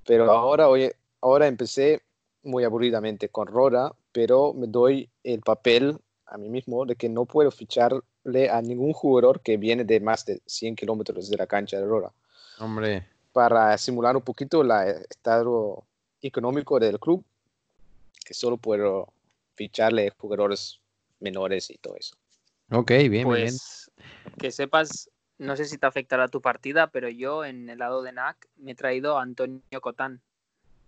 Pero 0.05 0.31
ahora, 0.31 0.69
oye, 0.69 0.95
ahora 1.21 1.47
empecé 1.47 2.01
muy 2.43 2.63
aburridamente 2.63 3.29
con 3.29 3.47
Rora, 3.47 3.91
pero 4.11 4.53
me 4.53 4.67
doy 4.67 5.09
el 5.23 5.41
papel 5.41 5.99
a 6.25 6.37
mí 6.37 6.49
mismo 6.49 6.85
de 6.85 6.95
que 6.95 7.09
no 7.09 7.25
puedo 7.25 7.51
ficharle 7.51 8.49
a 8.49 8.61
ningún 8.61 8.93
jugador 8.93 9.41
que 9.41 9.57
viene 9.57 9.83
de 9.83 9.99
más 9.99 10.25
de 10.25 10.41
100 10.45 10.75
kilómetros 10.75 11.29
de 11.29 11.37
la 11.37 11.47
cancha 11.47 11.77
de 11.77 11.85
Rora 11.85 12.11
Hombre, 12.59 13.05
para 13.31 13.77
simular 13.77 14.15
un 14.15 14.23
poquito 14.23 14.61
el 14.61 14.71
estado 15.09 15.83
económico 16.27 16.79
del 16.79 16.99
club, 16.99 17.23
que 18.23 18.33
solo 18.33 18.57
puedo 18.57 19.13
ficharle 19.55 20.11
jugadores 20.17 20.79
menores 21.19 21.69
y 21.69 21.77
todo 21.77 21.95
eso. 21.95 22.15
ok, 22.71 22.89
bien, 22.89 23.11
bien, 23.11 23.11
bien. 23.11 23.25
Pues 23.25 23.91
que 24.37 24.51
sepas, 24.51 25.09
no 25.37 25.55
sé 25.55 25.65
si 25.65 25.77
te 25.77 25.87
afectará 25.87 26.27
tu 26.27 26.41
partida, 26.41 26.87
pero 26.87 27.09
yo 27.09 27.43
en 27.45 27.69
el 27.69 27.79
lado 27.79 28.03
de 28.03 28.11
NAC 28.11 28.47
me 28.57 28.71
he 28.71 28.75
traído 28.75 29.17
a 29.17 29.23
Antonio 29.23 29.81
Cotán. 29.81 30.21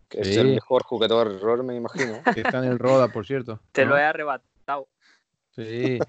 que 0.09 0.23
Sí. 0.23 0.31
es 0.31 0.37
el 0.37 0.53
mejor 0.55 0.83
jugador 0.83 1.39
rol, 1.39 1.63
me 1.63 1.75
imagino. 1.75 2.21
Que 2.35 2.41
está 2.41 2.59
en 2.59 2.65
el 2.65 2.79
Roda, 2.79 3.09
por 3.09 3.25
cierto. 3.25 3.59
Te 3.71 3.85
¿no? 3.85 3.91
lo 3.91 3.97
he 3.97 4.03
arrebatado. 4.03 4.87
Sí. 5.55 5.99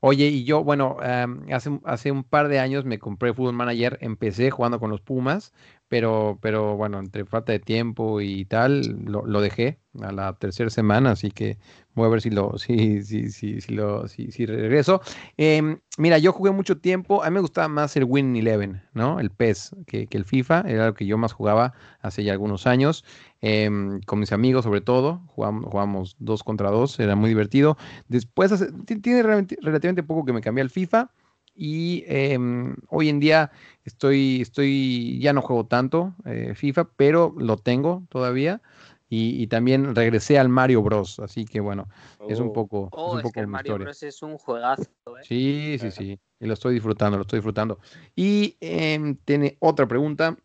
Oye, 0.00 0.26
y 0.26 0.44
yo, 0.44 0.62
bueno, 0.64 0.96
am, 1.00 1.46
hace, 1.52 1.70
hace 1.84 2.10
un 2.10 2.22
par 2.24 2.48
de 2.48 2.58
años 2.58 2.84
me 2.84 2.98
compré 2.98 3.32
Football 3.34 3.54
Manager, 3.54 3.98
empecé 4.00 4.50
jugando 4.50 4.78
con 4.78 4.90
los 4.90 5.00
Pumas, 5.00 5.52
pero, 5.90 6.38
pero 6.40 6.76
bueno, 6.76 7.00
entre 7.00 7.24
falta 7.24 7.50
de 7.50 7.58
tiempo 7.58 8.20
y 8.20 8.44
tal, 8.44 8.82
lo, 9.06 9.26
lo 9.26 9.40
dejé 9.40 9.80
a 10.00 10.12
la 10.12 10.32
tercera 10.34 10.70
semana, 10.70 11.10
así 11.10 11.32
que 11.32 11.58
voy 11.94 12.06
a 12.06 12.10
ver 12.10 12.20
si 12.22 12.30
lo, 12.30 12.56
si, 12.58 13.02
si, 13.02 13.32
si, 13.32 13.60
si 13.60 13.74
lo, 13.74 14.06
si, 14.06 14.30
si 14.30 14.46
regreso. 14.46 15.02
Em, 15.36 15.80
mira, 15.98 16.18
yo 16.18 16.32
jugué 16.32 16.52
mucho 16.52 16.78
tiempo, 16.78 17.24
a 17.24 17.28
mí 17.28 17.34
me 17.34 17.40
gustaba 17.40 17.66
más 17.66 17.96
el 17.96 18.04
Win 18.04 18.36
Eleven, 18.36 18.80
¿no? 18.94 19.18
El 19.18 19.30
PES 19.30 19.74
que, 19.84 20.06
que 20.06 20.16
el 20.16 20.24
FIFA, 20.24 20.60
era 20.68 20.86
lo 20.86 20.94
que 20.94 21.06
yo 21.06 21.18
más 21.18 21.32
jugaba 21.32 21.74
hace 22.02 22.22
ya 22.22 22.30
algunos 22.30 22.68
años, 22.68 23.04
em, 23.40 24.00
con 24.02 24.20
mis 24.20 24.30
amigos 24.30 24.62
sobre 24.62 24.82
todo, 24.82 25.22
jugamos, 25.26 25.64
jugamos 25.64 26.14
dos 26.20 26.44
contra 26.44 26.70
dos, 26.70 27.00
era 27.00 27.16
muy 27.16 27.30
divertido. 27.30 27.76
Después, 28.06 28.52
tiene 28.86 29.24
relativamente 29.24 30.04
poco 30.04 30.24
que 30.24 30.32
me 30.32 30.40
cambié 30.40 30.62
al 30.62 30.70
FIFA 30.70 31.10
y 31.54 32.04
em, 32.06 32.76
hoy 32.88 33.08
en 33.08 33.20
día 33.20 33.50
estoy, 33.84 34.40
estoy, 34.42 35.18
ya 35.20 35.32
no 35.32 35.42
juego 35.42 35.66
tanto 35.66 36.14
eh, 36.24 36.54
FIFA, 36.54 36.84
pero 36.96 37.34
lo 37.38 37.56
tengo 37.58 38.04
todavía 38.08 38.60
y, 39.08 39.42
y 39.42 39.46
también 39.48 39.94
regresé 39.94 40.38
al 40.38 40.48
Mario 40.48 40.82
Bros. 40.82 41.18
Así 41.20 41.44
que 41.44 41.60
bueno, 41.60 41.88
es 42.28 42.38
un 42.40 42.48
Oh, 42.48 42.52
poco, 42.52 42.86
es 42.86 42.92
Oh, 42.92 43.14
un 43.14 43.18
es, 43.18 43.22
poco 43.22 43.32
que 43.32 43.40
el 43.40 43.46
Mario 43.48 43.72
historia. 43.72 43.84
Bros 43.86 44.02
es 44.02 44.22
un 44.22 44.38
juegazo. 44.38 44.84
¿eh? 45.18 45.22
Sí, 45.22 45.76
sí, 45.80 45.90
sí. 45.90 46.18
Y 46.40 46.46
lo 46.46 46.54
estoy 46.54 46.74
disfrutando, 46.74 47.16
lo 47.18 47.22
estoy 47.22 47.38
disfrutando. 47.38 47.78
Y 48.16 48.56
em, 48.60 49.16
tiene 49.24 49.56
otra 49.60 49.86
pregunta. 49.86 50.36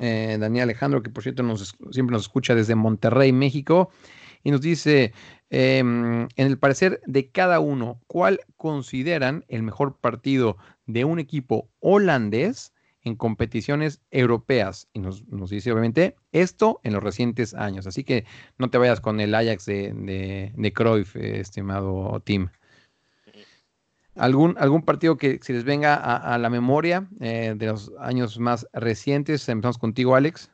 eh, 0.00 0.36
Daniel 0.40 0.64
Alejandro, 0.64 1.02
que 1.02 1.10
por 1.10 1.22
cierto 1.22 1.42
nos, 1.42 1.76
siempre 1.92 2.12
nos 2.14 2.22
escucha 2.22 2.54
desde 2.54 2.74
Monterrey, 2.74 3.32
México, 3.32 3.90
y 4.46 4.52
nos 4.52 4.60
dice, 4.60 5.12
em, 5.50 6.28
en 6.36 6.46
el 6.46 6.56
parecer 6.56 7.00
de 7.04 7.32
cada 7.32 7.58
uno, 7.58 8.00
¿cuál 8.06 8.38
consideran 8.56 9.44
el 9.48 9.64
mejor 9.64 9.96
partido 9.96 10.56
de 10.86 11.04
un 11.04 11.18
equipo 11.18 11.68
holandés 11.80 12.72
en 13.02 13.16
competiciones 13.16 14.00
europeas? 14.12 14.86
Y 14.92 15.00
nos, 15.00 15.26
nos 15.26 15.50
dice, 15.50 15.72
obviamente, 15.72 16.14
esto 16.30 16.78
en 16.84 16.92
los 16.92 17.02
recientes 17.02 17.54
años. 17.54 17.88
Así 17.88 18.04
que 18.04 18.24
no 18.56 18.70
te 18.70 18.78
vayas 18.78 19.00
con 19.00 19.18
el 19.18 19.34
Ajax 19.34 19.66
de, 19.66 19.92
de, 19.92 20.52
de 20.56 20.72
Cruyff, 20.72 21.16
eh, 21.16 21.40
estimado 21.40 22.20
Tim. 22.20 22.48
¿Algún, 24.14 24.54
algún 24.60 24.82
partido 24.82 25.16
que 25.16 25.40
se 25.42 25.54
les 25.54 25.64
venga 25.64 25.96
a, 25.96 26.34
a 26.34 26.38
la 26.38 26.50
memoria 26.50 27.08
eh, 27.18 27.54
de 27.56 27.66
los 27.66 27.90
años 27.98 28.38
más 28.38 28.64
recientes? 28.72 29.48
Empezamos 29.48 29.78
contigo, 29.78 30.14
Alex. 30.14 30.52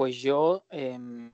Pues 0.00 0.16
yo, 0.16 0.64
em, 0.70 1.30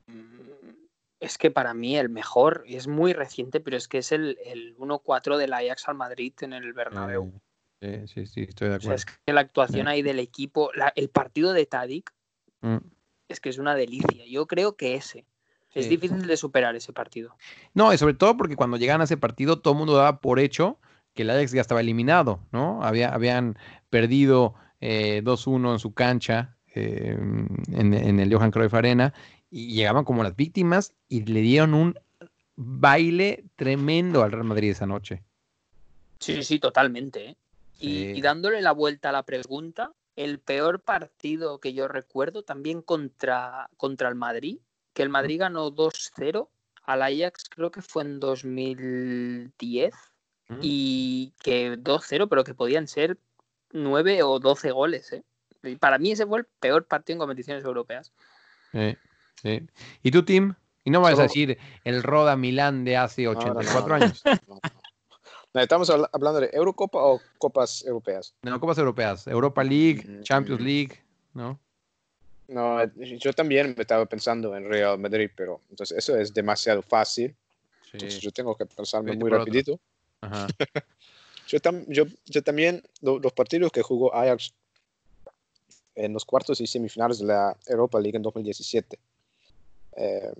es 1.26 1.38
que 1.38 1.50
para 1.50 1.74
mí 1.74 1.96
el 1.96 2.08
mejor, 2.08 2.64
y 2.66 2.76
es 2.76 2.86
muy 2.88 3.12
reciente, 3.12 3.60
pero 3.60 3.76
es 3.76 3.88
que 3.88 3.98
es 3.98 4.12
el, 4.12 4.38
el 4.44 4.76
1-4 4.78 5.36
del 5.36 5.52
Ajax 5.52 5.88
al 5.88 5.94
Madrid 5.96 6.32
en 6.40 6.52
el 6.52 6.72
Bernabéu. 6.72 7.32
Eh, 7.80 8.04
sí, 8.06 8.26
sí, 8.26 8.26
sí, 8.26 8.46
estoy 8.48 8.68
de 8.68 8.76
O 8.76 8.80
sea, 8.80 8.92
acuerdo. 8.92 8.94
es 8.96 9.18
que 9.24 9.32
la 9.32 9.40
actuación 9.42 9.86
ahí 9.88 10.02
del 10.02 10.18
equipo, 10.18 10.70
la- 10.74 10.92
el 10.96 11.08
partido 11.10 11.52
de 11.52 11.66
Tadic, 11.66 12.12
Mm. 12.62 12.78
es 13.28 13.40
que 13.40 13.50
es 13.50 13.58
una 13.58 13.74
delicia. 13.74 14.24
Yo 14.26 14.46
creo 14.46 14.76
que 14.76 14.94
ese. 14.94 15.26
Es 15.74 15.84
Sí. 15.84 15.90
difícil 15.90 16.26
de 16.26 16.36
superar 16.38 16.74
ese 16.74 16.94
partido. 16.94 17.36
No, 17.74 17.92
y 17.92 17.98
sobre 17.98 18.14
todo 18.14 18.36
porque 18.38 18.56
cuando 18.56 18.78
llegaban 18.78 19.02
a 19.02 19.04
ese 19.04 19.18
partido, 19.18 19.60
todo 19.60 19.74
el 19.74 19.78
mundo 19.78 19.94
daba 19.94 20.20
por 20.20 20.38
hecho 20.40 20.78
que 21.12 21.22
el 21.22 21.30
Ajax 21.30 21.52
ya 21.52 21.60
estaba 21.60 21.80
eliminado, 21.82 22.40
¿no? 22.50 22.82
Había, 22.82 23.12
habían 23.12 23.58
perdido 23.90 24.54
eh, 24.80 25.20
2-1 25.22 25.72
en 25.72 25.78
su 25.78 25.92
cancha, 25.92 26.56
eh, 26.74 27.16
en, 27.72 27.94
en 27.94 28.20
el 28.20 28.32
Johan 28.34 28.50
Cruyff 28.50 28.74
Arena, 28.74 29.12
y 29.50 29.74
llegaban 29.74 30.04
como 30.04 30.22
las 30.22 30.36
víctimas 30.36 30.92
y 31.08 31.24
le 31.24 31.40
dieron 31.40 31.74
un 31.74 31.98
baile 32.56 33.44
tremendo 33.56 34.22
al 34.22 34.32
Real 34.32 34.44
Madrid 34.44 34.70
esa 34.70 34.86
noche. 34.86 35.22
Sí, 36.18 36.42
sí, 36.42 36.58
totalmente. 36.58 37.30
¿eh? 37.30 37.36
Y, 37.78 38.20
dándole 38.22 38.62
la 38.62 38.72
vuelta 38.72 39.10
a 39.10 39.12
la 39.12 39.22
pregunta, 39.22 39.92
el 40.16 40.38
peor 40.38 40.80
partido 40.80 41.58
que 41.58 41.74
yo 41.74 41.88
recuerdo 41.88 42.42
también 42.42 42.80
contra, 42.80 43.68
contra 43.76 44.08
el 44.08 44.14
Madrid, 44.14 44.58
que 44.94 45.02
el 45.02 45.10
Madrid 45.10 45.40
ganó 45.40 45.70
2-0 45.70 46.48
al 46.84 47.02
Ajax, 47.02 47.50
creo 47.50 47.70
que 47.70 47.82
fue 47.82 48.04
en 48.04 48.18
2010, 48.20 49.92
Mm. 50.48 50.58
y 50.62 51.32
que 51.42 51.76
2-0, 51.76 52.28
pero 52.28 52.44
que 52.44 52.54
podían 52.54 52.86
ser 52.86 53.18
9 53.72 54.22
o 54.22 54.38
12 54.38 54.70
goles. 54.70 55.12
¿eh? 55.12 55.24
Y 55.62 55.76
para 55.76 55.98
mí 55.98 56.12
ese 56.12 56.26
fue 56.26 56.40
el 56.40 56.46
peor 56.60 56.86
partido 56.86 57.14
en 57.14 57.18
competiciones 57.18 57.64
europeas. 57.64 58.12
Sí, 58.72 58.96
sí. 59.42 59.62
¿Y 60.02 60.10
tú, 60.10 60.24
Tim? 60.24 60.54
Y 60.84 60.90
no 60.90 61.00
vayas 61.00 61.18
a 61.18 61.22
decir 61.24 61.58
el 61.84 62.02
Roda 62.02 62.36
Milán 62.36 62.84
de 62.84 62.96
hace 62.96 63.24
no, 63.24 63.32
no, 63.34 63.40
84 63.40 63.88
no, 63.88 63.94
años. 64.04 64.22
no, 64.46 64.54
no. 64.54 64.60
No, 65.54 65.60
¿Estamos 65.60 65.88
habla- 65.90 66.10
hablando 66.12 66.40
de 66.40 66.50
Eurocopa 66.52 66.98
o 67.02 67.20
Copas 67.38 67.82
Europeas? 67.86 68.34
No, 68.42 68.60
Copas 68.60 68.78
Europeas, 68.78 69.26
Europa 69.26 69.64
League, 69.64 70.04
Mm, 70.06 70.22
Champions 70.22 70.60
mm. 70.60 70.64
League, 70.64 71.02
¿no? 71.34 71.58
No, 72.48 72.84
yo 72.94 73.32
también 73.32 73.74
estaba 73.76 74.06
pensando 74.06 74.54
en 74.54 74.68
Real 74.68 74.98
Madrid, 74.98 75.30
pero 75.34 75.62
entonces 75.70 75.98
eso 75.98 76.16
es 76.16 76.32
demasiado 76.32 76.82
fácil. 76.82 77.34
Entonces 77.92 78.20
yo 78.20 78.30
tengo 78.30 78.54
que 78.54 78.66
pensarme 78.66 79.12
Vete 79.12 79.20
muy 79.20 79.30
rapidito. 79.30 79.80
Ajá. 80.20 80.46
Yo, 81.48 81.60
tam- 81.60 81.84
yo, 81.86 82.06
yo 82.24 82.42
también, 82.42 82.82
lo- 83.02 83.20
los 83.20 83.32
partidos 83.32 83.70
que 83.70 83.80
jugó 83.80 84.12
Ajax 84.12 84.52
en 85.94 86.12
los 86.12 86.24
cuartos 86.24 86.60
y 86.60 86.66
semifinales 86.66 87.20
de 87.20 87.26
la 87.26 87.56
Europa 87.66 88.00
League 88.00 88.16
en 88.16 88.22
2017. 88.22 88.98
Eh, 89.96 90.32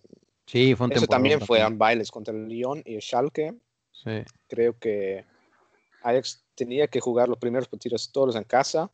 Sí, 0.46 0.74
fue 0.76 0.86
un 0.86 0.92
Eso 0.92 1.06
también 1.06 1.40
fue 1.40 1.60
a 1.60 1.68
bailes 1.68 2.10
contra 2.10 2.32
el 2.32 2.46
Lyon 2.46 2.80
y 2.84 2.94
el 2.94 3.02
Schalke. 3.02 3.52
Sí. 3.92 4.22
Creo 4.48 4.78
que 4.78 5.24
Ajax 6.02 6.44
tenía 6.54 6.86
que 6.86 7.00
jugar 7.00 7.28
los 7.28 7.38
primeros 7.38 7.66
partidos 7.66 8.10
todos 8.12 8.36
en 8.36 8.44
casa. 8.44 8.88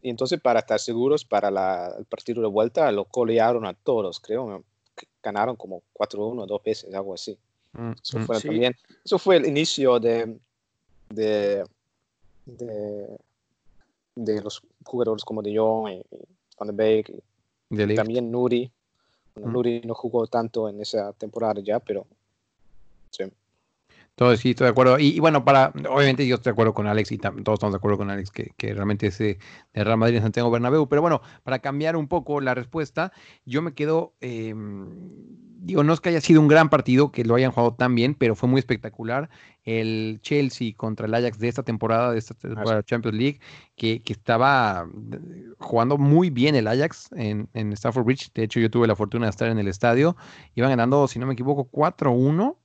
Y 0.00 0.08
entonces 0.08 0.40
para 0.40 0.60
estar 0.60 0.80
seguros 0.80 1.24
para 1.26 1.50
la- 1.50 1.94
el 1.98 2.06
partido 2.06 2.40
de 2.40 2.48
vuelta 2.48 2.90
lo 2.90 3.04
colearon 3.04 3.66
a 3.66 3.74
todos, 3.74 4.18
creo. 4.18 4.64
que 4.96 5.06
Ganaron 5.22 5.56
como 5.56 5.82
4-1 5.94 6.46
dos 6.46 6.62
veces, 6.62 6.92
algo 6.94 7.14
así. 7.14 7.38
Mm, 7.72 7.92
Eso 8.02 8.18
mm. 8.18 8.22
fue 8.24 8.36
Sí. 8.40 8.48
también, 8.48 8.74
eso 9.04 9.18
fue 9.18 9.36
el 9.36 9.46
inicio 9.46 9.98
de, 10.00 10.38
de, 11.08 11.64
de, 12.46 13.18
de 14.14 14.42
los 14.42 14.62
jugadores 14.84 15.24
como 15.24 15.42
De 15.42 15.56
Jong 15.56 15.88
y, 15.88 15.92
y 16.14 16.18
Van 16.58 16.68
de 16.68 16.72
Beek 16.74 17.08
y 17.70 17.76
De 17.76 17.94
también 17.94 18.30
Nuri. 18.30 18.70
Bueno, 19.34 19.48
Mm. 19.48 19.86
No 19.86 19.94
jugó 19.94 20.26
tanto 20.26 20.68
en 20.68 20.80
esa 20.80 21.12
temporada 21.12 21.60
ya, 21.62 21.80
pero 21.80 22.06
sí. 23.10 23.24
Todo, 24.14 24.36
sí, 24.36 24.50
estoy 24.50 24.66
de 24.66 24.70
acuerdo. 24.70 24.98
Y, 24.98 25.08
y 25.08 25.20
bueno, 25.20 25.42
para, 25.44 25.72
obviamente 25.88 26.26
yo 26.26 26.34
estoy 26.34 26.50
de 26.50 26.54
acuerdo 26.54 26.74
con 26.74 26.86
Alex 26.86 27.12
y 27.12 27.18
todos 27.18 27.54
estamos 27.54 27.72
de 27.72 27.76
acuerdo 27.78 27.96
con 27.96 28.10
Alex 28.10 28.30
que, 28.30 28.52
que 28.58 28.74
realmente 28.74 29.06
ese 29.06 29.38
de 29.72 29.84
Real 29.84 29.96
Madrid 29.96 30.16
en 30.16 30.22
Santiago 30.22 30.50
Bernabéu. 30.50 30.86
Pero 30.86 31.00
bueno, 31.00 31.22
para 31.44 31.60
cambiar 31.60 31.96
un 31.96 32.08
poco 32.08 32.40
la 32.42 32.54
respuesta, 32.54 33.12
yo 33.46 33.62
me 33.62 33.72
quedo, 33.72 34.14
eh, 34.20 34.54
digo, 35.60 35.82
no 35.82 35.94
es 35.94 36.00
que 36.00 36.10
haya 36.10 36.20
sido 36.20 36.42
un 36.42 36.48
gran 36.48 36.68
partido, 36.68 37.10
que 37.10 37.24
lo 37.24 37.36
hayan 37.36 37.52
jugado 37.52 37.74
tan 37.74 37.94
bien, 37.94 38.14
pero 38.14 38.36
fue 38.36 38.50
muy 38.50 38.58
espectacular 38.58 39.30
el 39.64 40.18
Chelsea 40.20 40.72
contra 40.76 41.06
el 41.06 41.14
Ajax 41.14 41.38
de 41.38 41.48
esta 41.48 41.62
temporada, 41.62 42.12
de 42.12 42.18
esta 42.18 42.34
temporada 42.34 42.82
Champions 42.82 43.16
League, 43.16 43.40
que, 43.76 44.02
que 44.02 44.12
estaba 44.12 44.86
eh, 45.12 45.18
jugando 45.58 45.96
muy 45.96 46.28
bien 46.28 46.54
el 46.54 46.68
Ajax 46.68 47.08
en, 47.16 47.48
en 47.54 47.72
Stafford 47.72 48.04
Bridge. 48.04 48.30
De 48.34 48.42
hecho, 48.42 48.60
yo 48.60 48.70
tuve 48.70 48.86
la 48.86 48.96
fortuna 48.96 49.24
de 49.24 49.30
estar 49.30 49.48
en 49.48 49.58
el 49.58 49.68
estadio. 49.68 50.16
Iban 50.54 50.68
ganando, 50.68 51.08
si 51.08 51.18
no 51.18 51.24
me 51.26 51.32
equivoco, 51.32 51.70
4-1 51.70 52.58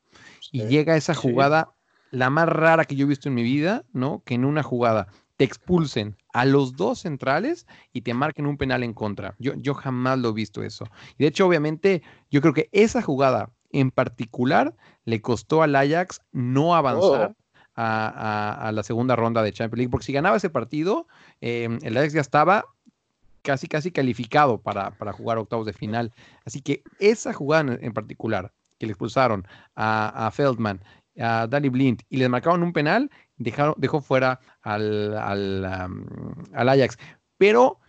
y 0.52 0.62
Sí. 0.62 0.68
llega 0.68 0.96
esa 0.96 1.14
Sí. 1.14 1.22
jugada, 1.22 1.74
la 2.12 2.30
más 2.30 2.48
rara 2.48 2.86
que 2.86 2.96
yo 2.96 3.06
he 3.06 3.10
visto 3.10 3.30
en 3.30 3.36
mi 3.36 3.44
vida, 3.44 3.84
¿no? 3.94 4.22
Que 4.26 4.36
en 4.36 4.46
una 4.46 4.64
jugada 4.64 5.08
te 5.36 5.44
expulsen 5.44 6.16
a 6.34 6.46
los 6.46 6.76
dos 6.76 7.00
centrales 7.00 7.68
y 7.94 8.02
te 8.02 8.14
marquen 8.14 8.48
un 8.48 8.58
penal 8.58 8.82
en 8.84 8.94
contra. 8.94 9.36
Yo, 9.40 9.54
yo 9.56 9.74
jamás 9.74 10.18
lo 10.20 10.30
he 10.30 10.34
visto 10.34 10.64
eso. 10.64 10.86
Y 11.18 11.24
de 11.24 11.28
hecho, 11.28 11.46
obviamente, 11.46 12.02
yo 12.32 12.42
creo 12.42 12.54
que 12.54 12.70
esa 12.72 13.02
jugada 13.02 13.52
en 13.72 13.92
particular 13.92 14.74
le 15.06 15.22
costó 15.22 15.62
al 15.64 15.76
Ajax 15.76 16.22
no 16.32 16.76
avanzar. 16.76 17.36
A, 17.80 18.08
a- 18.08 18.68
a 18.70 18.72
la 18.72 18.82
segunda 18.82 19.16
ronda 19.16 19.44
de 19.44 19.54
Champions 19.54 19.78
League, 19.78 19.92
porque 19.92 20.08
si 20.08 20.12
ganaba 20.12 20.38
ese 20.38 20.50
partido, 20.50 21.08
eh, 21.42 21.70
el 21.84 21.96
Ajax 21.96 22.14
ya 22.14 22.22
estaba 22.22 22.66
casi, 23.44 23.68
casi 23.68 23.92
calificado 23.92 24.60
para, 24.60 24.98
para 24.98 25.14
jugar 25.14 25.38
octavos 25.38 25.68
de 25.68 25.74
final. 25.74 26.12
Así 26.44 26.62
que 26.64 26.82
esa 26.98 27.34
jugada 27.34 27.78
en 27.80 27.94
particular, 27.94 28.52
que 28.78 28.86
le 28.86 28.92
expulsaron 28.94 29.48
a, 29.76 30.30
Feldman, 30.34 30.82
a 31.20 31.48
Danny 31.48 31.70
Blind 31.70 32.02
y 32.10 32.18
les 32.18 32.30
marcaron 32.30 32.64
un 32.64 32.74
penal, 32.74 33.10
dejaron, 33.38 33.76
dejó 33.78 34.02
fuera 34.02 34.40
al, 34.62 35.16
al, 35.18 35.66
al 36.54 36.70
Ajax. 36.70 36.98
Pero 37.38 37.80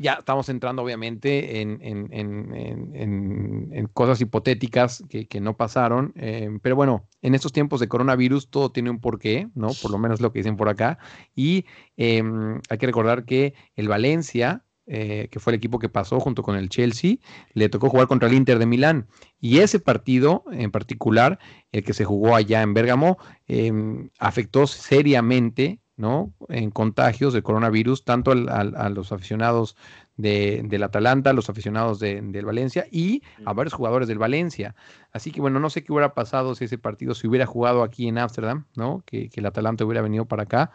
ya 0.00 0.14
estamos 0.14 0.48
entrando 0.48 0.82
obviamente 0.82 1.60
en, 1.60 1.80
en- 1.82 2.08
en- 2.12 2.54
en- 2.54 2.94
en- 2.94 3.68
en 3.72 3.86
cosas 3.88 4.20
hipotéticas 4.20 5.02
que, 5.08 5.26
que 5.26 5.40
no 5.40 5.56
pasaron. 5.56 6.12
eh, 6.14 6.48
pero 6.62 6.76
bueno, 6.76 7.08
en 7.20 7.34
estos 7.34 7.52
tiempos 7.52 7.80
de 7.80 7.88
coronavirus 7.88 8.48
todo 8.48 8.70
tiene 8.70 8.90
un 8.90 9.00
porqué, 9.00 9.48
¿no? 9.56 9.68
Por 9.82 9.90
lo 9.90 9.98
menos 9.98 10.20
lo 10.20 10.32
que 10.32 10.38
dicen 10.38 10.56
por 10.56 10.68
acá. 10.68 10.98
Y 11.34 11.66
em, 11.96 12.60
hay 12.70 12.78
que 12.78 12.86
recordar 12.86 13.24
que 13.24 13.54
el 13.74 13.88
Valencia, 13.88 14.64
eh, 14.88 15.28
que 15.30 15.38
fue 15.38 15.52
el 15.52 15.58
equipo 15.58 15.78
que 15.78 15.88
pasó 15.88 16.18
junto 16.18 16.42
con 16.42 16.56
el 16.56 16.68
Chelsea, 16.68 17.16
le 17.52 17.68
tocó 17.68 17.90
jugar 17.90 18.08
contra 18.08 18.28
el 18.28 18.34
Inter 18.34 18.58
de 18.58 18.66
Milán. 18.66 19.06
Y 19.40 19.58
ese 19.58 19.78
partido 19.78 20.44
en 20.50 20.70
particular, 20.70 21.38
el 21.72 21.84
que 21.84 21.92
se 21.94 22.04
jugó 22.04 22.34
allá 22.34 22.62
en 22.62 22.74
Bérgamo, 22.74 23.18
em, 23.46 24.10
afectó 24.18 24.66
seriamente, 24.66 25.80
¿no? 25.96 26.32
En 26.48 26.70
contagios 26.70 27.32
de 27.32 27.42
coronavirus, 27.42 28.04
tanto 28.04 28.30
al- 28.32 28.48
a 28.48 28.88
los 28.88 29.12
aficionados 29.12 29.76
de- 30.18 30.62
del 30.64 30.82
Atalanta, 30.82 31.32
los 31.32 31.48
aficionados 31.48 31.98
de- 32.00 32.20
del 32.20 32.44
Valencia 32.44 32.86
y 32.90 33.22
a 33.46 33.54
varios 33.54 33.72
jugadores 33.72 34.08
del 34.08 34.18
Valencia. 34.18 34.74
Así 35.12 35.30
que 35.30 35.40
bueno, 35.40 35.60
no 35.60 35.70
sé 35.70 35.82
qué 35.82 35.92
hubiera 35.92 36.12
pasado 36.12 36.54
si 36.54 36.64
ese 36.64 36.76
partido 36.76 37.14
se 37.14 37.26
hubiera 37.26 37.46
jugado 37.46 37.82
aquí 37.82 38.08
en 38.08 38.18
Ámsterdam, 38.18 38.66
¿no? 38.74 39.02
Que, 39.06 39.30
que 39.30 39.40
el 39.40 39.46
Atalanta 39.46 39.84
hubiera 39.84 40.02
venido 40.02 40.26
para 40.26 40.42
acá. 40.42 40.70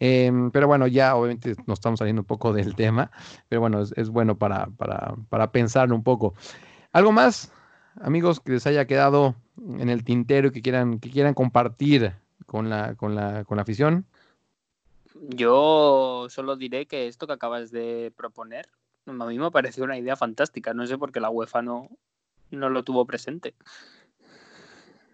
Em, 0.00 0.50
pero 0.50 0.66
bueno, 0.66 0.86
ya 0.86 1.16
obviamente 1.16 1.54
nos 1.66 1.78
estamos 1.78 1.98
saliendo 2.00 2.22
un 2.22 2.26
poco 2.26 2.52
del 2.52 2.74
tema, 2.74 3.10
pero 3.48 3.60
bueno, 3.60 3.80
es, 3.80 3.92
es 3.96 4.10
bueno 4.10 4.36
para, 4.36 4.66
para, 4.66 5.14
para 5.30 5.50
pensar 5.52 5.92
un 5.92 6.02
poco. 6.02 6.34
¿Algo 6.92 7.12
más, 7.12 7.52
amigos, 8.00 8.40
que 8.40 8.52
les 8.52 8.66
haya 8.66 8.86
quedado 8.86 9.36
en 9.78 9.88
el 9.88 10.02
tintero 10.04 10.48
y 10.48 10.50
que 10.50 10.60
quieran, 10.60 10.98
que 10.98 11.10
quieran 11.10 11.34
compartir 11.34 12.14
con 12.46 12.68
la, 12.68 12.96
con 12.96 13.14
la, 13.14 13.44
con 13.44 13.56
la 13.56 13.62
afición? 13.62 14.06
Yo 15.20 16.26
solo 16.30 16.56
diré 16.56 16.86
que 16.86 17.08
esto 17.08 17.26
que 17.26 17.32
acabas 17.32 17.70
de 17.72 18.12
proponer, 18.16 18.68
a 19.12 19.26
mí 19.26 19.38
me 19.38 19.50
pareció 19.50 19.84
una 19.84 19.98
idea 19.98 20.16
fantástica. 20.16 20.74
No 20.74 20.86
sé 20.86 20.98
por 20.98 21.12
qué 21.12 21.20
la 21.20 21.30
UEFA 21.30 21.62
no, 21.62 21.88
no 22.50 22.68
lo 22.70 22.82
tuvo 22.84 23.06
presente. 23.06 23.54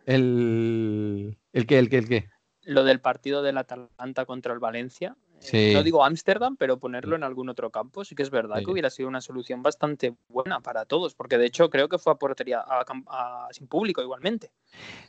El, 0.07 1.37
el 1.53 1.67
que, 1.67 1.79
el 1.79 1.89
que, 1.89 1.99
el 1.99 2.09
que. 2.09 2.29
Lo 2.63 2.85
del 2.85 3.01
partido 3.01 3.43
del 3.43 3.59
Atalanta 3.59 4.25
contra 4.25 4.53
el 4.53 4.59
Valencia. 4.59 5.17
Sí. 5.41 5.73
No 5.75 5.83
digo 5.83 6.05
Ámsterdam, 6.05 6.57
pero 6.57 6.79
ponerlo 6.79 7.17
en 7.17 7.23
algún 7.23 7.51
otro 7.51 7.69
campo 7.71 8.03
sí 8.05 8.15
que 8.15 8.23
es 8.23 8.31
verdad 8.31 8.59
Sí. 8.61 8.65
que 8.65 8.71
hubiera 8.71 8.89
sido 8.89 9.09
una 9.09 9.21
solución 9.21 9.63
bastante 9.63 10.15
buena 10.29 10.61
para 10.61 10.87
todos, 10.87 11.15
porque 11.15 11.37
de 11.37 11.45
hecho 11.47 11.69
creo 11.69 11.89
que 11.91 11.99
fue 11.99 12.15
a 12.15 12.17
portería 12.17 12.65
a 12.67 13.49
sin 13.51 13.67
público 13.67 14.01
igualmente. 14.01 14.51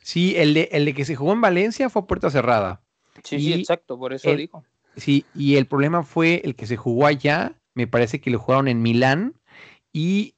Sí, 0.02 0.36
el 0.36 0.54
de, 0.54 0.68
el 0.74 0.84
de 0.84 0.94
que 0.94 1.06
se 1.06 1.16
jugó 1.16 1.32
en 1.32 1.40
Valencia 1.42 1.90
fue 1.90 2.02
a 2.02 2.06
puerta 2.06 2.30
cerrada. 2.30 2.82
Sí, 3.24 3.40
sí, 3.40 3.54
Y 3.54 3.54
exacto, 3.54 3.98
por 3.98 4.12
eso 4.14 4.30
el- 4.30 4.38
digo. 4.38 4.66
Sí, 4.98 5.26
y 5.34 5.56
el 5.58 5.68
problema 5.68 6.04
fue 6.04 6.42
el 6.44 6.56
que 6.56 6.68
se 6.68 6.76
jugó 6.78 7.06
allá, 7.06 7.54
me 7.76 7.88
parece 7.88 8.20
que 8.22 8.30
lo 8.32 8.40
jugaron 8.40 8.68
en 8.68 8.82
Milán 8.82 9.36
y 9.94 10.36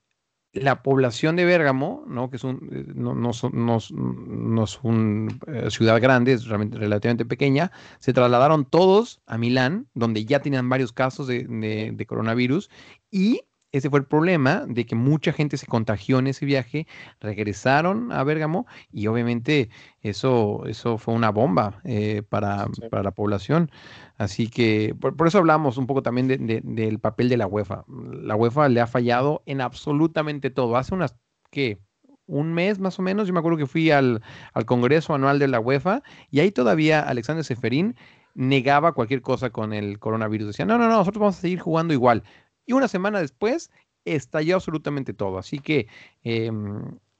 la 0.54 0.82
población 0.82 1.36
de 1.36 1.46
Bérgamo, 1.46 2.04
¿no? 2.08 2.30
que 2.32 2.38
es 2.38 2.44
un, 2.44 2.68
eh, 2.72 2.86
no, 2.96 3.14
no, 3.16 3.32
no 3.54 3.78
no 3.92 4.64
es 4.64 4.80
una 4.84 5.70
ciudad 5.70 6.02
grande, 6.02 6.34
es 6.34 6.48
relativamente 6.48 7.26
pequeña, 7.26 7.72
se 8.00 8.14
trasladaron 8.14 8.66
todos 8.66 9.22
a 9.28 9.38
Milán, 9.38 9.88
donde 9.94 10.26
ya 10.26 10.42
tenían 10.42 10.68
varios 10.70 10.92
casos 10.94 11.28
de, 11.28 11.44
de- 11.44 11.92
de 11.94 12.06
coronavirus 12.08 12.70
y 13.12 13.42
ese 13.72 13.90
fue 13.90 14.00
el 14.00 14.06
problema 14.06 14.64
de 14.68 14.86
que 14.86 14.96
mucha 14.96 15.34
gente 15.34 15.58
se 15.58 15.68
contagió 15.68 16.20
en 16.20 16.28
ese 16.28 16.46
viaje, 16.46 16.88
regresaron 17.20 18.12
a 18.12 18.24
Bérgamo 18.24 18.66
y 18.92 19.08
obviamente 19.08 19.70
eso, 20.02 20.66
eso 20.66 20.98
fue 20.98 21.14
una 21.14 21.30
bomba 21.30 21.80
eh, 21.84 22.24
para, 22.28 22.66
Sí. 22.74 22.82
para 22.90 23.04
la 23.04 23.12
población. 23.12 23.70
Así 24.18 24.48
que 24.48 24.96
por, 25.00 25.16
por 25.16 25.28
eso 25.28 25.38
hablamos 25.38 25.78
un 25.78 25.86
poco 25.86 26.02
también 26.02 26.28
de- 26.28 26.38
de- 26.38 26.62
del 26.64 27.00
papel 27.00 27.30
de 27.30 27.38
la 27.38 27.46
UEFA. 27.48 27.84
La 28.24 28.36
UEFA 28.36 28.70
le 28.70 28.82
ha 28.82 28.88
fallado 28.88 29.44
en 29.46 29.62
absolutamente 29.62 30.50
todo. 30.50 30.78
Hace 30.78 30.96
unas, 30.96 31.16
¿qué? 31.52 31.80
Un 32.26 32.54
mes 32.54 32.80
más 32.80 32.98
o 33.00 33.02
menos, 33.02 33.28
yo 33.28 33.34
me 33.34 33.40
acuerdo 33.40 33.58
que 33.58 33.68
fui 33.68 33.92
al, 33.92 34.22
al 34.54 34.66
Congreso 34.66 35.14
Anual 35.14 35.40
de 35.40 35.48
la 35.48 35.60
UEFA 35.60 36.02
y 36.32 36.40
ahí 36.40 36.52
todavía 36.52 37.00
Alexander 37.02 37.44
Seferín 37.46 37.96
negaba 38.34 38.92
cualquier 38.94 39.22
cosa 39.22 39.50
con 39.50 39.74
el 39.74 39.98
coronavirus. 40.00 40.48
Decía, 40.48 40.66
no, 40.66 40.78
no, 40.78 40.88
no, 40.88 40.98
nosotros 40.98 41.20
vamos 41.22 41.38
a 41.38 41.42
seguir 41.42 41.60
jugando 41.60 41.94
igual. 41.94 42.24
Y 42.68 42.74
una 42.74 42.88
semana 42.88 43.20
después 43.20 43.72
estalló 44.06 44.56
absolutamente 44.56 45.14
todo. 45.14 45.40
Así 45.40 45.58
que 45.58 45.88
eh, 46.24 46.52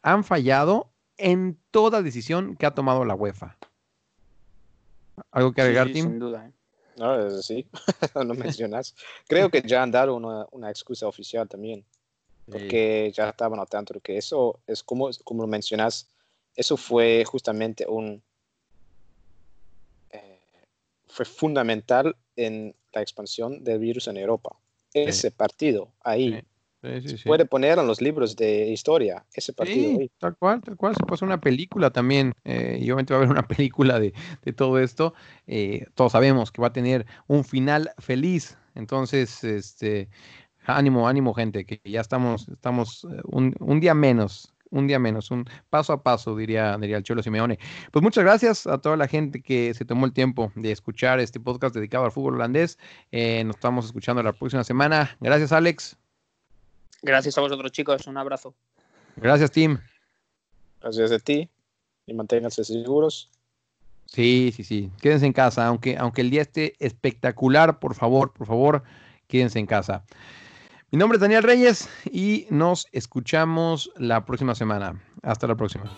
han 0.04 0.24
fallado 0.24 0.92
en 1.18 1.58
toda 1.72 2.04
decisión 2.04 2.56
que 2.56 2.68
ha 2.68 2.76
tomado 2.76 3.04
la 3.06 3.16
UEFA. 3.16 3.58
¿Algo 5.32 5.52
que 5.54 5.62
agregar, 5.62 5.88
sí, 5.88 5.94
Tim? 5.94 6.06
sin 6.06 6.20
duda. 6.20 6.48
¿eh? 6.48 6.52
No, 6.98 7.28
es 7.28 7.46
sí, 7.46 7.68
no 8.16 8.34
mencionas. 8.34 8.96
Creo 9.28 9.50
que 9.50 9.62
ya 9.62 9.84
han 9.84 9.92
dado 9.92 10.16
una, 10.16 10.48
una 10.52 10.70
excusa 10.70 11.08
oficial 11.08 11.48
también, 11.48 11.86
porque 12.50 13.12
ya 13.16 13.30
estaban 13.30 13.60
al 13.60 13.68
tanto 13.68 13.94
de 13.96 14.02
que 14.02 14.18
eso 14.18 14.60
es 14.68 14.84
como, 14.84 15.10
como 15.24 15.44
lo 15.44 15.48
mencionas, 15.48 16.10
eso 16.56 16.76
fue 16.76 17.24
justamente 17.26 17.86
un 17.88 18.22
eh, 20.10 20.42
fue 21.08 21.26
fundamental 21.26 22.16
en 22.36 22.76
la 22.94 23.02
expansión 23.02 23.64
del 23.64 23.80
virus 23.80 24.08
en 24.08 24.18
Europa. 24.18 24.56
Ese 24.94 25.32
partido 25.32 25.92
ahí 26.04 26.42
Sí, 26.84 27.10
sí, 27.10 27.18
sí. 27.18 27.24
puede 27.28 27.46
poner 27.46 27.80
en 27.80 27.88
los 27.88 28.02
libros 28.02 28.36
de 28.36 28.68
historia 28.70 29.26
ese 29.34 29.52
partido 29.52 29.90
Sí, 29.90 29.98
ahí. 30.02 30.12
tal 30.20 30.38
cual, 30.38 30.62
tal 30.62 30.78
cual. 30.78 30.96
Se 30.96 31.04
pasó 31.06 31.26
una 31.26 31.42
película 31.42 31.90
también. 31.90 32.34
eh, 32.46 32.78
y 32.80 32.84
obviamente 32.86 33.14
va 33.14 33.20
a 33.20 33.24
haber 33.24 33.32
una 33.32 33.48
película 33.48 34.00
de, 34.00 34.14
de 34.44 34.54
todo 34.54 34.78
esto. 34.80 35.14
eh, 35.48 35.86
todos 35.96 36.12
sabemos 36.12 36.52
que 36.52 36.62
va 36.62 36.68
a 36.68 36.74
tener 36.74 37.06
un 37.28 37.44
final 37.44 37.90
feliz. 37.98 38.58
Entonces, 38.76 39.44
este, 39.44 40.10
ánimo, 40.66 41.08
ánimo, 41.08 41.34
gente, 41.34 41.66
que 41.66 41.82
ya 41.84 42.00
estamos, 42.02 42.48
estamos 42.48 43.06
eh, 43.12 43.22
un, 43.26 43.56
un 43.60 43.80
día 43.80 43.96
menos. 43.96 44.54
Un 44.70 44.88
día 44.88 45.00
menos, 45.00 45.32
un 45.32 45.46
paso 45.70 45.94
a 45.94 46.04
paso, 46.04 46.36
diría, 46.36 46.78
diría 46.78 46.98
el 46.98 47.04
Cholo 47.04 47.24
Simeone. 47.24 47.58
Pues 47.92 48.04
muchas 48.04 48.24
gracias 48.24 48.68
a 48.68 48.80
toda 48.80 48.98
la 48.98 49.08
gente 49.08 49.42
que 49.42 49.74
se 49.74 49.86
tomó 49.86 50.06
el 50.06 50.14
tiempo 50.14 50.52
de 50.56 50.72
escuchar 50.72 51.20
este 51.20 51.40
podcast 51.40 51.74
dedicado 51.74 52.06
al 52.06 52.12
fútbol 52.12 52.36
holandés. 52.36 52.78
Eh, 53.12 53.44
nos 53.46 53.56
estamos 53.56 53.86
escuchando 53.86 54.22
la 54.22 54.34
próxima 54.34 54.64
semana. 54.64 55.16
Gracias, 55.22 55.52
Alex. 55.52 55.96
Gracias 57.02 57.38
a 57.38 57.42
vosotros, 57.42 57.72
chicos. 57.72 58.08
Un 58.08 58.18
abrazo. 58.18 58.54
Gracias, 59.16 59.52
Tim. 59.52 59.78
Gracias 60.82 61.12
a 61.12 61.20
ti 61.20 61.50
y 62.06 62.14
manténganse 62.14 62.64
seguros. 62.64 63.30
Sí, 64.06 64.54
sí, 64.56 64.64
sí. 64.64 64.92
Quédense 65.02 65.26
en 65.26 65.34
casa, 65.34 65.68
aunque, 65.68 65.98
aunque 65.98 66.22
el 66.22 66.30
día 66.30 66.42
esté 66.42 66.76
espectacular, 66.80 67.80
por 67.80 67.94
favor, 67.94 68.32
por 68.32 68.48
favor, 68.48 68.84
quédense 69.28 69.60
en 69.60 69.66
casa. 69.66 70.06
Mi 70.90 70.98
nombre 70.98 71.18
es 71.18 71.22
Daniel 71.22 71.44
Reyes 71.44 71.90
y 72.06 72.48
nos 72.50 72.88
escuchamos 72.94 73.92
la 73.98 74.24
próxima 74.24 74.56
semana. 74.56 75.02
Hasta 75.22 75.46
la 75.46 75.56
próxima. 75.56 75.92